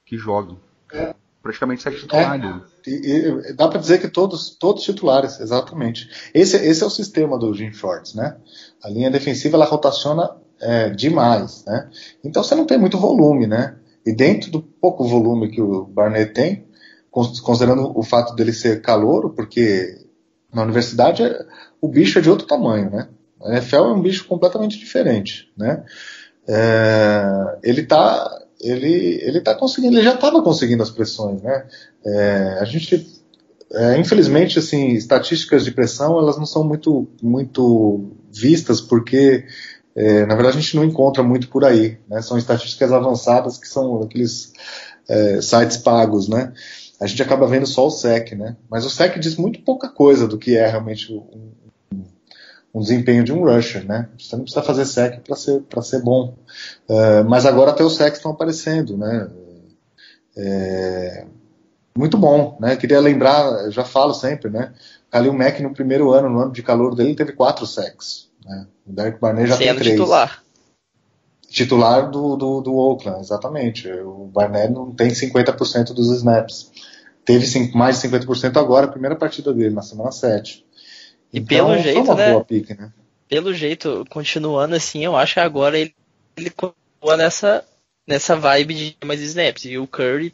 que 0.05 0.17
jogam. 0.17 0.59
É. 0.91 1.15
Praticamente 1.41 1.81
sete 1.81 2.01
titulares. 2.01 2.61
É. 2.85 2.89
E, 2.89 3.49
e, 3.49 3.53
dá 3.53 3.69
para 3.69 3.79
dizer 3.79 3.99
que 3.99 4.09
todos, 4.09 4.49
todos 4.49 4.83
titulares, 4.83 5.39
exatamente. 5.39 6.09
Esse, 6.33 6.57
esse 6.57 6.83
é 6.83 6.85
o 6.85 6.89
sistema 6.89 7.39
do 7.39 7.53
Jim 7.53 7.71
Shorts, 7.71 8.13
né? 8.13 8.37
A 8.83 8.89
linha 8.89 9.09
defensiva 9.09 9.55
ela 9.55 9.65
rotaciona 9.65 10.35
é, 10.61 10.89
demais, 10.89 11.63
né? 11.65 11.89
Então 12.23 12.43
você 12.43 12.55
não 12.55 12.65
tem 12.65 12.77
muito 12.77 12.97
volume, 12.97 13.47
né? 13.47 13.75
E 14.05 14.13
dentro 14.13 14.51
do 14.51 14.61
pouco 14.61 15.03
volume 15.03 15.49
que 15.49 15.61
o 15.61 15.85
Barnett 15.85 16.33
tem, 16.33 16.65
considerando 17.11 17.91
o 17.97 18.03
fato 18.03 18.35
dele 18.35 18.53
ser 18.53 18.81
calouro, 18.81 19.31
porque 19.31 19.97
na 20.53 20.63
universidade 20.63 21.23
o 21.81 21.87
bicho 21.87 22.19
é 22.19 22.21
de 22.21 22.29
outro 22.29 22.47
tamanho, 22.47 22.89
né? 22.89 23.09
A 23.41 23.51
NFL 23.53 23.75
é 23.75 23.93
um 23.93 24.01
bicho 24.01 24.25
completamente 24.25 24.77
diferente, 24.77 25.51
né? 25.57 25.83
É, 26.47 27.57
ele 27.63 27.83
tá 27.83 28.43
ele 28.59 29.19
ele 29.21 29.41
tá 29.41 29.53
conseguindo, 29.53 29.95
ele 29.95 30.03
já 30.03 30.15
estava 30.15 30.41
conseguindo 30.41 30.81
as 30.81 30.89
pressões, 30.89 31.41
né? 31.41 31.65
É, 32.05 32.57
a 32.61 32.65
gente 32.65 33.21
é, 33.71 33.97
infelizmente 33.99 34.57
assim 34.57 34.89
estatísticas 34.93 35.65
de 35.65 35.71
pressão 35.71 36.17
elas 36.17 36.37
não 36.37 36.45
são 36.45 36.63
muito 36.63 37.07
muito 37.21 38.11
vistas 38.31 38.79
porque 38.79 39.45
é, 39.97 40.25
na 40.25 40.35
verdade 40.35 40.57
a 40.57 40.61
gente 40.61 40.75
não 40.77 40.85
encontra 40.85 41.23
muito 41.23 41.49
por 41.49 41.65
aí, 41.65 41.97
né? 42.07 42.21
São 42.21 42.37
estatísticas 42.37 42.93
avançadas 42.93 43.57
que 43.57 43.67
são 43.67 44.03
aqueles 44.03 44.53
é, 45.09 45.41
sites 45.41 45.77
pagos, 45.77 46.29
né? 46.29 46.53
a 46.99 47.05
gente 47.05 47.21
acaba 47.21 47.47
vendo 47.47 47.67
só 47.67 47.85
o 47.85 47.91
SEC, 47.91 48.35
né? 48.35 48.57
Mas 48.69 48.85
o 48.85 48.89
SEC 48.89 49.19
diz 49.19 49.35
muito 49.35 49.61
pouca 49.61 49.87
coisa 49.87 50.27
do 50.27 50.37
que 50.37 50.57
é 50.57 50.67
realmente 50.67 51.13
um, 51.13 51.51
um 52.73 52.81
desempenho 52.81 53.23
de 53.23 53.31
um 53.31 53.43
rusher, 53.43 53.85
né? 53.85 54.09
Você 54.17 54.35
não 54.35 54.43
precisa 54.43 54.63
fazer 54.63 54.85
SEC 54.85 55.21
para 55.21 55.35
ser, 55.35 55.63
ser 55.83 56.01
bom. 56.01 56.35
Uh, 56.89 57.23
mas 57.27 57.45
agora 57.45 57.71
até 57.71 57.83
os 57.83 57.95
SECs 57.95 58.17
estão 58.17 58.31
aparecendo, 58.31 58.97
né? 58.97 59.29
É, 60.35 61.25
muito 61.95 62.17
bom, 62.17 62.57
né? 62.59 62.75
Queria 62.75 62.99
lembrar, 62.99 63.69
já 63.69 63.83
falo 63.83 64.13
sempre, 64.13 64.49
né? 64.49 64.73
Khalil 65.11 65.33
Mack 65.33 65.61
no 65.61 65.73
primeiro 65.73 66.11
ano, 66.11 66.29
no 66.29 66.39
ano 66.39 66.51
de 66.51 66.63
calor 66.63 66.95
dele, 66.95 67.15
teve 67.15 67.31
quatro 67.31 67.65
sacks. 67.65 68.26
Né? 68.47 68.67
O 68.85 68.93
Derek 68.93 69.19
Barnett 69.19 69.49
já 69.49 69.57
Sendo 69.57 69.67
tem 69.67 69.75
três. 69.75 69.91
titular. 69.91 70.43
Titular 71.49 72.09
do, 72.09 72.35
do, 72.35 72.61
do 72.61 72.75
Oakland, 72.75 73.19
exatamente. 73.19 73.89
O 73.89 74.25
Barnett 74.33 74.71
não 74.71 74.93
tem 74.93 75.09
50% 75.09 75.93
dos 75.93 76.09
snaps. 76.17 76.71
Teve 77.25 77.71
mais 77.73 78.01
de 78.01 78.07
50% 78.07 78.57
agora, 78.57 78.85
a 78.85 78.89
primeira 78.91 79.15
partida 79.15 79.53
dele, 79.53 79.75
na 79.75 79.81
semana 79.81 80.11
7. 80.11 80.65
E 81.33 81.41
pelo 81.41 81.69
foi 81.69 81.79
jeito, 81.79 82.13
né? 82.13 82.43
pique, 82.47 82.73
né? 82.73 82.91
Pelo 83.27 83.53
jeito, 83.53 84.05
continuando 84.09 84.75
assim, 84.75 85.03
eu 85.03 85.15
acho 85.15 85.33
que 85.33 85.39
agora 85.41 85.77
ele, 85.77 85.93
ele 86.37 86.49
continua 86.49 87.17
nessa, 87.17 87.65
nessa 88.07 88.35
vibe 88.37 88.73
de 88.73 88.97
mais 89.05 89.19
snaps. 89.19 89.65
E 89.65 89.77
o 89.77 89.85
Curry, 89.85 90.33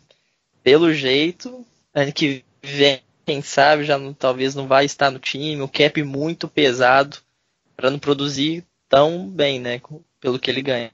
pelo 0.64 0.93
jeito, 0.93 1.66
ano 1.95 2.14
que 2.14 2.43
vem, 2.61 3.01
quem 3.26 3.41
sabe, 3.41 3.86
já 3.86 3.97
não- 3.97 4.14
talvez 4.14 4.53
não 4.53 4.68
vai 4.68 4.86
estar 4.86 5.09
no 5.09 5.18
time. 5.18 5.61
O 5.61 5.68
cap 5.68 6.01
muito 6.03 6.47
pesado 6.47 7.18
para 7.84 7.91
não 7.91 7.99
produzir 7.99 8.63
tão 8.88 9.27
bem, 9.27 9.59
né? 9.59 9.81
Pelo 10.21 10.39
que 10.39 10.49
ele 10.49 10.61
ganha. 10.61 10.89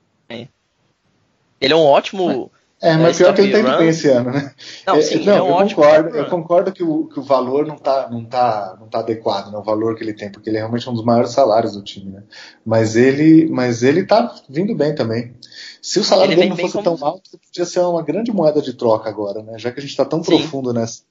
Ele 1.61 1.73
é 1.73 1.75
um 1.75 1.83
ótimo. 1.85 2.49
É, 2.81 2.97
mas 2.97 3.21
É, 3.21 3.23
pior 3.25 3.35
que 3.35 3.41
ele 3.41 3.51
tá 3.51 3.59
indo 3.59 3.77
bem 3.77 3.89
esse 3.89 4.07
ano, 4.07 4.31
né? 4.31 4.51
Não, 4.87 4.95
É, 4.95 5.01
sim, 5.03 5.23
não, 5.23 5.33
é 5.35 5.41
um 5.43 5.47
eu 5.61 5.67
concordo, 5.67 6.15
eu 6.17 6.25
concordo 6.25 6.71
que 6.71 6.81
o, 6.81 7.05
que 7.07 7.19
o 7.19 7.21
valor 7.23 7.67
não 7.67 7.75
tá, 7.77 8.09
não, 8.09 8.25
tá, 8.25 8.75
não 8.79 8.87
tá 8.87 8.99
adequado, 8.99 9.51
né? 9.51 9.57
o 9.59 9.61
valor 9.61 9.95
que 9.95 10.03
ele 10.03 10.15
tem, 10.15 10.31
porque 10.31 10.49
ele 10.49 10.57
é 10.57 10.61
realmente 10.61 10.89
um 10.89 10.93
dos 10.93 11.03
maiores 11.05 11.29
salários 11.31 11.73
do 11.73 11.83
time, 11.83 12.09
né? 12.09 12.23
Mas 12.65 12.95
ele, 12.95 13.47
mas 13.51 13.83
ele 13.83 14.03
tá 14.03 14.33
vindo 14.49 14.73
bem 14.73 14.95
também. 14.95 15.35
Se 15.83 15.99
o 15.99 16.03
salário 16.03 16.31
Ele 16.31 16.37
dele 16.37 16.49
não 16.49 16.57
fosse 16.57 16.73
como- 16.73 16.97
tão 16.97 17.07
alto, 17.07 17.37
podia 17.37 17.65
ser 17.65 17.81
uma 17.81 18.01
grande 18.01 18.31
moeda 18.31 18.63
de 18.63 18.73
troca 18.73 19.07
agora, 19.09 19.43
né? 19.43 19.59
Já 19.59 19.71
que 19.71 19.77
a 19.79 19.81
gente 19.81 19.91
está 19.91 20.05
tão 20.05 20.23
Sim. 20.23 20.37
profundo 20.39 20.73
nessa, 20.73 21.03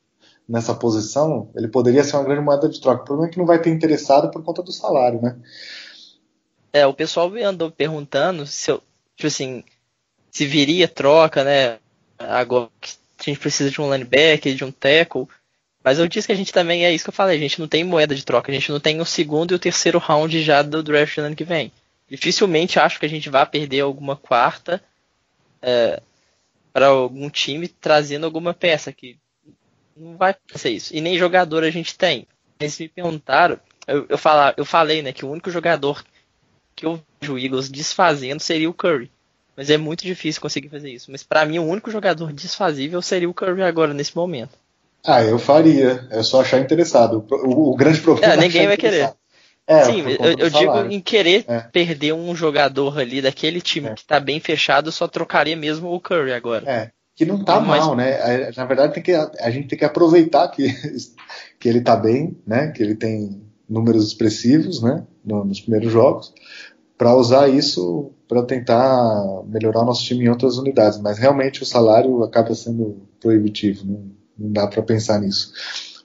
nessa 0.49 0.75
posição, 0.75 1.51
ele 1.55 1.69
poderia 1.69 2.03
ser 2.03 2.17
uma 2.17 2.25
grande 2.25 2.41
moeda 2.41 2.69
de 2.69 2.81
troca. 2.81 3.03
O 3.03 3.05
problema 3.05 3.29
é 3.29 3.33
que 3.33 3.39
não 3.39 3.47
vai 3.47 3.61
ter 3.61 3.71
interessado 3.71 4.31
por 4.31 4.43
conta 4.43 4.63
do 4.63 4.73
salário, 4.73 5.21
né? 5.21 5.37
É, 6.73 6.87
o 6.87 6.95
pessoal 6.95 7.31
andou 7.45 7.71
perguntando 7.71 8.47
se 8.47 8.71
eu, 8.71 8.83
tipo 9.15 9.27
assim, 9.27 9.63
se 10.31 10.47
viria 10.47 10.89
troca, 10.89 11.45
né? 11.45 11.79
Agora 12.19 12.69
que 12.81 12.97
a 13.21 13.25
gente 13.25 13.41
precisa 13.41 13.71
de 13.71 13.81
um 13.81 13.93
linebacker, 13.93 14.55
de 14.55 14.65
um 14.65 14.73
tackle. 14.73 15.29
Mas 15.85 15.99
eu 15.99 16.09
disse 16.09 16.27
que 16.27 16.33
a 16.33 16.37
gente 16.37 16.53
também, 16.53 16.85
é 16.85 16.93
isso 16.93 17.05
que 17.05 17.11
eu 17.11 17.15
falei, 17.15 17.37
a 17.37 17.41
gente 17.41 17.61
não 17.61 17.69
tem 17.69 17.85
moeda 17.85 18.15
de 18.15 18.25
troca, 18.25 18.51
a 18.51 18.55
gente 18.55 18.71
não 18.71 18.81
tem 18.81 19.01
o 19.01 19.05
segundo 19.05 19.53
e 19.53 19.55
o 19.55 19.59
terceiro 19.59 19.99
round 19.99 20.43
já 20.43 20.63
do 20.63 20.83
draft 20.83 21.17
do 21.17 21.23
ano 21.23 21.37
que 21.37 21.45
vem. 21.45 21.73
Dificilmente 22.09 22.79
acho 22.79 22.99
que 22.99 23.07
a 23.07 23.09
gente 23.09 23.29
vai 23.29 23.45
perder 23.47 23.81
alguma 23.81 24.17
quarta 24.17 24.83
para 26.73 26.87
algum 26.87 27.29
time 27.29 27.69
trazendo 27.69 28.25
alguma 28.25 28.55
peça 28.55 28.93
que 28.93 29.19
não 29.99 30.17
vai 30.17 30.35
ser 30.55 30.71
isso. 30.71 30.95
E 30.95 31.01
nem 31.01 31.19
jogador 31.19 31.65
a 31.65 31.71
gente 31.71 31.97
tem. 31.97 32.27
Eles 32.61 32.79
me 32.79 32.89
perguntaram, 32.89 33.59
eu, 33.87 34.07
eu, 34.09 34.19
falar, 34.19 34.55
eu 34.57 34.65
falei, 34.65 35.03
né, 35.03 35.13
que 35.13 35.25
o 35.25 35.31
único 35.31 35.51
jogador 35.51 36.03
que 36.75 36.87
eu 36.87 37.01
vejo 37.21 37.35
o 37.35 37.39
Eagles 37.39 37.69
desfazendo 37.69 38.41
seria 38.41 38.69
o 38.71 38.75
Curry. 38.75 39.11
Mas 39.57 39.71
é 39.71 39.77
muito 39.77 40.05
difícil 40.05 40.41
conseguir 40.41 40.69
fazer 40.69 40.91
isso. 40.91 41.11
Mas 41.11 41.23
para 41.25 41.45
mim, 41.45 41.59
o 41.59 41.65
único 41.67 41.91
jogador 41.91 42.33
desfazível 42.33 43.03
seria 43.03 43.29
o 43.29 43.35
Curry 43.35 43.63
agora, 43.63 43.93
nesse 43.93 44.15
momento. 44.17 44.57
Ah, 45.05 45.23
eu 45.23 45.39
faria. 45.39 46.07
É 46.11 46.23
só 46.23 46.41
achar 46.43 46.59
interessado. 46.61 47.27
O, 47.31 47.73
o- 47.73 47.77
grande 47.77 48.01
problema 48.01 48.35
É, 48.35 48.37
ninguém 48.37 48.61
achar 48.63 48.69
vai 48.69 48.77
querer. 48.77 49.13
É, 49.67 49.85
Sim, 49.85 50.03
eu, 50.09 50.39
eu 50.39 50.51
digo 50.51 50.79
em 50.91 51.01
querer 51.01 51.45
É. 51.47 51.61
perder 51.61 52.15
um 52.15 52.35
jogador 52.35 52.99
ali 52.99 53.21
daquele 53.21 53.61
time 53.61 53.89
É. 53.89 53.95
que 53.95 54.05
tá 54.05 54.19
bem 54.19 54.41
fechado, 54.41 54.89
eu 54.89 54.93
só 54.93 55.07
trocaria 55.07 55.57
mesmo 55.57 55.93
o 55.93 56.01
Curry 56.01 56.33
agora. 56.33 56.65
É, 56.71 56.91
que 57.19 57.27
não 57.27 57.43
tá 57.45 57.57
É 57.57 57.61
mais- 57.61 57.85
mal, 57.85 57.97
né? 57.97 58.15
A- 58.49 58.53
Na 58.57 58.65
verdade, 58.65 58.95
tem 58.95 59.03
que, 59.03 59.13
a 59.13 59.51
gente 59.51 59.67
tem 59.69 59.79
que 59.79 59.85
aproveitar 59.85 60.49
que, 60.49 60.69
que 61.59 61.69
ele 61.69 61.81
tá 61.81 61.97
bem, 61.97 62.39
né? 62.47 62.69
Que 62.71 62.83
ele 62.83 62.95
tem 62.95 63.43
números 63.69 64.07
expressivos, 64.07 64.81
né? 64.81 65.05
no- 65.25 65.45
nos 65.45 65.61
primeiros 65.61 65.93
jogos, 65.93 66.33
para 66.97 67.15
usar 67.15 67.49
isso 67.49 68.13
para 68.27 68.43
tentar 68.43 69.43
melhorar 69.47 69.81
o 69.83 69.85
nosso 69.85 70.03
time 70.05 70.25
em 70.25 70.29
outras 70.29 70.57
unidades. 70.57 70.99
Mas 71.01 71.19
realmente 71.19 71.63
o 71.63 71.67
salário 71.67 72.23
acaba 72.23 72.55
sendo 72.55 73.03
proibitivo, 73.21 73.85
não, 73.85 74.11
não 74.39 74.53
dá 74.53 74.67
para 74.67 74.83
pensar 74.83 75.21
nisso. 75.21 75.53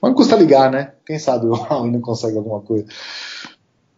Mas 0.02 0.10
não 0.10 0.14
custa 0.14 0.36
ligar, 0.36 0.70
né? 0.70 0.92
Quem 1.06 1.18
sabe 1.18 1.46
o 1.46 1.54
ainda 1.84 2.00
consegue 2.00 2.36
alguma 2.36 2.60
coisa. 2.60 2.86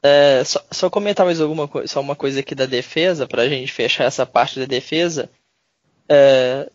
É, 0.03 0.45
só, 0.45 0.61
só 0.71 0.89
comentar 0.91 1.25
mais 1.27 1.41
alguma 1.41 1.67
coisa, 1.67 1.89
só 1.89 2.01
uma 2.01 2.15
coisa 2.15 2.39
aqui 2.41 2.55
da 2.55 2.67
defesa, 2.67 3.27
pra 3.27 3.49
gente 3.49 3.73
fechar 3.73 4.05
essa 4.05 4.25
parte 4.27 4.61
da 4.61 4.67
defesa. 4.67 5.29
É, 6.09 6.71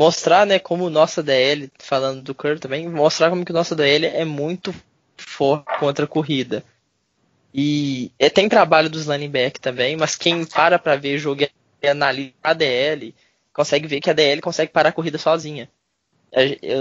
mostrar, 0.00 0.46
né, 0.46 0.58
como 0.58 0.88
nossa 0.88 1.22
DL, 1.22 1.70
falando 1.78 2.22
do 2.22 2.34
Curry 2.34 2.58
também, 2.58 2.88
mostrar 2.88 3.28
como 3.28 3.44
que 3.44 3.52
nossa 3.52 3.76
DL 3.76 4.06
é 4.06 4.24
muito 4.24 4.74
forte 5.18 5.78
contra 5.78 6.06
a 6.06 6.08
corrida. 6.08 6.64
E 7.52 8.10
é, 8.18 8.30
tem 8.30 8.48
trabalho 8.48 8.88
dos 8.88 9.04
lineback 9.04 9.60
também, 9.60 9.98
mas 9.98 10.16
quem 10.16 10.46
para 10.46 10.78
pra 10.78 10.96
ver 10.96 11.16
o 11.16 11.18
jogo 11.18 11.42
e 11.82 11.86
analisa 11.86 12.32
a 12.42 12.54
DL, 12.54 13.14
consegue 13.52 13.86
ver 13.86 14.00
que 14.00 14.08
a 14.08 14.14
DL 14.14 14.40
consegue 14.40 14.72
parar 14.72 14.88
a 14.88 14.92
corrida 14.92 15.18
sozinha. 15.18 15.68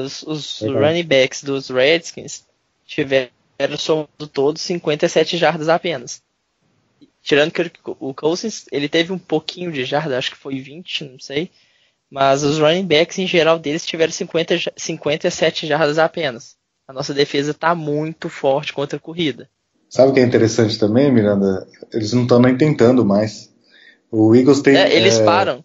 Os, 0.05 0.23
os 0.23 0.61
Verdade. 0.61 0.85
running 0.85 1.03
backs 1.03 1.43
dos 1.43 1.69
Redskins 1.69 2.47
tiveram 2.85 3.29
somando 3.77 4.27
todos 4.31 4.61
57 4.61 5.35
jardas 5.35 5.67
apenas. 5.67 6.23
Tirando 7.21 7.51
que 7.51 7.69
o 7.85 8.13
Cousins, 8.13 8.65
ele 8.71 8.87
teve 8.87 9.11
um 9.11 9.19
pouquinho 9.19 9.73
de 9.73 9.83
jarda, 9.83 10.17
acho 10.17 10.31
que 10.31 10.37
foi 10.37 10.61
20, 10.61 11.03
não 11.03 11.19
sei. 11.19 11.51
Mas 12.09 12.43
os 12.43 12.57
running 12.57 12.85
backs 12.85 13.17
em 13.19 13.27
geral 13.27 13.59
deles 13.59 13.85
tiveram 13.85 14.11
50, 14.11 14.57
ja- 14.57 14.71
57 14.75 15.67
jardas 15.67 15.99
apenas. 15.99 16.55
A 16.87 16.93
nossa 16.93 17.13
defesa 17.13 17.53
tá 17.53 17.75
muito 17.75 18.29
forte 18.29 18.73
contra 18.73 18.97
a 18.97 18.99
corrida. 18.99 19.47
Sabe 19.89 20.11
o 20.11 20.13
que 20.13 20.19
é 20.19 20.23
interessante 20.23 20.77
também, 20.79 21.11
Miranda? 21.11 21.67
Eles 21.93 22.13
não 22.13 22.23
estão 22.23 22.39
nem 22.39 22.57
tentando 22.57 23.05
mais. 23.05 23.51
O 24.11 24.35
Eagles 24.35 24.61
tem. 24.61 24.75
É, 24.75 24.91
eles 24.95 25.19
é, 25.19 25.23
param, 25.25 25.63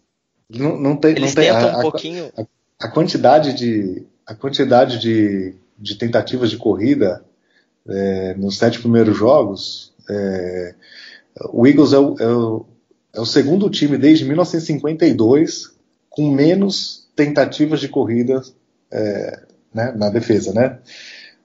Não, 0.51 0.79
não 0.79 0.97
tem, 0.97 1.13
eles 1.13 1.35
não 1.35 1.43
tem 1.43 1.51
tentam 1.53 1.71
a, 1.71 1.77
um 1.77 1.79
a- 1.79 1.83
pouquinho. 1.83 2.31
a 2.81 2.89
quantidade 2.89 3.55
de 3.55 4.07
a 4.27 4.35
quantidade 4.35 4.99
de, 4.99 5.55
de 5.79 5.95
tentativas 5.97 6.51
de 6.51 6.57
corrida 6.59 7.25
é, 7.89 8.35
nos 8.35 8.57
sete 8.59 8.79
primeiros 8.81 9.17
jogos 9.17 9.93
é, 10.11 10.75
o 11.51 11.67
Eagles 11.67 11.93
é 11.93 11.99
o, 11.99 12.17
é, 12.19 12.27
o, 12.27 12.67
é 13.15 13.21
o 13.21 13.27
segundo 13.27 13.69
time 13.71 13.97
desde 13.99 14.25
1952 14.25 15.74
com 16.15 16.31
menos 16.31 17.09
tentativas 17.17 17.81
de 17.81 17.89
corrida 17.89 18.41
é, 18.93 19.43
né, 19.73 19.93
na 19.93 20.09
defesa, 20.11 20.53
né? 20.53 20.79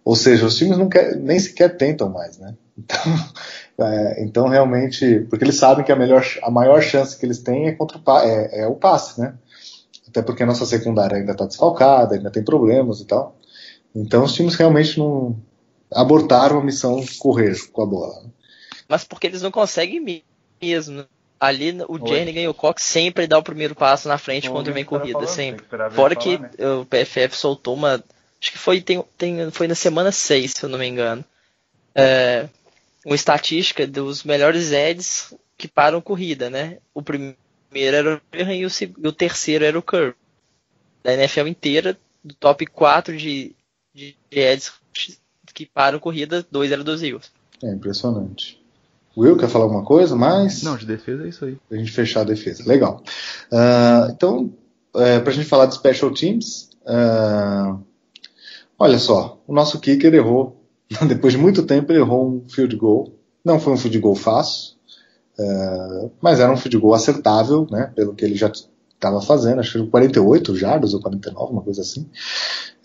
Ou 0.03 0.15
seja, 0.15 0.45
os 0.45 0.55
times 0.57 0.77
não 0.77 0.89
quer, 0.89 1.15
nem 1.15 1.39
sequer 1.39 1.77
tentam 1.77 2.09
mais, 2.09 2.37
né? 2.37 2.55
Então, 2.79 3.87
é, 3.87 4.23
então 4.23 4.47
realmente, 4.47 5.25
porque 5.29 5.43
eles 5.43 5.55
sabem 5.57 5.83
que 5.83 5.91
a, 5.91 5.95
melhor, 5.95 6.23
a 6.43 6.49
maior 6.51 6.81
chance 6.81 7.17
que 7.17 7.25
eles 7.25 7.39
têm 7.39 7.67
é 7.67 7.73
contra 7.73 7.97
o, 7.97 8.19
é, 8.19 8.61
é 8.61 8.67
o 8.67 8.75
passe, 8.75 9.19
né? 9.19 9.35
Até 10.07 10.21
porque 10.21 10.43
a 10.43 10.45
nossa 10.45 10.65
secundária 10.65 11.17
ainda 11.17 11.33
está 11.33 11.45
desfalcada, 11.45 12.15
ainda 12.15 12.31
tem 12.31 12.43
problemas 12.43 12.99
e 13.01 13.05
tal. 13.05 13.37
Então 13.93 14.23
os 14.23 14.33
times 14.33 14.55
realmente 14.55 14.97
não 14.97 15.37
abortaram 15.91 16.59
a 16.59 16.63
missão 16.63 17.03
correr 17.19 17.55
com 17.71 17.81
a 17.81 17.85
bola. 17.85 18.23
né? 18.23 18.29
Mas 18.87 19.03
porque 19.03 19.27
eles 19.27 19.41
não 19.41 19.51
conseguem 19.51 19.99
me- 19.99 20.23
mesmo. 20.61 21.05
Ali 21.39 21.77
o 21.87 21.93
Oi. 21.93 22.09
Jernigan 22.09 22.41
e 22.41 22.47
o 22.47 22.53
Cox 22.53 22.83
sempre 22.83 23.25
dá 23.25 23.37
o 23.37 23.43
primeiro 23.43 23.73
passo 23.73 24.07
na 24.07 24.17
frente 24.17 24.49
Ô, 24.49 24.51
quando 24.51 24.73
vem 24.73 24.83
corrida, 24.83 25.19
falando, 25.19 25.29
sempre. 25.29 25.63
que 25.63 25.69
Fora 25.69 25.91
falar, 25.91 26.15
que 26.15 26.37
né? 26.37 26.49
o 26.81 26.85
PFF 26.85 27.37
soltou 27.37 27.75
uma. 27.75 28.03
Acho 28.41 28.51
que 28.51 28.57
foi, 28.57 28.81
tem, 28.81 29.03
tem, 29.17 29.49
foi 29.51 29.67
na 29.67 29.75
semana 29.75 30.11
6, 30.11 30.51
se 30.51 30.63
eu 30.63 30.69
não 30.69 30.77
me 30.77 30.87
engano. 30.87 31.23
É, 31.95 32.47
uma 33.05 33.15
estatística 33.15 33.87
dos 33.87 34.23
melhores 34.23 34.71
Eds 34.71 35.33
que 35.57 35.67
param 35.67 36.01
corrida, 36.01 36.49
né? 36.49 36.77
O 36.93 37.01
primeiro 37.01 37.37
era 37.73 38.15
o 38.15 38.21
Graham 38.31 38.53
e 38.53 38.65
o, 38.65 38.69
e 38.69 39.07
o 39.07 39.11
terceiro 39.11 39.63
era 39.63 39.77
o 39.79 39.81
Curry. 39.81 40.13
Da 41.03 41.13
NFL 41.13 41.47
inteira, 41.47 41.97
do 42.23 42.33
top 42.33 42.65
4 42.65 43.15
de, 43.15 43.55
de, 43.93 44.17
de 44.29 44.39
Eds 44.39 44.73
que 45.53 45.65
param 45.65 45.99
corrida, 45.99 46.45
dois 46.51 46.71
eram 46.71 46.83
dos 46.83 47.01
Eagles. 47.01 47.31
É 47.63 47.71
impressionante. 47.71 48.58
Will, 49.19 49.37
quer 49.37 49.49
falar 49.49 49.65
alguma 49.65 49.83
coisa 49.83 50.15
mais? 50.15 50.63
Não, 50.63 50.77
de 50.77 50.85
defesa 50.85 51.25
é 51.25 51.29
isso 51.29 51.43
aí. 51.43 51.57
Pra 51.67 51.77
gente 51.77 51.91
fechar 51.91 52.21
a 52.21 52.25
defesa. 52.25 52.63
Legal. 52.65 53.03
Ah, 53.51 54.07
então, 54.11 54.53
é, 54.95 55.19
pra 55.19 55.33
gente 55.33 55.47
falar 55.47 55.65
de 55.65 55.75
special 55.75 56.13
teams, 56.13 56.69
ah, 56.87 57.77
olha 58.77 58.97
só, 58.97 59.41
o 59.45 59.53
nosso 59.53 59.79
kicker 59.79 60.13
errou. 60.13 60.63
Depois 61.07 61.33
de 61.33 61.39
muito 61.39 61.63
tempo, 61.63 61.91
ele 61.91 61.99
errou 61.99 62.29
um 62.29 62.49
field 62.49 62.75
goal. 62.75 63.13
Não 63.43 63.59
foi 63.59 63.73
um 63.73 63.77
field 63.77 63.99
goal 63.99 64.15
fácil, 64.15 64.75
ah, 65.37 66.09
mas 66.21 66.39
era 66.39 66.51
um 66.51 66.57
field 66.57 66.77
goal 66.77 66.93
acertável, 66.93 67.67
né? 67.69 67.91
Pelo 67.95 68.13
que 68.13 68.23
ele 68.23 68.35
já 68.35 68.49
estava 68.99 69.21
fazendo, 69.21 69.59
acho 69.59 69.83
que 69.83 69.89
48 69.89 70.55
jardas 70.55 70.93
ou 70.93 71.01
49, 71.01 71.53
uma 71.53 71.61
coisa 71.61 71.81
assim. 71.81 72.09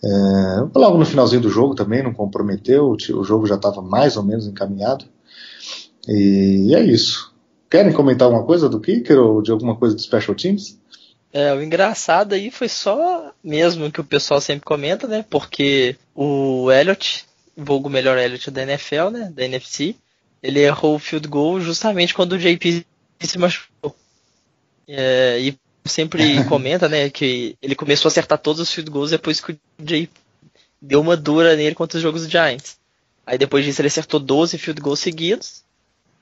É, 0.03 0.77
logo 0.77 0.97
no 0.97 1.05
finalzinho 1.05 1.41
do 1.41 1.49
jogo 1.49 1.75
também, 1.75 2.03
não 2.03 2.13
comprometeu, 2.13 2.91
o 2.91 3.23
jogo 3.23 3.45
já 3.45 3.55
estava 3.55 3.81
mais 3.81 4.15
ou 4.15 4.23
menos 4.23 4.47
encaminhado. 4.47 5.05
E 6.07 6.73
é 6.75 6.81
isso. 6.81 7.33
Querem 7.69 7.93
comentar 7.93 8.27
alguma 8.27 8.45
coisa 8.45 8.69
do 8.69 8.79
kicker 8.79 9.17
ou 9.17 9.41
de 9.41 9.51
alguma 9.51 9.75
coisa 9.75 9.95
do 9.95 10.01
special 10.01 10.35
teams? 10.35 10.79
É, 11.33 11.53
o 11.53 11.61
engraçado 11.61 12.33
aí 12.33 12.49
foi 12.49 12.69
só 12.69 13.33
mesmo 13.43 13.91
que 13.91 13.99
o 13.99 14.05
pessoal 14.05 14.39
sempre 14.39 14.65
comenta, 14.65 15.07
né? 15.07 15.25
Porque 15.29 15.97
o 16.13 16.71
Elliot, 16.71 17.25
vulgo 17.57 17.89
melhor 17.89 18.17
Elliott 18.17 18.49
da 18.49 18.63
NFL, 18.63 19.09
né? 19.11 19.31
Da 19.35 19.43
NFC. 19.43 19.95
Ele 20.41 20.61
errou 20.61 20.95
o 20.95 20.99
field 20.99 21.27
goal 21.27 21.59
justamente 21.59 22.13
quando 22.13 22.33
o 22.33 22.37
JP 22.37 22.85
se 23.19 23.37
machucou. 23.37 23.95
É, 24.87 25.39
e 25.39 25.57
sempre 25.85 26.43
comenta, 26.45 26.87
né, 26.87 27.09
que 27.09 27.57
ele 27.61 27.75
começou 27.75 28.07
a 28.07 28.11
acertar 28.11 28.37
todos 28.37 28.61
os 28.61 28.71
field 28.71 28.89
goals 28.89 29.11
depois 29.11 29.39
que 29.41 29.51
o 29.53 29.59
JP 29.79 30.09
deu 30.81 31.01
uma 31.01 31.17
dura 31.17 31.55
nele 31.55 31.75
contra 31.75 31.97
os 31.97 32.03
jogos 32.03 32.23
do 32.25 32.31
Giants. 32.31 32.77
Aí 33.25 33.37
depois 33.37 33.65
disso 33.65 33.81
ele 33.81 33.87
acertou 33.87 34.19
12 34.19 34.57
field 34.57 34.81
goals 34.81 34.99
seguidos. 34.99 35.64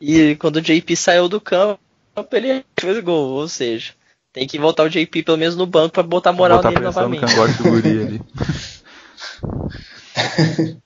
E 0.05 0.35
quando 0.35 0.57
o 0.57 0.61
JP 0.61 0.97
saiu 0.97 1.29
do 1.29 1.39
campo, 1.39 1.79
ele 2.33 2.65
fez 2.77 2.99
gol. 3.01 3.29
Ou 3.29 3.47
seja, 3.47 3.93
tem 4.33 4.45
que 4.45 4.59
voltar 4.59 4.83
o 4.83 4.89
JP 4.89 5.23
pelo 5.23 5.37
menos 5.37 5.55
no 5.55 5.65
banco 5.65 5.93
para 5.93 6.03
botar 6.03 6.33
moral 6.33 6.57
botar 6.57 6.71
nele 6.71 6.83
novamente. 6.83 7.23
ali. 8.01 8.21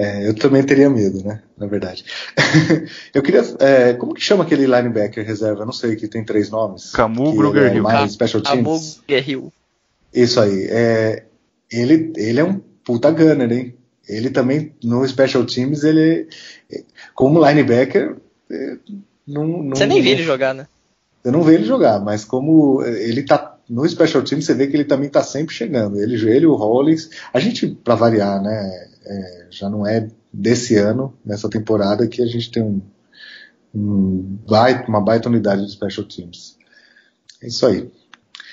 É, 0.00 0.28
eu 0.28 0.32
também 0.32 0.62
teria 0.62 0.88
medo, 0.88 1.24
né? 1.24 1.42
Na 1.56 1.66
verdade. 1.66 2.04
eu 3.12 3.20
queria. 3.20 3.42
É, 3.58 3.94
como 3.94 4.14
que 4.14 4.20
chama 4.20 4.44
aquele 4.44 4.64
linebacker 4.64 5.26
reserva? 5.26 5.64
Não 5.64 5.72
sei, 5.72 5.96
que 5.96 6.06
tem 6.06 6.24
três 6.24 6.50
nomes. 6.50 6.92
Camu 6.92 7.34
Gruger 7.34 7.74
Hill. 7.74 7.82
Mais 7.82 8.12
special 8.12 8.40
teams. 8.40 9.02
Hill. 9.08 9.52
Isso 10.14 10.40
aí. 10.40 10.68
É, 10.70 11.24
ele, 11.68 12.12
ele 12.16 12.38
é 12.38 12.44
um 12.44 12.60
puta 12.84 13.10
gunner, 13.10 13.50
hein? 13.50 13.74
Ele 14.08 14.30
também, 14.30 14.72
no 14.84 15.06
Special 15.06 15.44
Teams, 15.44 15.82
ele. 15.82 16.28
Como 17.12 17.44
linebacker. 17.44 18.16
É, 18.50 18.76
não, 19.26 19.46
não, 19.62 19.76
você 19.76 19.86
nem 19.86 20.02
vê 20.02 20.10
ele 20.10 20.22
jogar, 20.22 20.54
né? 20.54 20.66
Você 21.22 21.30
não 21.30 21.42
vê 21.42 21.54
ele 21.54 21.64
jogar, 21.64 22.00
mas 22.00 22.24
como 22.24 22.82
ele 22.82 23.22
tá. 23.22 23.56
No 23.68 23.86
Special 23.86 24.22
Teams, 24.22 24.46
você 24.46 24.54
vê 24.54 24.66
que 24.66 24.74
ele 24.74 24.84
também 24.84 25.10
tá 25.10 25.22
sempre 25.22 25.54
chegando. 25.54 26.00
Ele, 26.00 26.14
ele 26.30 26.46
o 26.46 26.54
Hollins. 26.54 27.10
A 27.34 27.38
gente, 27.38 27.68
para 27.68 27.94
variar, 27.94 28.42
né? 28.42 28.88
É, 29.04 29.46
já 29.50 29.68
não 29.68 29.86
é 29.86 30.08
desse 30.32 30.76
ano, 30.76 31.14
nessa 31.24 31.50
temporada, 31.50 32.06
que 32.06 32.22
a 32.22 32.26
gente 32.26 32.50
tem 32.50 32.62
um, 32.62 32.80
um 33.74 34.38
baita, 34.48 34.88
uma 34.88 35.00
baita 35.02 35.28
unidade 35.28 35.66
de 35.66 35.72
special 35.72 36.06
teams. 36.06 36.56
É 37.42 37.48
isso 37.48 37.66
aí. 37.66 37.90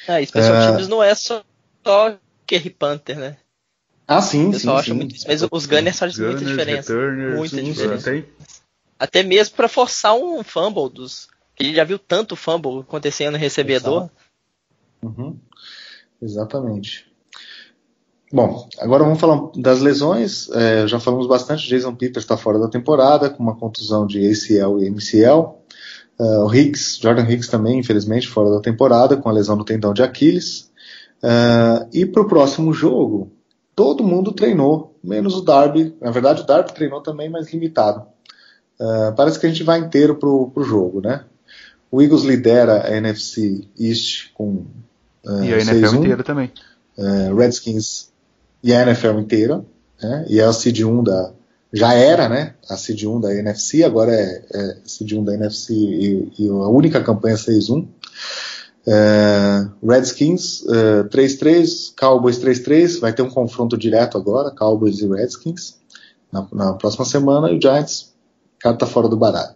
Ah, 0.07 0.23
special 0.25 0.55
uh, 0.55 0.67
teams 0.67 0.87
não 0.87 1.01
é 1.01 1.15
só, 1.15 1.43
só 1.85 2.17
Kerry 2.45 2.69
Panther, 2.69 3.17
né? 3.17 3.37
Ah, 4.07 4.21
sim, 4.21 4.49
o 4.49 4.51
pessoal 4.51 4.77
sim, 4.77 4.81
acha 4.81 4.91
sim. 4.91 4.97
muito 4.97 5.15
isso, 5.15 5.25
mas 5.27 5.41
os 5.49 5.65
Gunners 5.65 5.97
fazem 5.97 6.25
muita 6.25 6.45
diferença. 6.45 6.93
muita 6.93 7.55
sim, 7.55 7.63
diferença. 7.63 8.13
Sim. 8.13 8.23
Até 8.97 9.23
mesmo 9.23 9.55
para 9.55 9.67
forçar 9.67 10.15
um 10.15 10.43
fumble 10.43 10.89
dos. 10.89 11.27
Ele 11.59 11.73
já 11.73 11.83
viu 11.83 11.99
tanto 11.99 12.35
fumble 12.35 12.79
acontecendo 12.79 13.33
no 13.33 13.39
recebedor. 13.39 14.09
Uhum. 15.03 15.37
Exatamente. 16.21 17.05
Bom, 18.31 18.67
agora 18.79 19.03
vamos 19.03 19.19
falar 19.19 19.51
das 19.55 19.79
lesões. 19.81 20.49
É, 20.49 20.87
já 20.87 20.99
falamos 20.99 21.27
bastante. 21.27 21.67
Jason 21.67 21.95
Peters 21.95 22.23
está 22.23 22.35
fora 22.35 22.59
da 22.59 22.67
temporada 22.67 23.29
com 23.29 23.41
uma 23.41 23.55
contusão 23.55 24.05
de 24.05 24.19
ACL 24.19 24.81
e 24.81 24.89
MCL. 24.89 25.55
Uh, 26.19 26.23
é, 26.23 26.39
o 26.39 26.53
Hicks, 26.53 26.97
Jordan 27.01 27.29
Hicks 27.29 27.47
também, 27.47 27.79
infelizmente, 27.79 28.27
fora 28.27 28.49
da 28.49 28.61
temporada 28.61 29.17
com 29.17 29.29
a 29.29 29.31
lesão 29.31 29.55
no 29.55 29.63
tendão 29.63 29.93
de 29.93 30.01
Aquiles. 30.01 30.71
Uh, 31.21 31.87
e 31.93 32.05
para 32.05 32.21
o 32.21 32.27
próximo 32.27 32.73
jogo, 32.73 33.31
todo 33.75 34.03
mundo 34.03 34.31
treinou, 34.31 34.97
menos 35.03 35.35
o 35.35 35.41
Darby. 35.41 35.95
Na 36.01 36.11
verdade, 36.11 36.41
o 36.41 36.45
Darby 36.45 36.73
treinou 36.73 37.01
também, 37.01 37.29
mas 37.29 37.53
limitado. 37.53 38.07
Uh, 38.79 39.15
parece 39.15 39.39
que 39.39 39.45
a 39.45 39.49
gente 39.49 39.63
vai 39.63 39.79
inteiro 39.79 40.15
para 40.15 40.29
o 40.29 40.63
jogo, 40.63 41.01
né? 41.01 41.23
O 41.89 42.01
Eagles 42.01 42.23
lidera 42.23 42.85
a 42.85 42.97
NFC 42.97 43.65
East 43.79 44.31
com 44.33 44.65
uh, 45.25 45.43
e 45.43 45.53
a 45.53 45.59
NFL 45.59 45.95
inteira 45.95 46.23
também. 46.23 46.51
Redskins 47.37 48.09
e 48.63 48.73
a 48.73 48.81
NFL 48.81 49.19
inteira, 49.19 49.63
né? 50.01 50.25
e 50.29 50.39
é 50.39 50.43
a 50.43 50.53
Seed 50.53 50.79
1 50.79 51.03
da. 51.03 51.31
Já 51.71 51.93
era, 51.93 52.29
né? 52.29 52.55
A 52.69 52.77
Seed 52.77 53.03
1 53.03 53.19
da 53.19 53.33
NFC, 53.33 53.83
agora 53.83 54.13
é, 54.13 54.45
é 54.53 54.77
Seed 54.85 55.11
1 55.11 55.23
da 55.23 55.33
NFC 55.33 55.73
e, 55.73 56.31
e 56.39 56.49
a 56.49 56.67
única 56.69 57.03
campanha 57.03 57.35
6-1. 57.35 57.85
É, 58.87 59.67
Redskins 59.83 60.63
3-3, 61.09 61.91
é, 61.91 61.99
Cowboys 61.99 62.39
3-3, 62.39 62.99
vai 62.99 63.13
ter 63.13 63.23
um 63.23 63.29
confronto 63.29 63.77
direto 63.77 64.17
agora, 64.17 64.51
Cowboys 64.51 64.99
e 64.99 65.07
Redskins, 65.07 65.75
na, 66.31 66.47
na 66.53 66.73
próxima 66.73 67.03
semana, 67.03 67.51
e 67.51 67.57
o 67.57 67.61
Giants, 67.61 68.14
cara 68.65 68.77
tá 68.77 68.85
fora 68.85 69.07
do 69.07 69.17
baralho. 69.17 69.55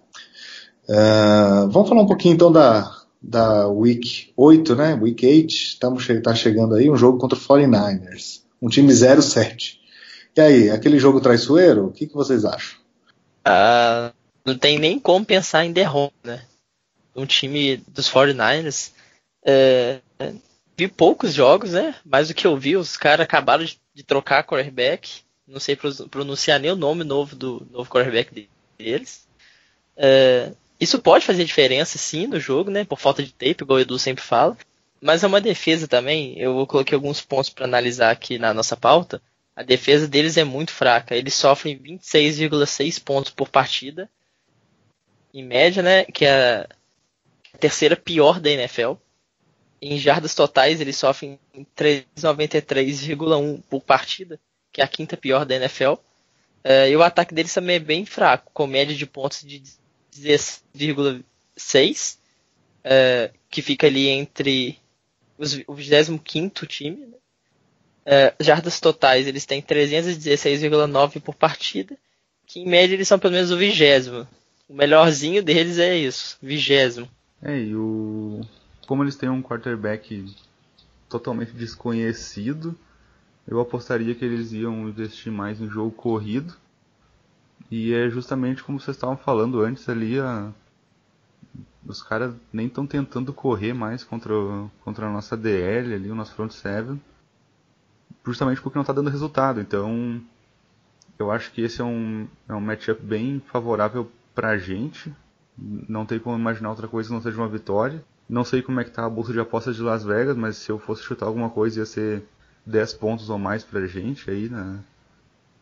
É, 0.88 1.68
vamos 1.70 1.90
falar 1.90 2.02
um 2.02 2.08
pouquinho 2.08 2.36
então 2.36 2.52
da, 2.52 2.96
da 3.22 3.68
Week 3.68 4.32
8, 4.36 4.76
né? 4.76 4.94
Week 4.96 5.26
8, 5.26 5.50
estamos 5.52 6.08
tá 6.24 6.34
chegando 6.34 6.76
aí, 6.76 6.90
um 6.90 6.98
jogo 6.98 7.18
contra 7.18 7.38
o 7.38 7.42
49ers 7.42 8.40
um 8.62 8.68
time 8.68 8.92
0-7. 8.92 9.78
E 10.36 10.42
aí, 10.42 10.70
aquele 10.70 11.00
jogo 11.00 11.22
traiçoeiro, 11.22 11.88
o 11.88 11.92
que, 11.92 12.08
que 12.08 12.14
vocês 12.14 12.46
acham? 12.46 12.78
Ah, 13.44 14.12
não 14.46 14.58
tem 14.58 14.78
nem 14.78 15.00
como 15.00 15.26
pensar 15.26 15.66
em 15.66 15.72
derrota, 15.72 16.14
né? 16.24 16.42
Um 17.16 17.26
time 17.26 17.78
dos 17.88 18.10
49ers. 18.10 18.92
É, 19.44 20.00
vi 20.78 20.88
poucos 20.88 21.34
jogos, 21.34 21.72
né? 21.72 21.96
Mas 22.06 22.30
o 22.30 22.34
que 22.34 22.46
eu 22.46 22.56
vi, 22.58 22.78
os 22.78 22.96
caras 22.96 23.24
acabaram 23.24 23.64
de, 23.64 23.80
de 23.94 24.04
trocar 24.04 24.44
quarterback. 24.44 25.22
Não 25.48 25.60
sei 25.60 25.76
pronunciar 26.12 26.60
nem 26.60 26.72
o 26.72 26.76
nome 26.76 27.04
novo 27.04 27.36
do 27.36 27.66
novo 27.72 27.90
quarterback 27.90 28.48
deles. 28.80 29.28
É, 29.96 30.54
isso 30.80 30.98
pode 31.00 31.26
fazer 31.26 31.44
diferença, 31.44 31.98
sim, 31.98 32.26
no 32.26 32.40
jogo, 32.40 32.72
né? 32.72 32.86
Por 32.86 32.98
falta 32.98 33.22
de 33.22 33.34
tape, 33.34 33.64
igual 33.64 33.78
o 33.78 33.82
Edu 33.82 34.00
sempre 34.00 34.24
fala. 34.24 34.58
Mas 35.02 35.24
é 35.24 35.28
uma 35.28 35.42
defesa 35.42 35.88
também. 35.88 36.40
Eu 36.40 36.66
coloquei 36.66 36.96
alguns 36.96 37.22
pontos 37.22 37.50
para 37.50 37.66
analisar 37.66 38.12
aqui 38.12 38.40
na 38.40 38.54
nossa 38.54 38.78
pauta. 38.78 39.22
A 39.56 39.62
defesa 39.62 40.08
deles 40.08 40.38
é 40.38 40.44
muito 40.44 40.72
fraca. 40.72 41.16
Eles 41.16 41.34
sofrem 41.34 41.78
26,6 41.78 43.04
pontos 43.04 43.32
por 43.32 43.50
partida. 43.50 44.10
Em 45.34 45.44
média, 45.44 45.84
né? 45.84 46.06
Que 46.06 46.26
é 46.26 46.68
a 47.54 47.58
terceira 47.60 47.98
pior 47.98 48.40
da 48.40 48.50
NFL. 48.50 48.94
Em 49.82 49.98
jardas 49.98 50.36
totais, 50.36 50.82
eles 50.82 50.98
sofrem 50.98 51.40
393,1 51.78 53.62
por 53.70 53.82
partida, 53.82 54.40
que 54.72 54.82
é 54.82 54.84
a 54.84 54.88
quinta 54.88 55.16
pior 55.16 55.46
da 55.46 55.56
NFL. 55.56 55.94
Uh, 56.64 56.88
e 56.90 56.96
o 56.96 57.04
ataque 57.04 57.34
deles 57.34 57.54
também 57.54 57.78
é 57.78 57.80
bem 57.80 58.06
fraco, 58.06 58.52
com 58.54 58.68
média 58.68 58.96
de 58.96 59.06
pontos 59.06 59.42
de 59.42 59.62
10,6, 60.16 62.18
uh, 62.86 63.34
que 63.50 63.62
fica 63.62 63.88
ali 63.88 64.08
entre 64.08 64.78
o 65.68 65.74
25 65.74 66.66
time. 66.66 67.06
Né? 67.06 67.18
É, 68.06 68.34
jardas 68.40 68.80
totais, 68.80 69.28
eles 69.28 69.46
têm 69.46 69.62
316,9 69.62 71.22
por 71.22 71.36
partida, 71.36 71.96
que 72.46 72.60
em 72.60 72.66
média 72.66 72.96
eles 72.96 73.08
são 73.08 73.20
pelo 73.20 73.34
menos 73.34 73.52
o 73.52 73.58
vigésimo. 73.58 74.28
O 74.68 74.74
melhorzinho 74.74 75.44
deles 75.44 75.78
é 75.78 75.96
isso, 75.96 76.38
vigésimo. 76.42 77.08
É, 77.42 77.58
e 77.58 77.76
o... 77.76 78.42
como 78.88 79.04
eles 79.04 79.16
têm 79.16 79.30
um 79.30 79.44
quarterback 79.44 80.26
totalmente 81.08 81.52
desconhecido, 81.52 82.76
eu 83.50 83.60
apostaria 83.60 84.14
que 84.14 84.24
eles 84.24 84.52
iam 84.54 84.88
investir 84.88 85.34
mais 85.34 85.60
em 85.60 85.68
jogo 85.68 85.92
corrido. 85.92 86.54
E 87.72 87.94
é 87.94 88.08
justamente 88.08 88.64
como 88.64 88.80
vocês 88.80 88.96
estavam 88.96 89.18
falando 89.18 89.62
antes 89.62 89.90
ali, 89.90 90.20
a, 90.20 90.52
os 91.86 92.04
caras 92.04 92.36
nem 92.54 92.68
estão 92.68 92.86
tentando 92.86 93.34
correr 93.34 93.74
mais 93.74 94.04
contra, 94.04 94.34
contra 94.84 95.08
a 95.08 95.12
nossa 95.12 95.36
DL 95.36 95.96
ali, 95.96 96.12
o 96.12 96.16
nosso 96.16 96.36
front 96.36 96.52
seven, 96.52 97.02
justamente 98.24 98.62
porque 98.62 98.78
não 98.78 98.84
está 98.84 98.94
dando 98.94 99.10
resultado. 99.10 99.60
Então, 99.60 100.22
eu 101.18 101.32
acho 101.32 101.52
que 101.52 101.62
esse 101.62 101.82
é 101.82 101.84
um, 101.84 102.28
é 102.48 102.54
um 102.54 102.62
matchup 102.62 103.02
bem 103.02 103.42
favorável 103.48 104.12
para 104.36 104.50
a 104.50 104.58
gente. 104.58 105.12
Não 105.58 106.06
tem 106.06 106.20
como 106.20 106.38
imaginar 106.38 106.70
outra 106.70 106.88
coisa 106.88 107.10
que 107.10 107.16
não 107.16 107.22
seja 107.22 107.38
uma 107.38 107.50
vitória. 107.50 108.04
Não 108.28 108.44
sei 108.44 108.62
como 108.62 108.80
é 108.80 108.84
que 108.84 108.92
tá 108.92 109.06
a 109.06 109.10
bolsa 109.10 109.34
de 109.34 109.40
apostas 109.40 109.76
de 109.76 109.82
Las 109.82 110.04
Vegas, 110.04 110.38
mas 110.38 110.58
se 110.58 110.72
eu 110.72 110.78
fosse 110.78 111.02
chutar 111.02 111.26
alguma 111.26 111.50
coisa 111.50 111.80
ia 111.80 111.86
ser 111.86 112.24
10 112.70 112.94
pontos 112.94 113.30
ou 113.30 113.38
mais 113.38 113.64
pra 113.64 113.86
gente 113.88 114.30
aí 114.30 114.50
na, 114.50 114.80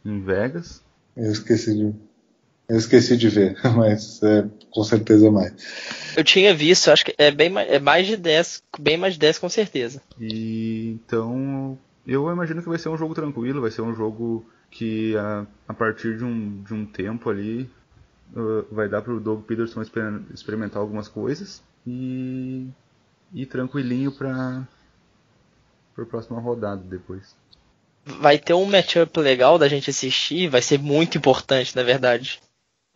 em 0.05 0.22
Vegas. 0.22 0.82
Eu 1.16 1.32
esqueci 1.32 1.74
de 1.76 1.93
eu 2.70 2.78
esqueci 2.78 3.16
de 3.16 3.30
ver, 3.30 3.58
mas 3.76 4.22
é, 4.22 4.45
com 4.72 4.84
certeza 4.84 5.32
mais. 5.32 5.53
Eu 6.18 6.24
tinha 6.24 6.53
visto, 6.53 6.91
acho 6.91 7.05
que 7.05 7.16
é 7.18 7.32
bem 7.32 7.51
é 7.58 7.80
mais 7.80 8.05
de 8.05 8.18
10, 8.18 8.64
bem 8.78 8.97
mais 8.97 9.14
de 9.14 9.20
10 9.22 9.39
com 9.39 9.49
certeza. 9.49 10.01
E 10.20 10.99
então 11.03 11.78
eu 12.05 12.30
imagino 12.30 12.62
que 12.62 12.70
vai 12.70 12.78
ser 12.78 12.89
um 12.89 12.97
jogo 12.97 13.14
tranquilo, 13.14 13.62
vai 13.62 13.72
ser 13.72 13.82
um 13.82 13.95
jogo 13.95 14.45
que 14.70 15.16
a, 15.16 15.45
a 15.68 15.74
partir 15.74 16.18
de 16.18 16.26
um, 16.26 16.62
de 16.62 16.74
um 16.74 16.86
tempo 16.86 17.30
ali 17.30 17.70
uh, 18.36 18.66
vai 18.70 18.89
dar 18.89 19.01
para 19.01 19.14
o 19.14 19.20
Doug 19.20 19.43
Peterson 19.43 19.82
experimentar 20.34 20.82
algumas 20.82 21.08
coisas 21.08 21.64
e, 21.86 22.68
e 23.34 23.45
tranquilinho 23.45 24.12
para 24.12 24.68
a 26.04 26.08
próxima 26.08 26.39
rodada 26.39 26.82
depois. 26.82 27.36
Vai 28.06 28.38
ter 28.38 28.54
um 28.54 28.66
matchup 28.66 29.20
legal 29.20 29.58
da 29.58 29.68
gente 29.68 29.89
assistir, 29.89 30.48
vai 30.48 30.62
ser 30.62 30.80
muito 30.80 31.18
importante, 31.18 31.76
na 31.76 31.84
verdade. 31.84 32.39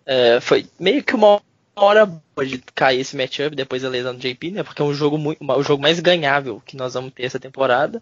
É, 0.06 0.40
foi 0.40 0.66
meio 0.80 1.04
que 1.04 1.16
uma 1.16 1.42
hora 1.76 2.06
boa 2.06 2.46
de 2.46 2.60
cair 2.74 3.02
esse 3.02 3.16
matchup 3.16 3.56
depois 3.56 3.82
da 3.82 3.90
lesão 3.90 4.16
do 4.16 4.20
JP, 4.20 4.52
né? 4.52 4.64
Porque 4.64 4.82
é 4.82 4.86
um 4.86 4.94
jogo 4.94 5.18
muito, 5.18 5.44
o 5.44 5.64
jogo 5.64 5.82
mais 5.82 6.00
ganhável 6.00 6.62
que 6.66 6.78
nós 6.78 6.94
vamos 6.94 7.14
ter 7.14 7.24
essa 7.24 7.40
temporada. 7.40 8.02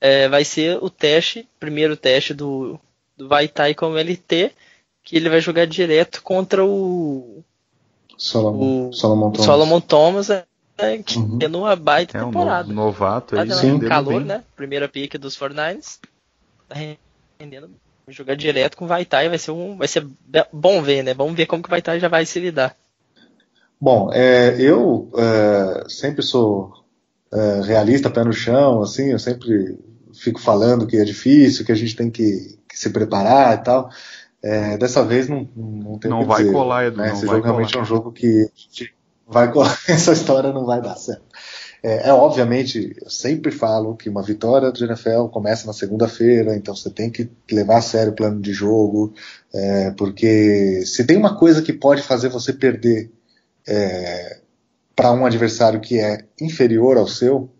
É, 0.00 0.28
vai 0.28 0.44
ser 0.44 0.82
o 0.82 0.90
teste, 0.90 1.48
primeiro 1.58 1.96
teste 1.96 2.34
do 2.34 2.78
do 3.16 3.28
Vaitai 3.28 3.74
como 3.74 3.96
LT, 3.96 4.52
que 5.02 5.16
ele 5.16 5.30
vai 5.30 5.40
jogar 5.40 5.66
direto 5.66 6.22
contra 6.22 6.64
o 6.64 7.42
Solomon, 8.18 8.88
o 8.88 8.92
Solomon 8.92 9.30
Thomas. 9.30 9.46
Solomon 9.46 9.80
Thomas, 9.80 10.28
é, 10.78 10.98
que 10.98 11.18
Uhum. 11.18 11.38
tendo 11.38 11.58
uma 11.58 11.74
baita 11.76 12.18
É 12.18 12.22
um 12.22 12.26
temporada. 12.26 12.68
no- 12.68 12.74
novato 12.74 13.34
Tá 13.34 13.42
aí. 13.42 13.48
dando 13.48 13.60
Sim. 13.60 13.78
calor, 13.80 14.18
bem. 14.18 14.24
né? 14.24 14.44
Primeira 14.54 14.88
pick 14.88 15.16
dos 15.18 15.36
49ers. 15.36 15.98
Tá 16.68 16.76
rendendo. 17.40 17.70
Jogar 18.08 18.36
direto 18.36 18.76
com 18.76 18.84
o 18.84 18.88
Vaitai, 18.88 19.28
vai 19.28 19.38
ser 19.38 19.50
um. 19.50 19.76
Vai 19.76 19.88
ser 19.88 20.06
bom 20.52 20.80
ver, 20.80 21.02
né? 21.02 21.12
Vamos 21.12 21.34
ver 21.34 21.46
como 21.46 21.62
que 21.62 21.68
o 21.68 21.70
Vaitai 21.70 21.98
já 21.98 22.08
vai 22.08 22.24
se 22.24 22.38
lidar. 22.38 22.76
Bom, 23.80 24.10
é, 24.12 24.54
eu 24.60 25.10
é, 25.16 25.84
sempre 25.88 26.22
sou 26.22 26.72
é, 27.32 27.60
realista, 27.62 28.08
pé 28.08 28.22
no 28.24 28.32
chão, 28.32 28.80
assim, 28.82 29.10
eu 29.10 29.18
sempre 29.18 29.76
fico 30.14 30.40
falando 30.40 30.86
que 30.86 30.96
é 30.96 31.04
difícil, 31.04 31.64
que 31.66 31.72
a 31.72 31.74
gente 31.74 31.94
tem 31.96 32.08
que, 32.10 32.56
que 32.68 32.78
se 32.78 32.90
preparar 32.90 33.54
e 33.58 33.62
tal. 33.64 33.90
É, 34.42 34.78
dessa 34.78 35.04
vez 35.04 35.28
não, 35.28 35.46
não 35.56 35.98
tem 35.98 36.08
o 36.10 36.14
Não 36.14 36.20
que 36.22 36.28
vai 36.28 36.42
dizer, 36.42 36.52
colar, 36.52 36.86
Edu, 36.86 36.96
né? 36.98 37.08
não 37.08 37.12
Esse 37.14 37.26
vai 37.26 37.34
jogo 37.36 37.44
realmente 37.46 37.72
colar. 37.72 37.80
é 37.80 37.82
um 37.82 37.88
jogo 37.88 38.12
que 38.12 38.26
a 38.26 38.56
gente 38.56 38.94
vai 39.26 39.50
essa 39.88 40.12
história 40.12 40.52
não 40.52 40.64
vai 40.64 40.80
dar 40.80 40.96
certo. 40.96 41.24
É, 41.82 42.08
é, 42.08 42.12
obviamente, 42.12 42.96
eu 43.00 43.10
sempre 43.10 43.52
falo 43.52 43.96
que 43.96 44.08
uma 44.08 44.22
vitória 44.22 44.72
do 44.72 44.84
NFL 44.84 45.26
começa 45.26 45.66
na 45.66 45.72
segunda-feira, 45.72 46.56
então 46.56 46.74
você 46.74 46.90
tem 46.90 47.10
que 47.10 47.30
levar 47.50 47.78
a 47.78 47.82
sério 47.82 48.12
o 48.12 48.16
plano 48.16 48.40
de 48.40 48.52
jogo, 48.52 49.14
é, 49.54 49.90
porque 49.92 50.82
se 50.84 51.04
tem 51.04 51.16
uma 51.16 51.36
coisa 51.38 51.62
que 51.62 51.72
pode 51.72 52.02
fazer 52.02 52.28
você 52.28 52.52
perder 52.52 53.10
para 54.94 55.12
um 55.12 55.26
adversário 55.26 55.80
que 55.80 55.98
é 55.98 56.24
inferior 56.40 56.96
ao 56.96 57.06
seu, 57.06 57.50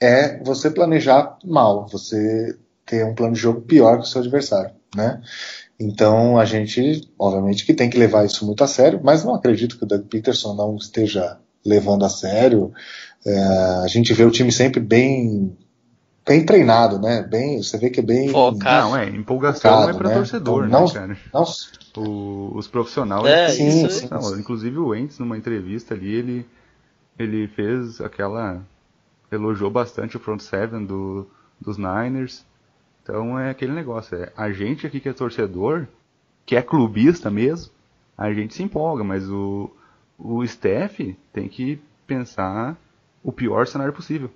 é 0.00 0.42
você 0.42 0.70
planejar 0.70 1.38
mal, 1.44 1.86
você 1.88 2.56
ter 2.84 3.04
um 3.04 3.14
plano 3.14 3.34
de 3.34 3.40
jogo 3.40 3.60
pior 3.62 3.98
que 3.98 4.04
o 4.04 4.06
seu 4.06 4.20
adversário, 4.20 4.74
né? 4.94 5.20
Então 5.82 6.38
a 6.38 6.44
gente, 6.44 7.08
obviamente, 7.18 7.64
que 7.66 7.74
tem 7.74 7.90
que 7.90 7.98
levar 7.98 8.24
isso 8.24 8.46
muito 8.46 8.62
a 8.62 8.66
sério, 8.66 9.00
mas 9.02 9.24
não 9.24 9.34
acredito 9.34 9.76
que 9.78 9.84
o 9.84 9.86
Doug 9.86 10.02
Peterson 10.06 10.54
não 10.54 10.76
esteja 10.76 11.38
levando 11.64 12.04
a 12.04 12.08
sério. 12.08 12.72
É, 13.26 13.38
a 13.84 13.86
gente 13.88 14.12
vê 14.12 14.24
o 14.24 14.30
time 14.30 14.50
sempre 14.52 14.80
bem, 14.80 15.56
bem 16.26 16.44
treinado, 16.44 16.98
né? 17.00 17.22
Bem, 17.22 17.62
você 17.62 17.78
vê 17.78 17.90
que 17.90 18.00
é 18.00 18.02
bem 18.02 18.28
Focado. 18.28 18.88
Não, 18.90 18.96
é, 18.96 19.08
empolgação 19.08 19.60
Focado, 19.72 19.90
é 19.90 19.94
pra 20.00 20.08
né? 20.10 20.14
torcedor, 20.16 20.66
Então, 20.66 20.80
né, 20.80 20.86
não- 20.86 20.92
cara? 20.92 21.18
não, 21.32 21.44
O- 21.96 22.52
os 22.56 22.66
profissionais. 22.68 23.26
É, 23.26 23.48
Sim, 23.50 23.68
isso 23.68 23.90
sim. 23.90 24.08
Não, 24.10 24.38
inclusive 24.38 24.78
o 24.78 24.88
Wentz, 24.88 25.18
numa 25.18 25.36
entrevista 25.36 25.94
ali, 25.94 26.12
ele, 26.14 26.46
ele 27.18 27.46
fez 27.48 28.00
aquela. 28.00 28.62
elogiou 29.30 29.70
bastante 29.70 30.16
o 30.16 30.20
front 30.20 30.40
seven 30.40 30.84
do, 30.86 31.26
dos 31.60 31.76
Niners. 31.78 32.44
Então 33.02 33.38
é 33.38 33.50
aquele 33.50 33.72
negócio, 33.72 34.16
é, 34.16 34.32
a 34.36 34.50
gente 34.52 34.86
aqui 34.86 35.00
que 35.00 35.08
é 35.08 35.12
torcedor, 35.12 35.86
que 36.46 36.54
é 36.54 36.62
clubista 36.62 37.30
mesmo, 37.30 37.72
a 38.16 38.32
gente 38.32 38.54
se 38.54 38.62
empolga, 38.62 39.02
mas 39.02 39.28
o, 39.28 39.70
o 40.18 40.44
staff 40.44 41.16
tem 41.32 41.48
que 41.48 41.80
pensar 42.06 42.76
o 43.22 43.32
pior 43.32 43.66
cenário 43.66 43.92
possível. 43.92 44.30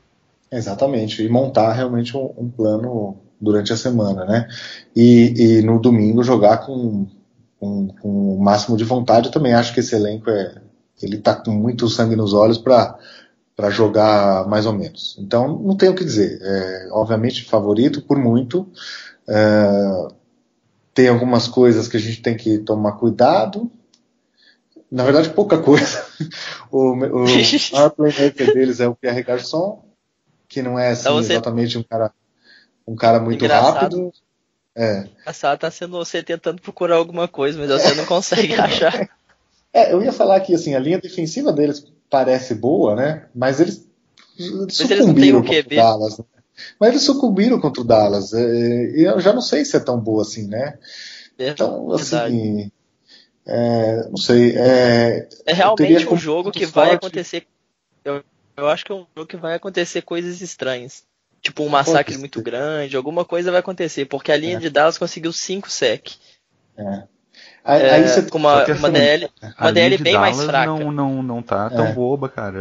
Exatamente, 0.51 1.23
e 1.23 1.29
montar 1.29 1.73
realmente 1.73 2.17
um, 2.17 2.33
um 2.37 2.49
plano 2.49 3.17
durante 3.41 3.73
a 3.73 3.77
semana, 3.77 4.25
né? 4.25 4.49
E, 4.95 5.59
e 5.59 5.63
no 5.63 5.79
domingo 5.79 6.23
jogar 6.23 6.59
com, 6.59 7.07
com, 7.61 7.89
com 7.89 8.37
o 8.37 8.43
máximo 8.43 8.77
de 8.77 8.85
vontade. 8.85 9.27
Eu 9.27 9.33
também 9.33 9.55
acho 9.55 9.75
que 9.75 9.81
esse 9.81 9.95
elenco 9.95 10.31
é, 10.31 10.63
ele 11.03 11.19
tá 11.19 11.35
com 11.35 11.51
muito 11.51 11.89
sangue 11.89 12.17
nos 12.17 12.33
olhos 12.33 12.59
para 12.59 12.99
para 13.57 13.71
jogar 13.71 14.47
mais 14.47 14.67
ou 14.67 14.73
menos. 14.75 15.17
Então 15.19 15.59
não 15.59 15.75
tenho 15.77 15.93
o 15.93 15.95
que 15.95 16.05
dizer. 16.05 16.39
É, 16.43 16.89
obviamente 16.93 17.45
favorito 17.45 18.03
por 18.03 18.19
muito. 18.19 18.69
É, 19.27 20.09
tem 20.93 21.09
algumas 21.09 21.49
coisas 21.49 21.89
que 21.89 21.97
a 21.97 22.01
gente 22.01 22.21
tem 22.21 22.37
que 22.37 22.59
tomar 22.59 22.93
cuidado. 22.93 23.71
Na 24.91 25.03
verdade, 25.05 25.31
pouca 25.31 25.59
coisa. 25.59 26.05
O, 26.69 26.91
o 26.93 26.97
maior 27.73 27.91
playmaker 27.91 28.53
deles 28.53 28.81
é 28.81 28.89
o 28.89 28.95
Pierre 28.95 29.23
Garçon, 29.23 29.85
que 30.49 30.61
não 30.61 30.77
é 30.79 30.91
assim, 30.91 31.03
Então 31.03 31.15
você- 31.15 31.33
exatamente 31.35 31.79
um 31.79 31.83
cara, 31.83 32.13
um 32.87 32.97
cara 32.97 33.21
muito 33.21 33.43
Engraçado. 33.45 33.75
rápido. 33.75 34.13
É. 34.75 35.07
A 35.25 35.33
sala 35.33 35.57
tá 35.57 35.71
sendo 35.71 35.93
você 35.93 36.23
tentando 36.25 36.61
procurar 36.61 36.97
alguma 36.97 37.29
coisa, 37.29 37.57
mas 37.59 37.71
você 37.71 37.95
não 37.95 38.05
consegue 38.05 38.53
achar. 38.61 39.09
É, 39.73 39.93
eu 39.93 40.03
ia 40.03 40.13
falar 40.13 40.41
que 40.41 40.55
assim, 40.55 40.75
a 40.75 40.79
linha 40.81 40.99
defensiva 41.01 41.53
deles 41.53 41.87
parece 42.11 42.55
boa, 42.55 42.95
né? 42.95 43.27
Mas 43.35 43.61
eles 43.61 43.87
eles 44.39 44.53
não 44.53 44.67
têm 44.67 44.87
sucumbiram 44.99 45.39
o 45.41 45.45
contra 45.45 45.61
o. 45.61 45.77
Dallas. 45.77 46.19
Né? 46.19 46.25
Mas 46.81 46.89
eles 46.91 47.03
sucumbiram 47.03 47.61
contra 47.61 47.83
o 47.83 47.85
Dallas. 47.87 48.33
é, 48.33 48.91
E 48.99 49.03
eu 49.05 49.21
já 49.21 49.33
não 49.33 49.41
sei 49.43 49.65
se 49.65 49.77
é 49.77 49.81
tão 49.81 49.99
boa 49.99 50.23
assim, 50.23 50.47
né? 50.47 50.79
Então, 51.39 51.89
Verdade. 51.89 52.35
assim. 52.35 52.71
é, 53.47 54.09
não 54.09 54.17
sei. 54.17 54.57
É, 54.57 55.29
É 55.47 55.53
realmente 55.53 56.09
um 56.09 56.17
jogo 56.17 56.51
que 56.51 56.67
vai 56.67 56.89
forte- 56.91 56.97
acontecer. 57.07 57.47
Eu, 58.05 58.23
eu 58.57 58.69
acho 58.69 58.85
que 58.85 58.93
é 58.93 58.95
um 58.95 59.07
jogo 59.17 59.27
que 59.29 59.37
vai 59.37 59.55
acontecer 59.55 60.03
coisas 60.03 60.41
estranhas. 60.41 61.05
Tipo 61.43 61.63
um 61.63 61.69
massacre 61.69 62.17
muito 62.19 62.43
grande, 62.43 62.97
alguma 62.97 63.25
coisa 63.25 63.51
vai 63.53 63.61
acontecer, 63.61 64.07
porque 64.07 64.33
a 64.33 64.37
linha 64.37 64.57
É. 64.57 64.61
de 64.61 64.69
Dallas 64.71 64.99
conseguiu 64.99 65.33
5 65.33 65.71
sec. 65.71 66.09
É, 66.77 67.03
aí 67.67 68.09
você 68.09 68.23
com 68.23 68.39
uma, 68.39 68.59
Só 68.61 68.65
que 68.65 68.73
uma 68.73 68.89
assim, 68.89 68.93
DL, 68.99 69.29
uma 69.61 69.73
DL 69.73 69.97
de 69.97 70.03
bem 70.03 70.15
mais 70.15 70.37
Dallas 70.37 70.51
fraca. 70.51 70.67
Não, 70.67 70.93
não, 70.93 71.23
não 71.23 71.43
tá 71.43 71.69
tão 71.71 71.87
É. 71.87 71.93
boba, 71.93 72.29
cara. 72.29 72.59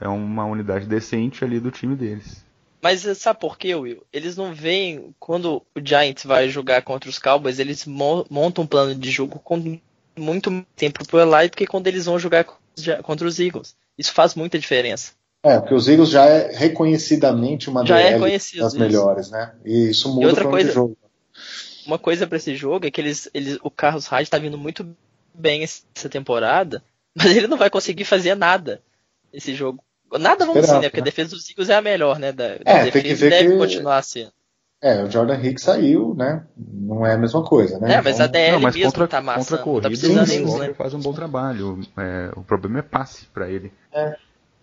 É 0.00 0.08
uma 0.08 0.44
unidade 0.44 0.86
decente 0.86 1.44
ali 1.44 1.58
do 1.60 1.70
time 1.70 1.94
deles. 1.96 2.44
Mas 2.82 3.00
sabe 3.18 3.40
por 3.40 3.56
quê, 3.56 3.74
Will? 3.74 4.02
Eles 4.12 4.36
não 4.36 4.52
veem. 4.52 5.14
Quando 5.18 5.56
o 5.74 5.80
Giants 5.82 6.24
vai 6.24 6.48
jogar 6.50 6.82
contra 6.82 7.08
os 7.08 7.18
Cowboys, 7.18 7.58
eles 7.58 7.86
mo- 7.86 8.26
montam 8.28 8.64
um 8.64 8.66
plano 8.66 8.94
de 8.94 9.10
jogo 9.10 9.38
com 9.42 9.78
muito 10.16 10.64
tempo 10.76 11.06
pro 11.06 11.18
Eli 11.20 11.48
do 11.48 11.56
que 11.56 11.66
quando 11.66 11.86
eles 11.86 12.04
vão 12.04 12.18
jogar 12.18 12.44
contra 13.02 13.26
os 13.26 13.38
Eagles. 13.40 13.74
Isso 13.96 14.12
faz 14.12 14.34
muita 14.34 14.58
diferença. 14.58 15.12
É, 15.42 15.58
porque 15.58 15.74
os 15.74 15.88
Eagles 15.88 16.10
já 16.10 16.24
é 16.26 16.52
reconhecidamente 16.56 17.68
uma 17.68 17.84
Já 17.84 17.98
é 17.98 18.02
DL 18.04 18.14
reconhecido 18.14 18.60
das 18.60 18.72
isso. 18.72 18.80
melhores, 18.82 19.30
né? 19.30 19.52
E 19.64 19.90
isso 19.90 20.14
muda 20.14 20.28
outra 20.28 20.44
o 20.46 20.48
plano 20.50 20.58
de 20.58 20.62
coisa- 20.64 20.72
jogo. 20.72 20.96
Uma 21.86 21.98
coisa 21.98 22.26
pra 22.26 22.36
esse 22.36 22.54
jogo 22.54 22.86
é 22.86 22.90
que 22.90 23.00
eles, 23.00 23.28
eles, 23.34 23.58
o 23.62 23.70
Carlos 23.70 24.06
Hyde 24.06 24.30
tá 24.30 24.38
vindo 24.38 24.56
muito 24.58 24.86
bem 25.34 25.62
essa 25.62 26.08
temporada, 26.08 26.82
mas 27.14 27.36
ele 27.36 27.46
não 27.46 27.56
vai 27.58 27.70
conseguir 27.70 28.04
fazer 28.04 28.34
nada 28.34 28.80
esse 29.32 29.54
jogo. 29.54 29.82
Nada 30.12 30.46
vamos 30.46 30.60
dizer, 30.62 30.74
né? 30.80 30.88
Porque 30.88 31.00
a 31.00 31.02
né? 31.02 31.04
defesa 31.06 31.30
dos 31.30 31.48
Eagles 31.50 31.68
é 31.70 31.74
a 31.74 31.82
melhor, 31.82 32.18
né? 32.18 32.30
Da, 32.32 32.48
da 32.58 32.60
É, 32.64 32.82
tem 32.90 33.02
defesa 33.02 33.02
que 33.02 33.14
ver 33.14 33.30
deve 33.30 33.50
que- 33.50 33.58
continuar 33.58 34.02
sendo. 34.02 34.32
É, 34.80 35.02
o 35.02 35.10
Jordan 35.10 35.40
Hicks 35.42 35.64
saiu, 35.64 36.14
né? 36.14 36.44
Não 36.56 37.06
é 37.06 37.14
a 37.14 37.18
mesma 37.18 37.42
coisa, 37.42 37.78
né? 37.80 37.94
É, 37.94 38.02
mas 38.02 38.20
a 38.20 38.26
Então, 38.26 38.32
DL 38.32 38.52
não, 38.52 38.60
mas 38.60 38.74
mesmo 38.76 38.92
contra, 38.92 39.08
tá 39.08 39.20
massa. 39.22 39.38
contra 39.38 39.54
a 39.54 39.58
não 39.58 39.64
tá 39.64 39.70
corrida, 39.70 39.88
precisando 39.88 40.26
sim, 40.26 40.32
sim. 40.34 40.44
né? 40.44 40.50
Walker 40.66 40.74
faz 40.74 40.92
um 40.94 41.00
bom 41.00 41.12
trabalho. 41.14 41.80
É, 41.96 42.30
o 42.36 42.42
problema 42.44 42.80
é 42.80 42.82
passe 42.82 43.24
pra 43.32 43.48
ele. 43.48 43.72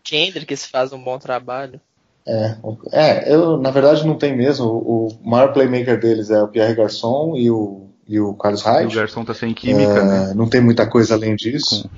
Kendricks 0.03 0.65
faz 0.67 0.93
um 0.93 1.03
bom 1.03 1.17
trabalho. 1.17 1.81
É, 2.25 2.55
é, 2.91 3.33
eu 3.33 3.57
na 3.57 3.71
verdade 3.71 4.05
não 4.05 4.15
tem 4.17 4.35
mesmo. 4.35 4.65
O, 4.67 5.07
o 5.07 5.29
maior 5.29 5.53
playmaker 5.53 5.99
deles 5.99 6.29
é 6.29 6.41
o 6.41 6.47
Pierre 6.47 6.75
Garçon 6.75 7.33
e 7.35 7.49
o, 7.49 7.87
e 8.07 8.19
o 8.19 8.33
Carlos 8.35 8.61
E 8.61 8.63
o 8.63 8.67
Hyde. 8.71 8.95
Garçom 8.95 9.25
tá 9.25 9.33
sem 9.33 9.53
química, 9.53 9.99
É, 9.99 10.03
né? 10.03 10.33
Não 10.35 10.47
tem 10.47 10.61
muita 10.61 10.85
coisa 10.87 11.15
além 11.15 11.35
disso. 11.35 11.89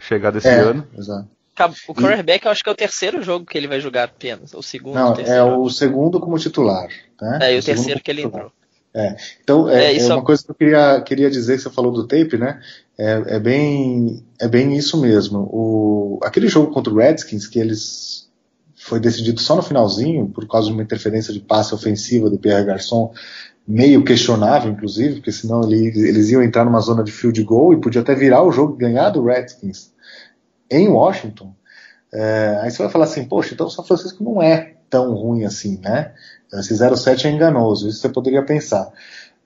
Chegada 0.00 0.38
esse 0.38 0.48
É, 0.48 0.54
ano. 0.60 0.86
exato. 0.96 1.28
O 1.88 1.94
quarterback 1.94 2.46
eu 2.46 2.50
acho 2.50 2.62
que 2.62 2.70
é 2.70 2.72
o 2.72 2.76
terceiro 2.76 3.22
jogo 3.22 3.44
que 3.44 3.56
ele 3.58 3.68
vai 3.68 3.80
jogar 3.80 4.04
apenas. 4.04 4.54
O 4.54 4.62
segundo, 4.62 4.94
Não, 4.94 5.12
o 5.12 5.20
é 5.20 5.42
o 5.44 5.68
segundo 5.68 6.18
como 6.18 6.38
titular. 6.38 6.88
Né? 7.20 7.38
É, 7.42 7.54
e 7.54 7.58
o 7.58 7.62
segundo 7.62 7.76
terceiro 7.76 8.00
que 8.02 8.10
ele 8.10 8.22
titular. 8.22 8.46
entrou. 8.46 9.16
Então, 9.42 9.68
é, 9.68 9.84
É, 9.84 9.86
é 9.88 9.92
isso- 9.92 10.12
uma 10.12 10.22
coisa 10.24 10.42
que 10.42 10.50
eu 10.50 10.54
queria, 10.54 11.00
queria 11.02 11.30
dizer 11.30 11.56
que 11.56 11.62
você 11.62 11.70
falou 11.70 11.92
do 11.92 12.06
tape, 12.06 12.38
né? 12.38 12.60
É, 12.98 13.36
é 13.36 13.38
bem, 13.38 14.24
é 14.40 14.48
bem 14.48 14.74
isso 14.74 14.98
mesmo. 15.00 15.40
O, 15.52 16.18
aquele 16.22 16.48
jogo 16.48 16.72
contra 16.72 16.92
o 16.92 16.96
Redskins, 16.96 17.46
que 17.46 17.58
eles 17.58 18.29
foi 18.80 18.98
decidido 18.98 19.40
só 19.40 19.54
no 19.54 19.62
finalzinho, 19.62 20.26
por 20.28 20.48
causa 20.48 20.68
de 20.68 20.72
uma 20.72 20.82
interferência 20.82 21.34
de 21.34 21.40
passe 21.40 21.74
ofensiva 21.74 22.30
do 22.30 22.38
Pierre 22.38 22.64
Garçon, 22.64 23.12
meio 23.68 24.02
questionável, 24.02 24.72
inclusive, 24.72 25.16
porque 25.16 25.30
senão 25.30 25.62
ele, 25.62 25.88
eles 25.88 26.30
iam 26.30 26.42
entrar 26.42 26.64
numa 26.64 26.80
zona 26.80 27.04
de 27.04 27.12
field 27.12 27.42
goal 27.44 27.74
e 27.74 27.80
podia 27.80 28.00
até 28.00 28.14
virar 28.14 28.42
o 28.42 28.50
jogo 28.50 28.74
e 28.74 28.78
ganhar 28.78 29.10
do 29.10 29.22
Redskins 29.22 29.92
em 30.70 30.88
Washington. 30.88 31.54
É, 32.12 32.58
aí 32.62 32.70
você 32.70 32.82
vai 32.82 32.90
falar 32.90 33.04
assim, 33.04 33.24
poxa, 33.24 33.52
então 33.52 33.66
o 33.66 33.70
São 33.70 33.84
Francisco 33.84 34.24
não 34.24 34.42
é 34.42 34.74
tão 34.88 35.14
ruim 35.14 35.44
assim, 35.44 35.78
né? 35.78 36.14
Esse 36.52 36.74
0-7 36.74 37.26
é 37.26 37.30
enganoso, 37.30 37.86
isso 37.86 38.00
você 38.00 38.08
poderia 38.08 38.42
pensar. 38.42 38.90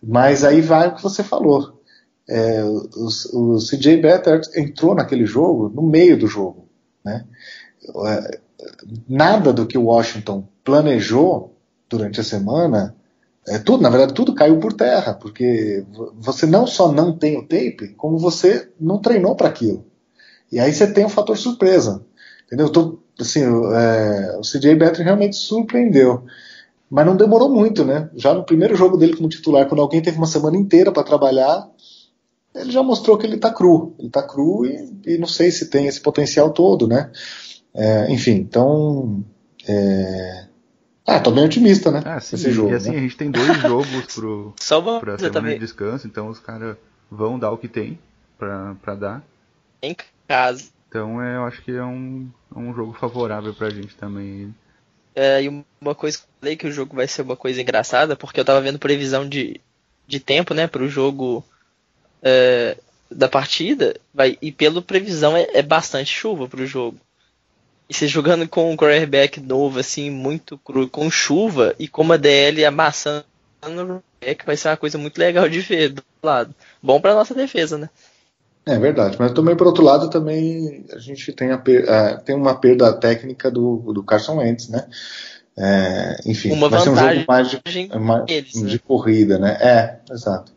Mas 0.00 0.44
aí 0.44 0.60
vai 0.60 0.88
o 0.88 0.94
que 0.94 1.02
você 1.02 1.24
falou. 1.24 1.82
É, 2.28 2.62
o, 2.62 3.08
o 3.32 3.58
CJ 3.58 4.00
Beathard 4.00 4.48
entrou 4.54 4.94
naquele 4.94 5.26
jogo 5.26 5.68
no 5.68 5.82
meio 5.82 6.16
do 6.16 6.28
jogo. 6.28 6.68
Né? 7.04 7.24
Nada 9.08 9.52
do 9.52 9.66
que 9.66 9.78
Washington 9.78 10.46
planejou 10.64 11.54
durante 11.88 12.20
a 12.20 12.24
semana, 12.24 12.94
é, 13.46 13.58
tudo, 13.58 13.82
na 13.82 13.90
verdade, 13.90 14.14
tudo 14.14 14.34
caiu 14.34 14.58
por 14.58 14.72
terra, 14.72 15.14
porque 15.14 15.84
vo- 15.92 16.14
você 16.18 16.46
não 16.46 16.66
só 16.66 16.90
não 16.92 17.16
tem 17.16 17.36
o 17.38 17.42
tape, 17.42 17.94
como 17.96 18.18
você 18.18 18.70
não 18.80 18.98
treinou 19.00 19.36
para 19.36 19.48
aquilo. 19.48 19.84
E 20.52 20.58
aí 20.60 20.72
você 20.72 20.86
tem 20.92 21.04
o 21.04 21.08
fator 21.10 21.36
surpresa. 21.36 22.04
Entendeu? 22.46 22.70
Tô, 22.70 22.98
assim, 23.20 23.44
o, 23.46 23.72
é, 23.74 24.38
o 24.38 24.42
CJ 24.44 24.74
Beathard 24.76 25.02
realmente 25.04 25.36
surpreendeu. 25.36 26.24
mas 26.90 27.06
não 27.06 27.16
demorou 27.16 27.50
muito, 27.50 27.84
né? 27.84 28.10
Já 28.16 28.34
no 28.34 28.44
primeiro 28.44 28.76
jogo 28.76 28.96
dele 28.96 29.16
como 29.16 29.28
titular, 29.28 29.66
quando 29.68 29.82
alguém 29.82 30.02
teve 30.02 30.16
uma 30.18 30.26
semana 30.26 30.56
inteira 30.56 30.92
para 30.92 31.02
trabalhar, 31.04 31.68
ele 32.54 32.70
já 32.70 32.82
mostrou 32.82 33.18
que 33.18 33.26
ele 33.26 33.36
está 33.36 33.52
cru. 33.52 33.94
Ele 33.98 34.08
está 34.08 34.22
cru 34.22 34.64
e, 34.64 35.14
e, 35.14 35.18
não 35.18 35.26
sei 35.26 35.50
se 35.50 35.66
tem 35.70 35.86
esse 35.86 36.00
potencial 36.00 36.52
todo, 36.52 36.86
né? 36.86 37.10
É, 37.74 38.10
enfim, 38.10 38.32
então. 38.32 39.24
É... 39.66 40.46
Ah, 41.06 41.20
tô 41.20 41.30
bem 41.30 41.44
otimista, 41.44 41.90
né? 41.90 42.02
Ah, 42.04 42.20
sim, 42.20 42.36
esse 42.36 42.50
jogo, 42.50 42.70
e 42.70 42.74
assim, 42.74 42.92
né? 42.92 42.98
a 42.98 43.00
gente 43.00 43.16
tem 43.16 43.30
dois 43.30 43.46
jogos 43.60 44.14
pro, 44.14 44.54
Só 44.58 44.80
uma 44.80 45.00
pra 45.00 45.18
semana 45.18 45.34
também. 45.34 45.54
de 45.54 45.60
descanso, 45.60 46.06
então 46.06 46.28
os 46.28 46.38
caras 46.38 46.76
vão 47.10 47.38
dar 47.38 47.50
o 47.50 47.58
que 47.58 47.68
tem 47.68 47.98
pra, 48.38 48.74
pra 48.80 48.94
dar. 48.94 49.24
Em 49.82 49.94
casa. 50.26 50.70
Então 50.88 51.20
é, 51.20 51.36
eu 51.36 51.44
acho 51.44 51.62
que 51.62 51.72
é 51.72 51.84
um, 51.84 52.30
é 52.54 52.58
um 52.58 52.72
jogo 52.72 52.92
favorável 52.94 53.52
pra 53.52 53.68
gente 53.68 53.94
também. 53.96 54.54
É, 55.14 55.42
e 55.42 55.64
uma 55.80 55.94
coisa 55.94 56.18
que 56.18 56.24
eu 56.24 56.28
falei 56.40 56.56
que 56.56 56.66
o 56.66 56.72
jogo 56.72 56.96
vai 56.96 57.06
ser 57.06 57.22
uma 57.22 57.36
coisa 57.36 57.60
engraçada, 57.60 58.16
porque 58.16 58.40
eu 58.40 58.44
tava 58.44 58.60
vendo 58.60 58.78
previsão 58.78 59.28
de, 59.28 59.60
de 60.06 60.20
tempo, 60.20 60.54
né, 60.54 60.66
pro 60.66 60.88
jogo 60.88 61.44
é, 62.22 62.76
da 63.10 63.28
partida, 63.28 64.00
vai, 64.12 64.38
e 64.40 64.50
pela 64.50 64.80
previsão 64.80 65.36
é, 65.36 65.46
é 65.52 65.62
bastante 65.62 66.10
chuva 66.12 66.48
pro 66.48 66.66
jogo. 66.66 66.98
E 67.88 67.94
você 67.94 68.06
jogando 68.06 68.48
com 68.48 68.72
um 68.72 68.76
quarterback 68.76 69.40
novo, 69.40 69.78
assim, 69.78 70.10
muito 70.10 70.56
cru, 70.58 70.88
com 70.88 71.10
chuva, 71.10 71.74
e 71.78 71.86
com 71.86 72.02
uma 72.02 72.16
DL 72.16 72.64
amassando 72.64 73.24
o 73.62 74.02
quarterback, 74.20 74.46
vai 74.46 74.56
ser 74.56 74.68
uma 74.68 74.76
coisa 74.76 74.98
muito 74.98 75.18
legal 75.18 75.48
de 75.48 75.60
ver 75.60 75.90
do 75.90 76.02
lado. 76.22 76.54
Bom 76.82 77.00
pra 77.00 77.14
nossa 77.14 77.34
defesa, 77.34 77.76
né? 77.76 77.90
É 78.66 78.78
verdade, 78.78 79.16
mas 79.18 79.32
também 79.32 79.54
por 79.54 79.66
outro 79.66 79.84
lado 79.84 80.08
também 80.08 80.86
a 80.90 80.98
gente 80.98 81.30
tem, 81.34 81.50
a, 81.50 81.56
uh, 81.56 82.24
tem 82.24 82.34
uma 82.34 82.58
perda 82.58 82.94
técnica 82.94 83.50
do, 83.50 83.92
do 83.92 84.02
Carson 84.02 84.38
Wentz, 84.38 84.68
né? 84.70 84.86
É, 85.56 86.16
enfim, 86.26 86.50
uma 86.50 86.68
vai 86.68 86.80
ser 86.80 86.88
um 86.88 86.96
jogo 86.96 87.24
mais 87.28 87.50
de, 87.50 87.60
mais, 87.98 88.24
eles, 88.28 88.52
de 88.54 88.62
né? 88.62 88.80
corrida, 88.82 89.38
né? 89.38 89.56
É, 89.60 90.00
exato. 90.10 90.50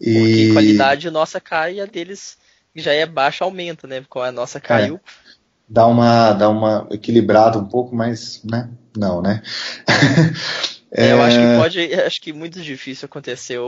E... 0.00 0.14
Porque 0.14 0.52
qualidade 0.54 1.10
nossa 1.10 1.40
cai 1.40 1.74
e 1.74 1.80
a 1.80 1.86
deles 1.86 2.38
já 2.74 2.92
é 2.92 3.06
baixa 3.06 3.44
aumenta, 3.44 3.86
né? 3.86 4.00
Porque 4.00 4.18
a 4.18 4.32
nossa 4.32 4.58
caiu. 4.58 4.96
É, 4.96 5.25
dá 5.68 5.86
uma 5.86 6.32
dá 6.32 6.48
uma 6.48 6.86
equilibrada 6.90 7.58
um 7.58 7.66
pouco, 7.66 7.94
mas 7.94 8.42
né? 8.44 8.70
Não, 8.96 9.20
né? 9.20 9.42
é, 10.90 11.12
eu 11.12 11.22
acho 11.22 11.36
que 11.36 11.44
é. 11.44 11.58
pode, 11.58 11.94
acho 11.94 12.20
que 12.20 12.32
muito 12.32 12.60
difícil 12.60 13.06
acontecer 13.06 13.58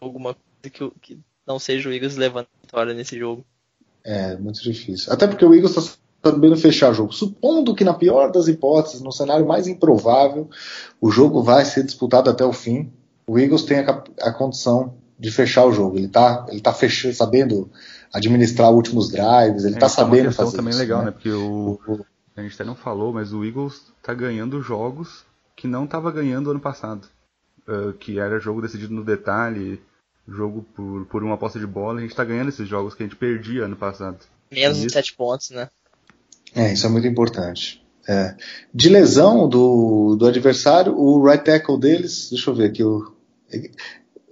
alguma 0.00 0.34
coisa 0.34 0.70
que, 0.70 0.90
que 1.00 1.20
não 1.46 1.58
seja 1.58 1.88
o 1.88 1.92
Eagles 1.92 2.16
levando 2.16 2.46
vitória 2.62 2.94
nesse 2.94 3.18
jogo. 3.18 3.44
É, 4.04 4.36
muito 4.36 4.60
difícil. 4.62 5.12
Até 5.12 5.26
porque 5.26 5.44
o 5.44 5.54
Eagles 5.54 5.76
está 5.76 5.96
sabendo 6.22 6.56
fechar 6.56 6.90
o 6.90 6.94
jogo. 6.94 7.12
Supondo 7.12 7.74
que, 7.74 7.84
na 7.84 7.94
pior 7.94 8.30
das 8.30 8.48
hipóteses, 8.48 9.00
no 9.00 9.12
cenário 9.12 9.46
mais 9.46 9.66
improvável, 9.66 10.48
o 11.00 11.10
jogo 11.10 11.42
vai 11.42 11.64
ser 11.64 11.84
disputado 11.84 12.30
até 12.30 12.44
o 12.44 12.52
fim, 12.52 12.92
o 13.26 13.38
Eagles 13.38 13.62
tem 13.62 13.78
a, 13.78 14.04
a 14.22 14.32
condição 14.32 14.94
de 15.22 15.30
fechar 15.30 15.64
o 15.64 15.72
jogo. 15.72 15.96
Ele 15.96 16.06
está 16.06 16.46
ele 16.48 16.60
tá 16.60 16.72
fechando, 16.72 17.14
sabendo 17.14 17.70
administrar 18.12 18.72
últimos 18.72 19.08
drives, 19.08 19.64
ele 19.64 19.74
está 19.74 19.86
é, 19.86 19.88
sabendo 19.88 20.26
uma 20.26 20.32
fazer 20.32 20.56
também 20.56 20.72
isso. 20.72 20.80
legal, 20.80 20.98
né? 20.98 21.06
né? 21.06 21.10
Porque 21.12 21.30
o, 21.30 21.78
a 22.36 22.42
gente 22.42 22.54
até 22.54 22.64
não 22.64 22.74
falou, 22.74 23.12
mas 23.12 23.32
o 23.32 23.44
Eagles 23.44 23.80
está 23.98 24.12
ganhando 24.12 24.60
jogos 24.60 25.24
que 25.54 25.68
não 25.68 25.84
estava 25.84 26.10
ganhando 26.10 26.50
ano 26.50 26.58
passado. 26.58 27.06
Uh, 27.68 27.92
que 27.92 28.18
era 28.18 28.40
jogo 28.40 28.60
decidido 28.60 28.92
no 28.92 29.04
detalhe, 29.04 29.80
jogo 30.26 30.66
por, 30.74 31.06
por 31.06 31.22
uma 31.22 31.34
aposta 31.34 31.60
de 31.60 31.66
bola, 31.66 32.00
a 32.00 32.02
gente 32.02 32.16
tá 32.16 32.24
ganhando 32.24 32.48
esses 32.48 32.68
jogos 32.68 32.92
que 32.92 33.04
a 33.04 33.06
gente 33.06 33.14
perdia 33.14 33.66
ano 33.66 33.76
passado. 33.76 34.18
Menos 34.50 34.78
de 34.78 34.90
7 34.90 35.14
pontos, 35.14 35.50
né? 35.50 35.70
É, 36.52 36.72
isso 36.72 36.84
é 36.84 36.88
muito 36.90 37.06
importante. 37.06 37.80
É. 38.08 38.34
De 38.74 38.88
lesão 38.88 39.48
do, 39.48 40.16
do 40.16 40.26
adversário, 40.26 40.98
o 40.98 41.24
right 41.24 41.44
tackle 41.44 41.78
deles, 41.78 42.30
deixa 42.30 42.50
eu 42.50 42.54
ver 42.56 42.70
aqui, 42.70 42.82
o, 42.82 43.12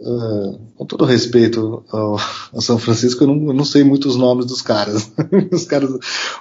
uh, 0.00 0.58
com 0.74 0.86
todo 0.86 1.04
respeito 1.04 1.84
ao, 1.90 2.16
ao, 2.52 2.60
São 2.60 2.78
Francisco, 2.78 3.24
eu 3.24 3.28
não, 3.28 3.48
eu 3.48 3.54
não 3.54 3.64
sei 3.64 3.84
muito 3.84 4.08
os 4.08 4.16
nomes 4.16 4.46
dos 4.46 4.62
caras. 4.62 5.10
os 5.52 5.64
caras 5.64 5.90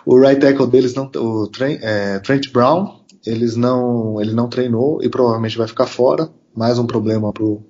o 0.05 0.18
right 0.18 0.39
tackle 0.39 0.68
deles, 0.68 0.93
não, 0.93 1.10
o 1.16 1.47
Trent, 1.47 1.80
é, 1.82 2.20
Trent 2.20 2.51
Brown, 2.51 2.99
eles 3.26 3.55
não, 3.55 4.20
ele 4.22 4.34
não 4.34 4.47
treinou 4.47 5.03
e 5.03 5.10
provavelmente 5.10 5.57
vai 5.57 5.68
ficar 5.68 5.88
fora. 5.88 6.30
Mais 6.55 6.80
um 6.80 6.88
problema 6.88 7.32
pro, 7.32 7.64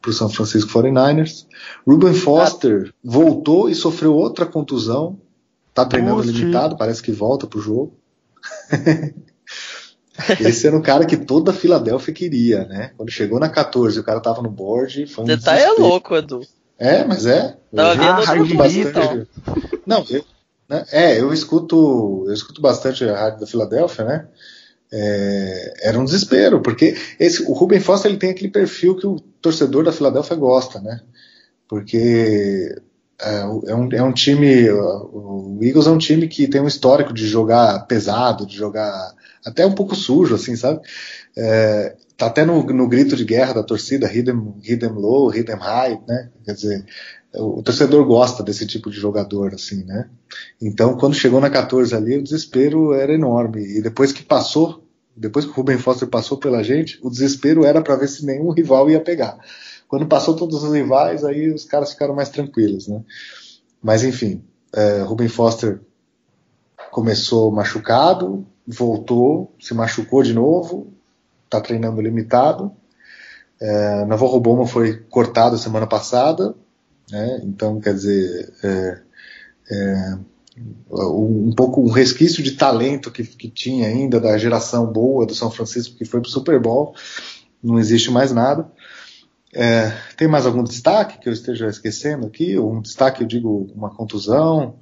para 0.00 0.10
o 0.10 0.14
São 0.14 0.28
Francisco 0.28 0.70
49ers. 0.70 1.46
Ruben 1.86 2.14
Foster 2.14 2.88
ah. 2.88 2.94
voltou 3.04 3.68
e 3.68 3.74
sofreu 3.74 4.14
outra 4.14 4.46
contusão. 4.46 5.18
Tá 5.72 5.84
treinando 5.84 6.22
limitado, 6.22 6.76
parece 6.76 7.00
que 7.00 7.12
volta 7.12 7.46
pro 7.46 7.60
jogo. 7.60 7.94
Esse 10.40 10.66
era 10.66 10.76
um 10.76 10.82
cara 10.82 11.04
que 11.04 11.16
toda 11.16 11.50
a 11.50 11.54
Filadélfia 11.54 12.14
queria, 12.14 12.64
né? 12.64 12.92
Quando 12.96 13.10
chegou 13.10 13.38
na 13.38 13.48
14 13.48 13.98
o 13.98 14.04
cara 14.04 14.20
tava 14.20 14.42
no 14.42 14.50
board. 14.50 15.06
Foi 15.06 15.24
um 15.24 15.26
Você 15.26 15.36
tá 15.38 15.58
é 15.58 15.70
louco, 15.70 16.14
Edu. 16.16 16.40
É, 16.78 17.04
mas 17.04 17.26
é. 17.26 17.56
Tava 17.74 17.94
vendo 17.94 18.40
outro 18.40 18.56
bastante. 18.56 18.88
Então. 18.88 19.26
Não, 19.86 20.04
eu, 20.10 20.24
né, 20.68 20.84
é, 20.92 21.20
eu 21.20 21.32
escuto, 21.32 22.24
eu 22.26 22.32
escuto 22.32 22.60
bastante 22.60 23.04
a 23.04 23.16
rádio 23.16 23.40
da 23.40 23.46
Filadélfia, 23.46 24.04
né? 24.04 24.28
é, 24.92 25.74
era 25.82 25.98
um 25.98 26.04
desespero, 26.04 26.60
porque 26.60 26.96
esse, 27.18 27.42
o 27.42 27.52
Ruben 27.52 27.80
Foster 27.80 28.10
ele 28.10 28.18
tem 28.18 28.30
aquele 28.30 28.50
perfil 28.50 28.96
que 28.96 29.06
o 29.06 29.20
torcedor 29.40 29.84
da 29.84 29.92
Filadélfia 29.92 30.36
gosta, 30.36 30.80
né? 30.80 31.00
Porque 31.68 32.74
é, 33.20 33.40
é, 33.68 33.74
um, 33.74 33.88
é 33.92 34.02
um 34.02 34.12
time, 34.12 34.68
o 34.70 35.58
Eagles 35.62 35.86
é 35.86 35.90
um 35.90 35.98
time 35.98 36.26
que 36.26 36.48
tem 36.48 36.60
um 36.60 36.66
histórico 36.66 37.12
de 37.12 37.26
jogar 37.26 37.86
pesado, 37.86 38.44
de 38.44 38.56
jogar 38.56 39.14
até 39.44 39.66
um 39.66 39.74
pouco 39.74 39.94
sujo, 39.94 40.34
assim, 40.34 40.56
sabe? 40.56 40.80
É, 41.36 41.96
tá 42.16 42.26
até 42.26 42.44
no, 42.44 42.62
no 42.62 42.88
grito 42.88 43.16
de 43.16 43.24
guerra 43.24 43.54
da 43.54 43.62
torcida, 43.62 44.06
hit 44.06 44.24
them 44.24 44.92
low, 44.92 45.32
them 45.32 45.58
high, 45.58 46.00
né? 46.06 46.30
Quer 46.44 46.54
dizer, 46.54 46.86
o 47.34 47.62
torcedor 47.62 48.04
gosta 48.04 48.42
desse 48.42 48.66
tipo 48.66 48.90
de 48.90 48.96
jogador, 48.98 49.54
assim, 49.54 49.84
né? 49.84 50.08
Então, 50.60 50.96
quando 50.96 51.14
chegou 51.14 51.40
na 51.40 51.48
14 51.48 51.94
ali, 51.94 52.18
o 52.18 52.22
desespero 52.22 52.92
era 52.92 53.14
enorme. 53.14 53.62
E 53.78 53.80
depois 53.80 54.12
que 54.12 54.22
passou, 54.22 54.84
depois 55.16 55.44
que 55.44 55.50
o 55.50 55.54
Ruben 55.54 55.78
Foster 55.78 56.08
passou 56.08 56.38
pela 56.38 56.62
gente, 56.62 56.98
o 57.02 57.10
desespero 57.10 57.64
era 57.64 57.80
para 57.80 57.96
ver 57.96 58.08
se 58.08 58.26
nenhum 58.26 58.50
rival 58.50 58.90
ia 58.90 59.00
pegar. 59.00 59.38
Quando 59.86 60.06
passou 60.06 60.34
todos 60.36 60.62
os 60.62 60.72
rivais, 60.72 61.24
aí 61.24 61.50
os 61.52 61.64
caras 61.64 61.92
ficaram 61.92 62.14
mais 62.14 62.28
tranquilos, 62.28 62.88
né? 62.88 63.02
Mas 63.82 64.04
enfim, 64.04 64.42
é, 64.72 65.02
Ruben 65.02 65.28
Foster 65.28 65.80
começou 66.90 67.50
machucado, 67.50 68.46
voltou, 68.70 69.54
se 69.60 69.74
machucou 69.74 70.22
de 70.22 70.32
novo, 70.32 70.92
está 71.44 71.60
treinando 71.60 72.00
limitado. 72.00 72.72
É, 73.60 74.04
Navarro 74.06 74.40
Boma 74.40 74.66
foi 74.66 74.96
cortado 75.10 75.58
semana 75.58 75.86
passada, 75.86 76.54
né? 77.10 77.40
Então, 77.44 77.80
quer 77.80 77.94
dizer, 77.94 78.52
é, 78.62 79.02
é, 79.70 80.18
um 80.90 81.52
pouco 81.54 81.80
um 81.80 81.90
resquício 81.90 82.42
de 82.42 82.52
talento 82.52 83.10
que, 83.10 83.24
que 83.24 83.50
tinha 83.50 83.88
ainda 83.88 84.20
da 84.20 84.36
geração 84.38 84.86
boa 84.86 85.26
do 85.26 85.34
São 85.34 85.50
Francisco 85.50 85.96
que 85.96 86.04
foi 86.04 86.20
para 86.20 86.28
o 86.28 86.32
Super 86.32 86.60
Bowl, 86.60 86.94
não 87.62 87.78
existe 87.78 88.10
mais 88.10 88.32
nada. 88.32 88.70
É, 89.52 89.92
tem 90.16 90.28
mais 90.28 90.46
algum 90.46 90.62
destaque 90.62 91.18
que 91.18 91.28
eu 91.28 91.32
esteja 91.32 91.68
esquecendo 91.68 92.26
aqui? 92.26 92.58
Um 92.58 92.80
destaque, 92.80 93.22
eu 93.22 93.26
digo, 93.26 93.68
uma 93.74 93.90
contusão? 93.90 94.78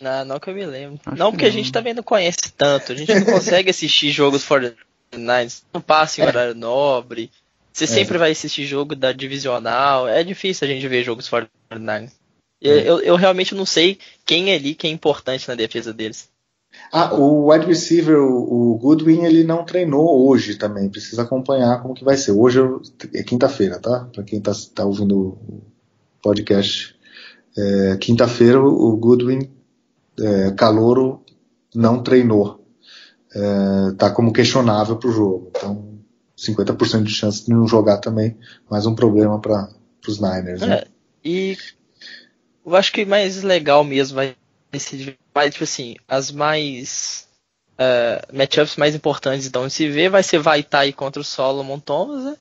Não, 0.00 0.24
não 0.24 0.40
que 0.40 0.50
eu 0.50 0.54
me 0.54 0.66
lembro. 0.66 1.00
Acho 1.04 1.18
não, 1.18 1.30
porque 1.30 1.44
não. 1.44 1.50
a 1.50 1.54
gente 1.54 1.72
também 1.72 1.94
não 1.94 2.02
conhece 2.02 2.52
tanto. 2.56 2.92
A 2.92 2.94
gente 2.94 3.14
não 3.14 3.24
consegue 3.24 3.70
assistir 3.70 4.10
jogos 4.10 4.44
49 4.44 5.48
Não 5.72 5.80
passa 5.80 6.20
em 6.20 6.24
é. 6.24 6.26
horário 6.26 6.54
nobre. 6.54 7.30
Você 7.72 7.84
é. 7.84 7.86
sempre 7.86 8.18
vai 8.18 8.32
assistir 8.32 8.66
jogo 8.66 8.96
da 8.96 9.12
divisional. 9.12 10.08
É 10.08 10.24
difícil 10.24 10.66
a 10.66 10.70
gente 10.70 10.86
ver 10.88 11.04
jogos 11.04 11.28
49 11.28 12.10
eu, 12.60 12.74
é. 12.74 12.88
eu, 12.88 13.00
eu, 13.00 13.16
realmente 13.16 13.54
não 13.54 13.64
sei 13.64 13.98
quem 14.24 14.52
é 14.52 14.56
ali 14.56 14.74
que 14.74 14.86
é 14.86 14.90
importante 14.90 15.48
na 15.48 15.54
defesa 15.54 15.92
deles. 15.92 16.28
Ah, 16.92 17.14
o 17.14 17.50
wide 17.50 17.66
receiver, 17.66 18.18
o 18.18 18.78
Goodwin, 18.78 19.24
ele 19.24 19.42
não 19.42 19.64
treinou 19.64 20.28
hoje 20.28 20.56
também. 20.56 20.88
Precisa 20.88 21.22
acompanhar 21.22 21.82
como 21.82 21.94
que 21.94 22.04
vai 22.04 22.16
ser. 22.16 22.32
Hoje 22.32 22.60
é 23.14 23.22
quinta-feira, 23.22 23.78
tá? 23.78 24.08
Para 24.12 24.22
quem 24.22 24.40
tá, 24.40 24.52
tá 24.74 24.84
ouvindo 24.84 25.18
o 25.48 25.62
podcast. 26.22 26.94
É, 27.56 27.96
quinta-feira 27.96 28.60
o 28.60 28.96
Goodwin, 28.96 29.50
é, 30.20 30.50
Calouro, 30.52 31.24
não 31.74 32.02
treinou. 32.02 32.64
É, 33.34 33.92
tá 33.96 34.10
como 34.10 34.32
questionável 34.32 34.96
para 34.96 35.08
o 35.08 35.12
jogo. 35.12 35.52
Então, 35.56 35.90
50% 36.36 37.02
de 37.02 37.12
chance 37.12 37.44
de 37.44 37.50
não 37.50 37.66
jogar 37.66 37.98
também, 37.98 38.36
mais 38.70 38.86
um 38.86 38.94
problema 38.94 39.38
para 39.40 39.68
os 40.06 40.20
Niners. 40.20 40.62
Né? 40.62 40.76
É, 40.76 40.86
e 41.24 41.56
eu 42.64 42.74
acho 42.74 42.92
que 42.92 43.04
mais 43.04 43.42
legal 43.42 43.84
mesmo 43.84 44.16
vai 44.16 44.34
ser 44.78 45.16
mais, 45.34 45.52
tipo 45.52 45.64
assim, 45.64 45.96
as 46.08 46.30
mais 46.30 47.28
uh, 47.74 48.36
matchups 48.36 48.76
mais 48.76 48.94
importantes 48.94 49.46
então 49.46 49.68
se 49.68 49.88
vê 49.88 50.08
vai 50.08 50.22
ser 50.22 50.38
Vaitai 50.38 50.92
contra 50.92 51.20
o 51.20 51.24
Solomon 51.24 51.78
Thomas, 51.78 52.24
né? 52.24 52.36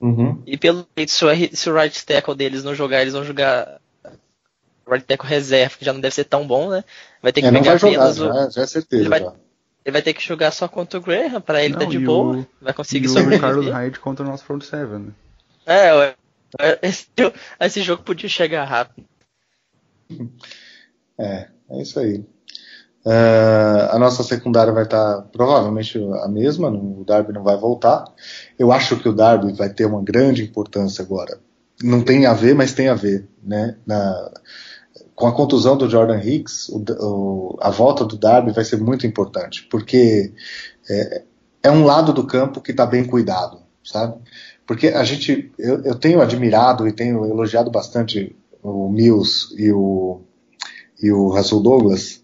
Uhum. 0.00 0.42
E 0.46 0.56
pelo 0.56 0.86
jeito, 0.96 1.12
se 1.12 1.24
o, 1.24 1.56
se 1.56 1.70
o 1.70 1.74
right 1.74 2.04
tackle 2.04 2.34
deles 2.34 2.64
não 2.64 2.74
jogar, 2.74 3.02
eles 3.02 3.14
vão 3.14 3.24
jogar 3.24 3.80
right 4.86 5.06
tackle 5.06 5.28
reserva, 5.28 5.76
que 5.78 5.84
já 5.84 5.92
não 5.92 6.00
deve 6.00 6.14
ser 6.14 6.24
tão 6.24 6.46
bom, 6.46 6.70
né? 6.70 6.84
Vai 7.24 7.32
ter 7.32 7.40
que 7.40 7.46
é, 7.46 7.50
pegar 7.50 7.70
vai 7.70 7.78
jogar, 7.78 8.12
já, 8.12 8.50
já 8.50 8.62
é 8.62 8.66
certeza. 8.66 9.02
Ele 9.02 9.08
vai, 9.08 9.20
ele 9.22 9.92
vai 9.92 10.02
ter 10.02 10.12
que 10.12 10.22
jogar 10.22 10.50
só 10.50 10.68
contra 10.68 10.98
o 10.98 11.02
Graham, 11.02 11.40
pra 11.40 11.64
ele 11.64 11.72
Não, 11.72 11.80
tá 11.80 11.86
de 11.86 11.96
e 11.96 12.04
boa, 12.04 12.36
o- 12.40 12.46
vai 12.60 12.74
conseguir 12.74 13.06
E 13.06 13.08
o 13.08 13.12
sobreviver. 13.12 13.40
Carlos 13.40 13.66
Hyde 13.68 13.98
contra 13.98 14.24
o 14.24 14.28
nosso 14.28 14.44
front 14.44 14.62
seven. 14.62 14.98
né? 14.98 15.12
É, 15.64 15.94
ué. 15.94 16.14
esse, 16.82 17.06
esse 17.58 17.82
jogo 17.82 18.02
podia 18.02 18.28
chegar 18.28 18.64
rápido. 18.64 19.06
É, 21.18 21.48
é 21.70 21.82
isso 21.82 21.98
aí. 21.98 22.24
É, 23.06 23.88
a 23.90 23.98
nossa 23.98 24.22
secundária 24.22 24.72
vai 24.72 24.84
estar 24.84 25.22
provavelmente 25.32 25.98
a 26.22 26.28
mesma, 26.28 26.70
não- 26.70 27.00
o 27.00 27.04
Darby 27.04 27.32
não 27.32 27.42
vai 27.42 27.56
voltar. 27.56 28.04
Eu 28.58 28.72
acho 28.72 28.96
que 28.98 29.08
o 29.08 29.12
Darby 29.14 29.52
vai 29.52 29.68
ter 29.70 29.84
uma 29.86 30.02
grande 30.02 30.42
importância 30.42 31.02
agora. 31.02 31.38
Não 31.82 32.02
tem 32.02 32.24
a 32.26 32.32
ver, 32.34 32.54
mas 32.54 32.72
tem 32.72 32.88
a 32.88 32.94
ver. 32.94 33.26
Né? 33.42 33.76
Na- 33.86 34.30
com 35.14 35.26
a 35.26 35.32
contusão 35.32 35.76
do 35.76 35.88
Jordan 35.88 36.20
Hicks, 36.20 36.68
o- 36.68 36.84
o- 37.00 37.58
a 37.60 37.70
volta 37.70 38.04
do 38.04 38.16
Darby 38.16 38.52
vai 38.52 38.64
ser 38.64 38.78
muito 38.78 39.06
importante, 39.06 39.66
porque 39.70 40.32
é, 40.90 41.22
é 41.62 41.70
um 41.70 41.84
lado 41.84 42.12
do 42.12 42.26
campo 42.26 42.60
que 42.60 42.72
está 42.72 42.84
bem 42.86 43.04
cuidado, 43.04 43.58
sabe? 43.84 44.16
Porque 44.66 44.88
a 44.88 45.04
gente, 45.04 45.52
eu, 45.58 45.82
eu 45.84 45.94
tenho 45.94 46.20
admirado 46.20 46.88
e 46.88 46.92
tenho 46.92 47.24
elogiado 47.26 47.70
bastante 47.70 48.34
o 48.62 48.88
Mills 48.88 49.54
e 49.56 49.70
o, 49.72 50.22
e 51.02 51.12
o 51.12 51.28
Russell 51.28 51.60
Douglas, 51.60 52.22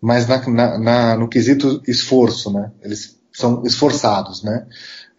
mas 0.00 0.26
na, 0.26 0.46
na- 0.48 0.78
na- 0.78 1.16
no 1.16 1.28
quesito 1.28 1.80
esforço, 1.86 2.52
né? 2.52 2.70
Eles 2.82 3.16
são 3.32 3.62
esforçados, 3.64 4.42
né? 4.42 4.66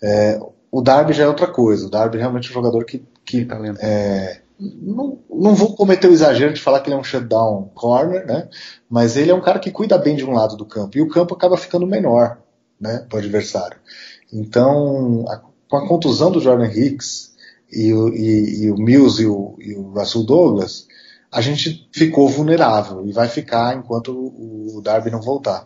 É, 0.02 0.40
o 0.72 0.82
Darby 0.82 1.14
já 1.14 1.24
é 1.24 1.28
outra 1.28 1.48
coisa. 1.48 1.88
O 1.88 1.90
Darby 1.90 2.18
realmente 2.18 2.48
é 2.48 2.52
um 2.52 2.54
jogador 2.54 2.84
que, 2.86 3.04
que 3.26 3.48
é, 3.80 4.42
não, 4.60 5.20
não 5.30 5.54
vou 5.56 5.76
cometer 5.76 6.08
o 6.08 6.14
exagero 6.14 6.54
de 6.54 6.62
falar 6.62 6.80
que 6.82 6.90
ele 6.90 6.96
é 6.96 7.00
um 7.00 7.04
shutdown 7.04 7.70
corner, 7.76 8.26
né? 8.26 8.50
Mas 8.90 9.16
ele 9.16 9.32
é 9.32 9.36
um 9.36 9.42
cara 9.42 9.60
que 9.60 9.72
cuida 9.72 9.98
bem 9.98 10.16
de 10.16 10.26
um 10.26 10.32
lado 10.34 10.56
do 10.58 10.66
campo 10.66 10.98
e 10.98 11.02
o 11.02 11.10
campo 11.10 11.34
acaba 11.36 11.58
ficando 11.58 11.86
menor, 11.88 12.40
né, 12.80 13.06
para 13.10 13.18
o 13.18 13.20
adversário. 13.20 13.78
Então, 14.32 15.26
a- 15.28 15.42
com 15.70 15.78
a 15.78 15.88
contusão 15.88 16.32
do 16.32 16.40
Jordan 16.40 16.68
Hicks 16.72 17.34
e, 17.72 17.94
o- 17.94 18.10
e- 18.14 18.64
e 18.66 18.72
o 18.72 18.78
Mills 18.78 19.22
e 19.22 19.28
o, 19.28 19.56
e 19.60 19.74
o 19.76 19.92
Russell 19.92 20.24
Douglas, 20.24 20.88
a 21.32 21.42
gente 21.42 21.88
ficou 21.94 22.28
vulnerável 22.30 23.06
e 23.06 23.12
vai 23.12 23.28
ficar 23.28 23.76
enquanto 23.76 24.12
o, 24.14 24.78
o 24.78 24.82
Darby 24.82 25.12
não 25.12 25.22
voltar. 25.22 25.66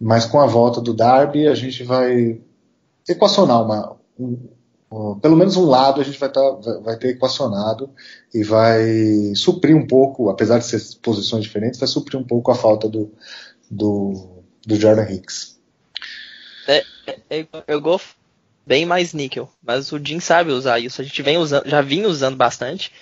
Mas 0.00 0.24
com 0.26 0.38
a 0.40 0.46
volta 0.46 0.80
do 0.80 0.94
Darby, 0.94 1.46
a 1.48 1.54
gente 1.54 1.82
vai 1.82 2.40
equacionar 3.08 3.62
uma, 3.64 3.96
um- 4.18 4.26
um- 4.26 4.48
pelo 5.20 5.36
menos 5.36 5.56
um 5.56 5.66
lado 5.66 6.00
a 6.00 6.04
gente 6.04 6.18
vai, 6.18 6.30
tá, 6.30 6.40
vai, 6.82 6.96
ter 6.96 7.08
equacionado 7.08 7.90
e 8.32 8.42
vai 8.42 9.34
suprir 9.34 9.76
um 9.76 9.86
pouco, 9.86 10.30
apesar 10.30 10.58
de 10.58 10.64
ser 10.64 10.80
posições 11.02 11.44
diferentes, 11.44 11.78
vai 11.78 11.88
suprir 11.88 12.18
um 12.18 12.24
pouco 12.24 12.50
a 12.50 12.54
falta 12.54 12.88
do, 12.88 13.12
do, 13.70 14.42
do 14.66 14.76
Jordan 14.76 15.10
Hicks. 15.10 15.58
Eu, 17.28 17.46
eu 17.66 17.80
gosto 17.80 18.16
bem 18.66 18.84
mais 18.84 19.12
níquel, 19.12 19.50
mas 19.62 19.92
o 19.92 19.98
Jim 19.98 20.20
sabe 20.20 20.52
usar 20.52 20.78
isso. 20.78 21.00
A 21.00 21.04
gente 21.04 21.22
vem 21.22 21.38
usando, 21.38 21.68
já 21.68 21.80
vinha 21.80 22.08
usando 22.08 22.36
bastante. 22.36 22.92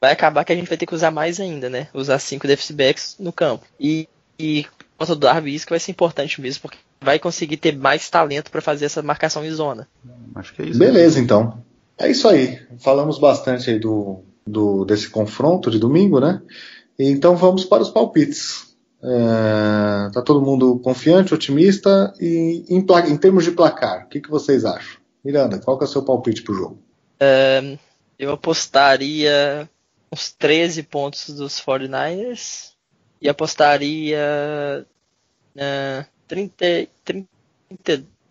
Vai 0.00 0.12
acabar 0.12 0.44
que 0.44 0.52
a 0.52 0.56
gente 0.56 0.68
vai 0.68 0.78
ter 0.78 0.86
que 0.86 0.94
usar 0.94 1.10
mais 1.10 1.40
ainda, 1.40 1.68
né? 1.68 1.88
Usar 1.92 2.18
cinco 2.18 2.46
defensive 2.46 2.76
backs 2.76 3.16
no 3.18 3.32
campo. 3.32 3.66
E, 3.80 4.08
e 4.38 4.64
por 4.78 5.06
conta 5.06 5.14
do 5.14 5.20
Darby, 5.20 5.54
isso 5.54 5.66
que 5.66 5.72
vai 5.72 5.80
ser 5.80 5.90
importante 5.90 6.40
mesmo, 6.40 6.62
porque 6.62 6.78
vai 7.00 7.18
conseguir 7.18 7.56
ter 7.56 7.76
mais 7.76 8.08
talento 8.10 8.50
para 8.50 8.60
fazer 8.60 8.86
essa 8.86 9.02
marcação 9.02 9.44
em 9.44 9.50
zona. 9.50 9.88
Acho 10.34 10.54
que 10.54 10.62
é 10.62 10.66
isso. 10.66 10.78
Beleza, 10.78 11.18
então. 11.20 11.62
É 11.96 12.10
isso 12.10 12.28
aí. 12.28 12.60
Falamos 12.78 13.18
bastante 13.18 13.70
aí 13.70 13.78
do, 13.78 14.20
do, 14.46 14.84
desse 14.84 15.08
confronto 15.08 15.70
de 15.70 15.78
domingo, 15.78 16.20
né? 16.20 16.40
Então 16.98 17.36
vamos 17.36 17.64
para 17.64 17.82
os 17.82 17.90
palpites. 17.90 18.68
É, 19.00 20.10
tá 20.12 20.22
todo 20.22 20.42
mundo 20.44 20.78
confiante, 20.80 21.32
otimista 21.32 22.12
e 22.20 22.64
em, 22.68 22.80
pla- 22.80 23.08
em 23.08 23.16
termos 23.16 23.44
de 23.44 23.52
placar, 23.52 24.04
o 24.04 24.08
que, 24.08 24.20
que 24.20 24.28
vocês 24.30 24.64
acham? 24.64 24.98
Miranda, 25.24 25.58
qual 25.60 25.78
que 25.78 25.84
é 25.84 25.86
o 25.86 25.90
seu 25.90 26.02
palpite 26.02 26.42
pro 26.42 26.54
jogo? 26.54 26.78
Eu 28.18 28.32
apostaria 28.32 29.68
uns 30.12 30.32
13 30.32 30.82
pontos 30.82 31.30
dos 31.30 31.60
49ers 31.60 32.72
e 33.22 33.28
apostaria 33.28 34.84
uh, 35.56 36.04
30, 36.28 36.88
30, 37.04 37.28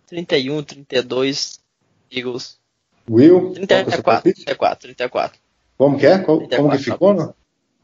31, 0.07 0.63
32 0.63 1.59
Eagles. 2.11 2.59
Will, 3.09 3.53
qual 3.53 3.65
que 3.67 3.73
é 3.73 3.85
o 3.85 3.91
seu 3.91 4.03
34, 4.03 4.03
palpite? 4.03 4.45
34, 4.45 4.79
34. 4.81 5.39
Como 5.77 5.97
que 5.97 6.05
é? 6.05 6.17
Como 6.19 6.47
34, 6.47 6.77
que 6.77 6.83
ficou? 6.83 7.13
Não? 7.13 7.33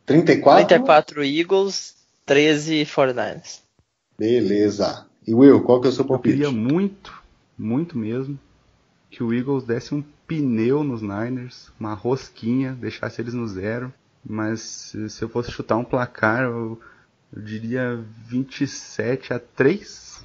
34? 0.06 0.68
34 0.68 1.24
Eagles, 1.24 1.96
13 2.26 2.86
49ers. 2.86 3.62
Beleza. 4.18 5.06
E 5.26 5.34
Will, 5.34 5.62
qual 5.64 5.80
que 5.80 5.88
é 5.88 5.90
o 5.90 5.94
seu 5.94 6.04
Eu 6.04 6.10
palpite? 6.10 6.36
queria 6.36 6.52
muito, 6.52 7.22
muito 7.58 7.98
mesmo, 7.98 8.38
que 9.10 9.24
o 9.24 9.34
Eagles 9.34 9.64
desse 9.64 9.94
um 9.96 10.04
pneu 10.28 10.84
nos 10.84 11.02
Niners, 11.02 11.72
uma 11.80 11.94
rosquinha, 11.94 12.74
deixasse 12.74 13.22
eles 13.22 13.34
no 13.34 13.48
zero. 13.48 13.94
Mas 14.26 14.62
se 14.62 15.10
se 15.10 15.22
eu 15.24 15.30
fosse 15.30 15.52
chutar 15.52 15.78
um 15.78 15.84
placar, 15.84 16.44
eu, 16.44 16.80
eu 17.36 17.42
diria 17.42 18.00
27 18.28 19.34
a 19.34 19.40
3. 19.40 20.24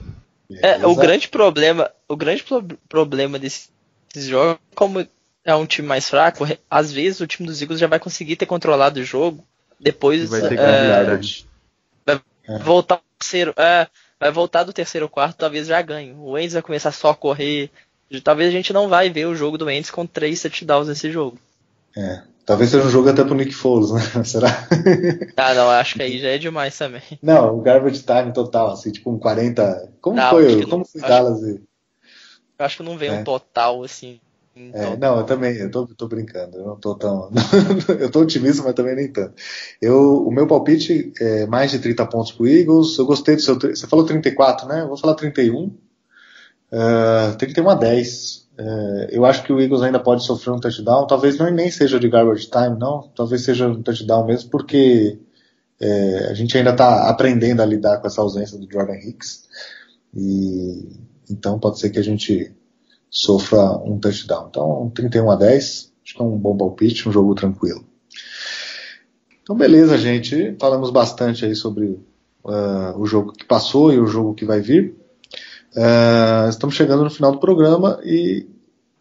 É, 0.63 0.87
o 0.87 0.95
grande 0.95 1.29
problema, 1.29 1.91
o 2.09 2.17
grande 2.17 2.43
pro- 2.43 2.63
problema 2.89 3.39
desses 3.39 3.71
jogos, 4.15 4.59
como 4.75 5.07
é 5.45 5.55
um 5.55 5.67
time 5.67 5.87
mais 5.87 6.09
fraco, 6.09 6.47
às 6.71 6.93
vezes 6.93 7.21
o 7.21 7.27
time 7.27 7.47
dos 7.47 7.61
Eagles 7.61 7.81
já 7.81 7.87
vai 7.87 7.99
conseguir 7.99 8.37
ter 8.37 8.47
controlado 8.47 9.01
o 9.01 9.05
jogo, 9.05 9.45
depois 9.79 10.29
vai 10.29 10.41
ter 10.43 10.57
que 10.57 10.63
é. 10.63 12.15
É. 12.49 12.59
voltar 12.59 12.97
ao 12.97 13.03
terceiro, 13.19 13.53
é, 13.57 13.87
vai 14.19 14.31
voltar 14.31 14.65
do 14.65 14.73
terceiro 14.73 15.05
ou 15.07 15.11
quarto, 15.11 15.37
talvez 15.37 15.67
já 15.67 15.81
ganhe. 15.83 16.13
O 16.13 16.31
Wentz 16.31 16.55
vai 16.55 16.63
começar 16.63 16.93
só 16.93 17.11
a 17.11 17.15
correr. 17.15 17.71
Talvez 18.25 18.49
a 18.49 18.53
gente 18.53 18.73
não 18.73 18.89
vai 18.89 19.11
ver 19.11 19.27
o 19.27 19.35
jogo 19.35 19.59
do 19.59 19.67
Wentz 19.67 19.91
com 19.91 20.07
três 20.07 20.41
touchdowns 20.41 20.89
nesse 20.89 21.11
jogo. 21.13 21.39
É. 21.95 22.23
Talvez 22.49 22.71
seja 22.71 22.87
um 22.87 22.91
jogo 22.91 23.11
até 23.11 23.23
pro 23.23 23.35
Nick 23.35 23.53
Foles, 23.55 23.91
né? 23.93 24.01
Será? 24.25 24.49
Ah, 25.37 25.53
não, 25.53 25.69
acho 25.69 25.97
que 25.97 26.03
aí 26.03 26.19
já 26.19 26.29
é 26.31 26.39
demais 26.39 26.79
também. 26.79 27.03
Não, 27.23 27.59
o 27.59 27.61
garbage 27.61 28.03
time 28.03 28.33
total, 28.33 28.71
assim, 28.71 28.91
tipo 28.91 29.11
um 29.13 29.19
40. 29.19 29.93
Como 30.01 30.17
Não, 30.17 30.23
acho 30.23 30.31
foi? 30.35 30.63
Como 30.65 30.79
não. 30.79 30.85
foi 30.87 31.01
Acho- 31.03 31.09
Dallas 31.11 31.43
e. 31.43 31.61
Eu 32.59 32.65
acho 32.65 32.79
que 32.79 32.83
não 32.83 32.97
vem 32.97 33.11
É. 33.11 33.13
um 33.21 33.23
total 33.25 33.85
assim. 33.85 34.19
É, 34.57 34.83
total. 34.83 34.97
não, 34.97 35.19
eu 35.19 35.25
também, 35.25 35.57
eu 35.57 35.71
tô, 35.71 35.87
tô 35.89 36.09
brincando, 36.09 36.57
eu 36.57 36.65
não 36.69 36.77
tô 36.77 36.95
tão. 36.95 37.31
eu 38.01 38.11
tô 38.11 38.21
otimista, 38.23 38.63
mas 38.65 38.73
também 38.73 38.97
nem 38.97 39.13
tanto. 39.13 39.35
Eu, 39.81 40.27
o 40.27 40.31
meu 40.33 40.47
palpite 40.47 41.13
é 41.21 41.47
mais 41.47 41.71
de 41.71 41.79
30 41.81 42.07
pontos 42.07 42.33
pro 42.33 42.49
Eagles. 42.49 42.97
Eu 42.97 43.05
gostei 43.05 43.37
do 43.37 43.43
seu. 43.43 43.57
Você 43.59 43.87
falou 43.87 44.07
34, 44.07 44.67
né? 44.67 44.81
Eu 44.81 44.89
vou 44.89 44.97
falar 44.97 45.15
31. 45.17 45.67
Uh, 46.73 47.37
31 47.39 47.69
a 47.69 47.75
10. 47.75 48.48
É, 48.59 49.09
eu 49.13 49.25
acho 49.25 49.45
que 49.45 49.53
o 49.53 49.61
Eagles 49.61 49.83
ainda 49.83 50.01
pode 50.01 50.25
sofrer 50.25 50.53
um 50.53 50.59
touchdown. 50.59 51.07
Talvez 51.07 51.39
não, 51.39 51.49
nem 51.51 51.71
seja 51.71 52.01
de 52.01 52.09
garbage 52.09 52.51
time, 52.51 52.77
não. 52.79 53.09
Talvez 53.15 53.43
seja 53.43 53.69
um 53.69 53.83
touchdown 53.83 54.27
mesmo, 54.27 54.51
porque 54.51 55.19
é, 55.81 56.27
a 56.31 56.35
gente 56.35 56.59
ainda 56.59 56.71
está 56.71 57.09
aprendendo 57.09 57.63
a 57.63 57.67
lidar 57.67 57.99
com 57.99 58.09
essa 58.09 58.21
ausência 58.21 58.59
do 58.59 58.71
Jordan 58.71 58.97
Hicks. 58.97 59.49
E 60.13 60.89
então 61.31 61.59
pode 61.59 61.79
ser 61.79 61.91
que 61.91 61.99
a 61.99 62.03
gente 62.03 62.53
sofra 63.09 63.77
um 63.85 63.99
touchdown. 63.99 64.49
Então, 64.49 64.91
31 64.95 65.31
a 65.31 65.37
10, 65.37 65.93
acho 66.05 66.15
que 66.15 66.21
é 66.21 66.25
um 66.25 66.37
bom 66.37 66.57
palpite, 66.57 67.09
um 67.09 67.13
jogo 67.13 67.35
tranquilo. 67.35 67.85
Então, 69.43 69.57
beleza, 69.57 69.97
gente. 69.97 70.57
Falamos 70.61 70.91
bastante 70.91 71.45
aí 71.45 71.55
sobre 71.55 71.99
uh, 72.45 72.99
o 72.99 73.07
jogo 73.07 73.33
que 73.33 73.45
passou 73.45 73.93
e 73.93 73.99
o 73.99 74.07
jogo 74.07 74.35
que 74.35 74.45
vai 74.45 74.61
vir. 74.61 74.97
Uh, 75.79 76.49
estamos 76.49 76.75
chegando 76.75 77.05
no 77.05 77.11
final 77.11 77.31
do 77.31 77.39
programa 77.39 78.01
e 78.03 78.49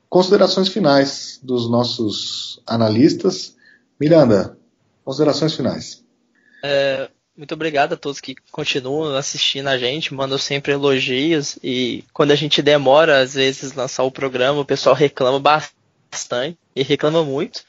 considerações 0.07 0.67
finais 0.67 1.39
dos 1.41 1.69
nossos 1.69 2.61
analistas. 2.67 3.55
Miranda, 3.99 4.57
considerações 5.03 5.55
finais. 5.55 6.03
Muito 7.37 7.53
obrigado 7.53 7.93
a 7.93 7.97
todos 7.97 8.19
que 8.19 8.35
continuam 8.51 9.15
assistindo 9.15 9.67
a 9.67 9.77
gente, 9.77 10.11
mandam 10.11 10.39
sempre 10.39 10.71
elogios 10.71 11.59
e 11.63 12.03
quando 12.11 12.31
a 12.31 12.35
gente 12.35 12.63
demora 12.63 13.21
às 13.21 13.35
vezes 13.35 13.73
lançar 13.73 14.03
o 14.03 14.11
programa, 14.11 14.59
o 14.59 14.65
pessoal 14.65 14.95
reclama 14.95 15.39
bastante 15.39 16.57
e 16.75 16.81
reclama 16.81 17.23
muito. 17.23 17.63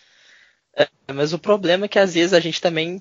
É, 0.74 0.88
mas 1.12 1.34
o 1.34 1.38
problema 1.38 1.84
é 1.84 1.88
que 1.88 1.98
às 1.98 2.14
vezes 2.14 2.32
a 2.32 2.40
gente 2.40 2.62
também 2.62 2.98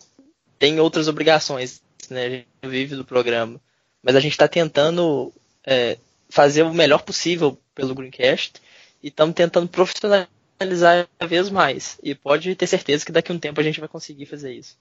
tem 0.59 0.77
outras 0.77 1.07
obrigações, 1.07 1.81
né? 2.09 2.25
A 2.25 2.29
gente 2.29 2.47
vive 2.63 2.97
do 2.97 3.05
programa, 3.05 3.61
mas 4.03 4.17
a 4.17 4.19
gente 4.19 4.33
está 4.33 4.47
tentando 4.47 5.31
é, 5.67 5.97
fazer 6.29 6.63
o 6.63 6.73
melhor 6.73 7.03
possível 7.03 7.57
pelo 7.75 7.93
Greencast 7.93 8.61
e 9.03 9.09
estamos 9.09 9.35
tentando 9.35 9.67
profissionalizar 9.67 11.07
cada 11.19 11.29
vez 11.29 11.49
mais. 11.49 11.99
E 12.01 12.15
pode 12.15 12.55
ter 12.55 12.65
certeza 12.65 13.05
que 13.05 13.11
daqui 13.11 13.31
a 13.31 13.35
um 13.35 13.39
tempo 13.39 13.59
a 13.59 13.63
gente 13.63 13.81
vai 13.81 13.89
conseguir 13.89 14.25
fazer 14.25 14.53
isso. 14.53 14.77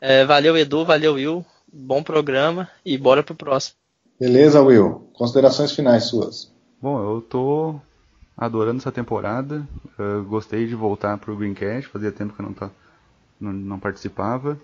É, 0.00 0.24
valeu, 0.24 0.56
Edu, 0.56 0.84
valeu, 0.84 1.14
Will. 1.14 1.44
Bom 1.70 2.02
programa 2.02 2.68
e 2.84 2.96
bora 2.96 3.22
pro 3.22 3.34
próximo. 3.34 3.76
Beleza, 4.18 4.60
Will. 4.62 5.08
Considerações 5.12 5.72
finais 5.72 6.04
suas. 6.04 6.50
Bom, 6.80 6.98
eu 6.98 7.20
tô 7.20 7.78
adorando 8.36 8.78
essa 8.78 8.90
temporada. 8.90 9.66
Eu 9.98 10.24
gostei 10.24 10.66
de 10.66 10.74
voltar 10.74 11.18
pro 11.18 11.36
Greencast, 11.36 11.90
fazia 11.90 12.10
tempo 12.10 12.34
que 12.34 12.40
eu 12.40 12.46
não, 12.46 12.54
tá, 12.54 12.70
não, 13.38 13.52
não 13.52 13.78
participava. 13.78 14.58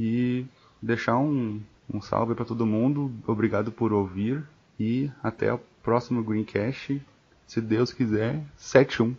E 0.00 0.46
deixar 0.80 1.18
um, 1.18 1.60
um 1.92 2.00
salve 2.00 2.34
para 2.34 2.44
todo 2.44 2.66
mundo. 2.66 3.12
Obrigado 3.26 3.70
por 3.70 3.92
ouvir. 3.92 4.42
E 4.78 5.10
até 5.22 5.52
o 5.52 5.60
próximo 5.82 6.22
Greencast, 6.22 7.00
se 7.46 7.60
Deus 7.60 7.92
quiser, 7.92 8.40
7-1. 8.58 9.14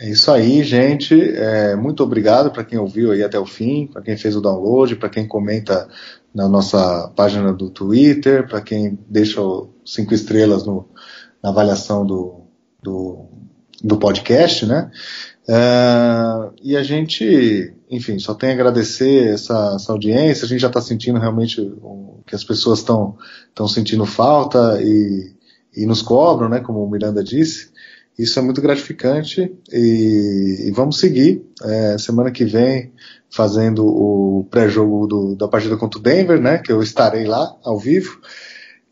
É 0.00 0.08
isso 0.08 0.30
aí, 0.30 0.62
gente. 0.62 1.20
É, 1.20 1.76
muito 1.76 2.02
obrigado 2.02 2.50
para 2.50 2.64
quem 2.64 2.78
ouviu 2.78 3.12
aí 3.12 3.22
até 3.22 3.38
o 3.38 3.44
fim, 3.44 3.86
para 3.86 4.00
quem 4.00 4.16
fez 4.16 4.34
o 4.34 4.40
download, 4.40 4.96
para 4.96 5.10
quem 5.10 5.28
comenta 5.28 5.88
na 6.34 6.48
nossa 6.48 7.12
página 7.14 7.52
do 7.52 7.68
Twitter, 7.68 8.48
para 8.48 8.62
quem 8.62 8.98
deixa 9.08 9.40
cinco 9.84 10.14
estrelas 10.14 10.64
no, 10.64 10.88
na 11.42 11.50
avaliação 11.50 12.06
do, 12.06 12.46
do, 12.82 13.26
do 13.82 13.98
podcast, 13.98 14.64
né? 14.64 14.90
Uh, 15.48 16.54
e 16.62 16.76
a 16.76 16.82
gente, 16.82 17.74
enfim, 17.90 18.18
só 18.18 18.34
tem 18.34 18.50
a 18.50 18.52
agradecer 18.52 19.34
essa, 19.34 19.74
essa 19.74 19.92
audiência. 19.92 20.44
A 20.44 20.48
gente 20.48 20.60
já 20.60 20.68
está 20.68 20.80
sentindo 20.80 21.18
realmente 21.18 21.60
que 22.26 22.34
as 22.34 22.44
pessoas 22.44 22.78
estão 22.78 23.16
sentindo 23.68 24.06
falta 24.06 24.80
e, 24.82 25.32
e 25.76 25.86
nos 25.86 26.02
cobram, 26.02 26.48
né? 26.48 26.60
Como 26.60 26.84
o 26.84 26.90
Miranda 26.90 27.22
disse. 27.22 27.70
Isso 28.18 28.38
é 28.38 28.42
muito 28.42 28.60
gratificante 28.60 29.50
e, 29.72 30.66
e 30.66 30.70
vamos 30.72 30.98
seguir. 30.98 31.42
É, 31.64 31.96
semana 31.98 32.30
que 32.30 32.44
vem 32.44 32.92
fazendo 33.30 33.86
o 33.86 34.46
pré-jogo 34.50 35.34
da 35.36 35.48
partida 35.48 35.76
contra 35.76 35.98
o 35.98 36.02
Denver, 36.02 36.40
né? 36.40 36.58
Que 36.58 36.70
eu 36.70 36.82
estarei 36.82 37.24
lá 37.24 37.56
ao 37.64 37.78
vivo. 37.78 38.20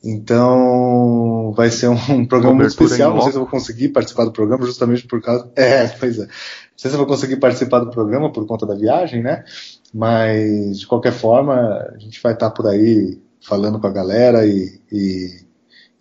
Então 0.03 1.53
vai 1.57 1.71
ser 1.71 1.89
um, 1.89 2.25
programa 2.25 2.57
muito 2.57 2.69
especial. 2.69 3.15
Não 3.15 3.23
sei 3.23 3.33
se 3.33 3.37
eu 3.37 3.43
vou 3.43 3.51
conseguir 3.51 3.89
participar 3.89 4.25
do 4.25 4.33
programa 4.33 4.65
justamente 4.65 5.07
por 5.07 5.21
causa. 5.21 5.51
É, 5.57 5.89
pois 5.89 6.19
é. 6.19 6.23
Não 6.23 6.29
sei 6.77 6.91
se 6.91 6.95
eu 6.95 6.99
vou 6.99 7.07
conseguir 7.07 7.37
participar 7.37 7.81
do 7.81 7.91
programa 7.91 8.33
por 8.33 8.47
conta 8.47 8.65
da 8.65 8.75
viagem, 8.75 9.23
né? 9.23 9.45
Mas 9.93 10.81
de 10.81 10.87
qualquer 10.87 11.13
forma, 11.13 11.55
a 11.95 11.99
gente 11.99 12.21
vai 12.23 12.33
estar 12.33 12.51
por 12.51 12.67
aí 12.67 13.21
falando 13.41 13.81
com 13.81 13.87
a 13.87 13.93
galera 13.93 14.47
e, 14.47 14.81
e, 14.93 15.41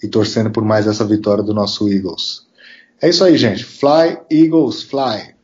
e 0.04 0.08
torcendo 0.08 0.52
por 0.52 0.64
mais 0.64 0.86
essa 0.86 1.06
vitória 1.06 1.44
do 1.44 1.54
nosso 1.54 1.90
Eagles. 1.90 2.46
É 3.02 3.10
isso 3.10 3.24
aí, 3.24 3.38
gente. 3.38 3.64
Fly, 3.64 4.20
Eagles, 4.30 4.84
fly. 4.84 5.37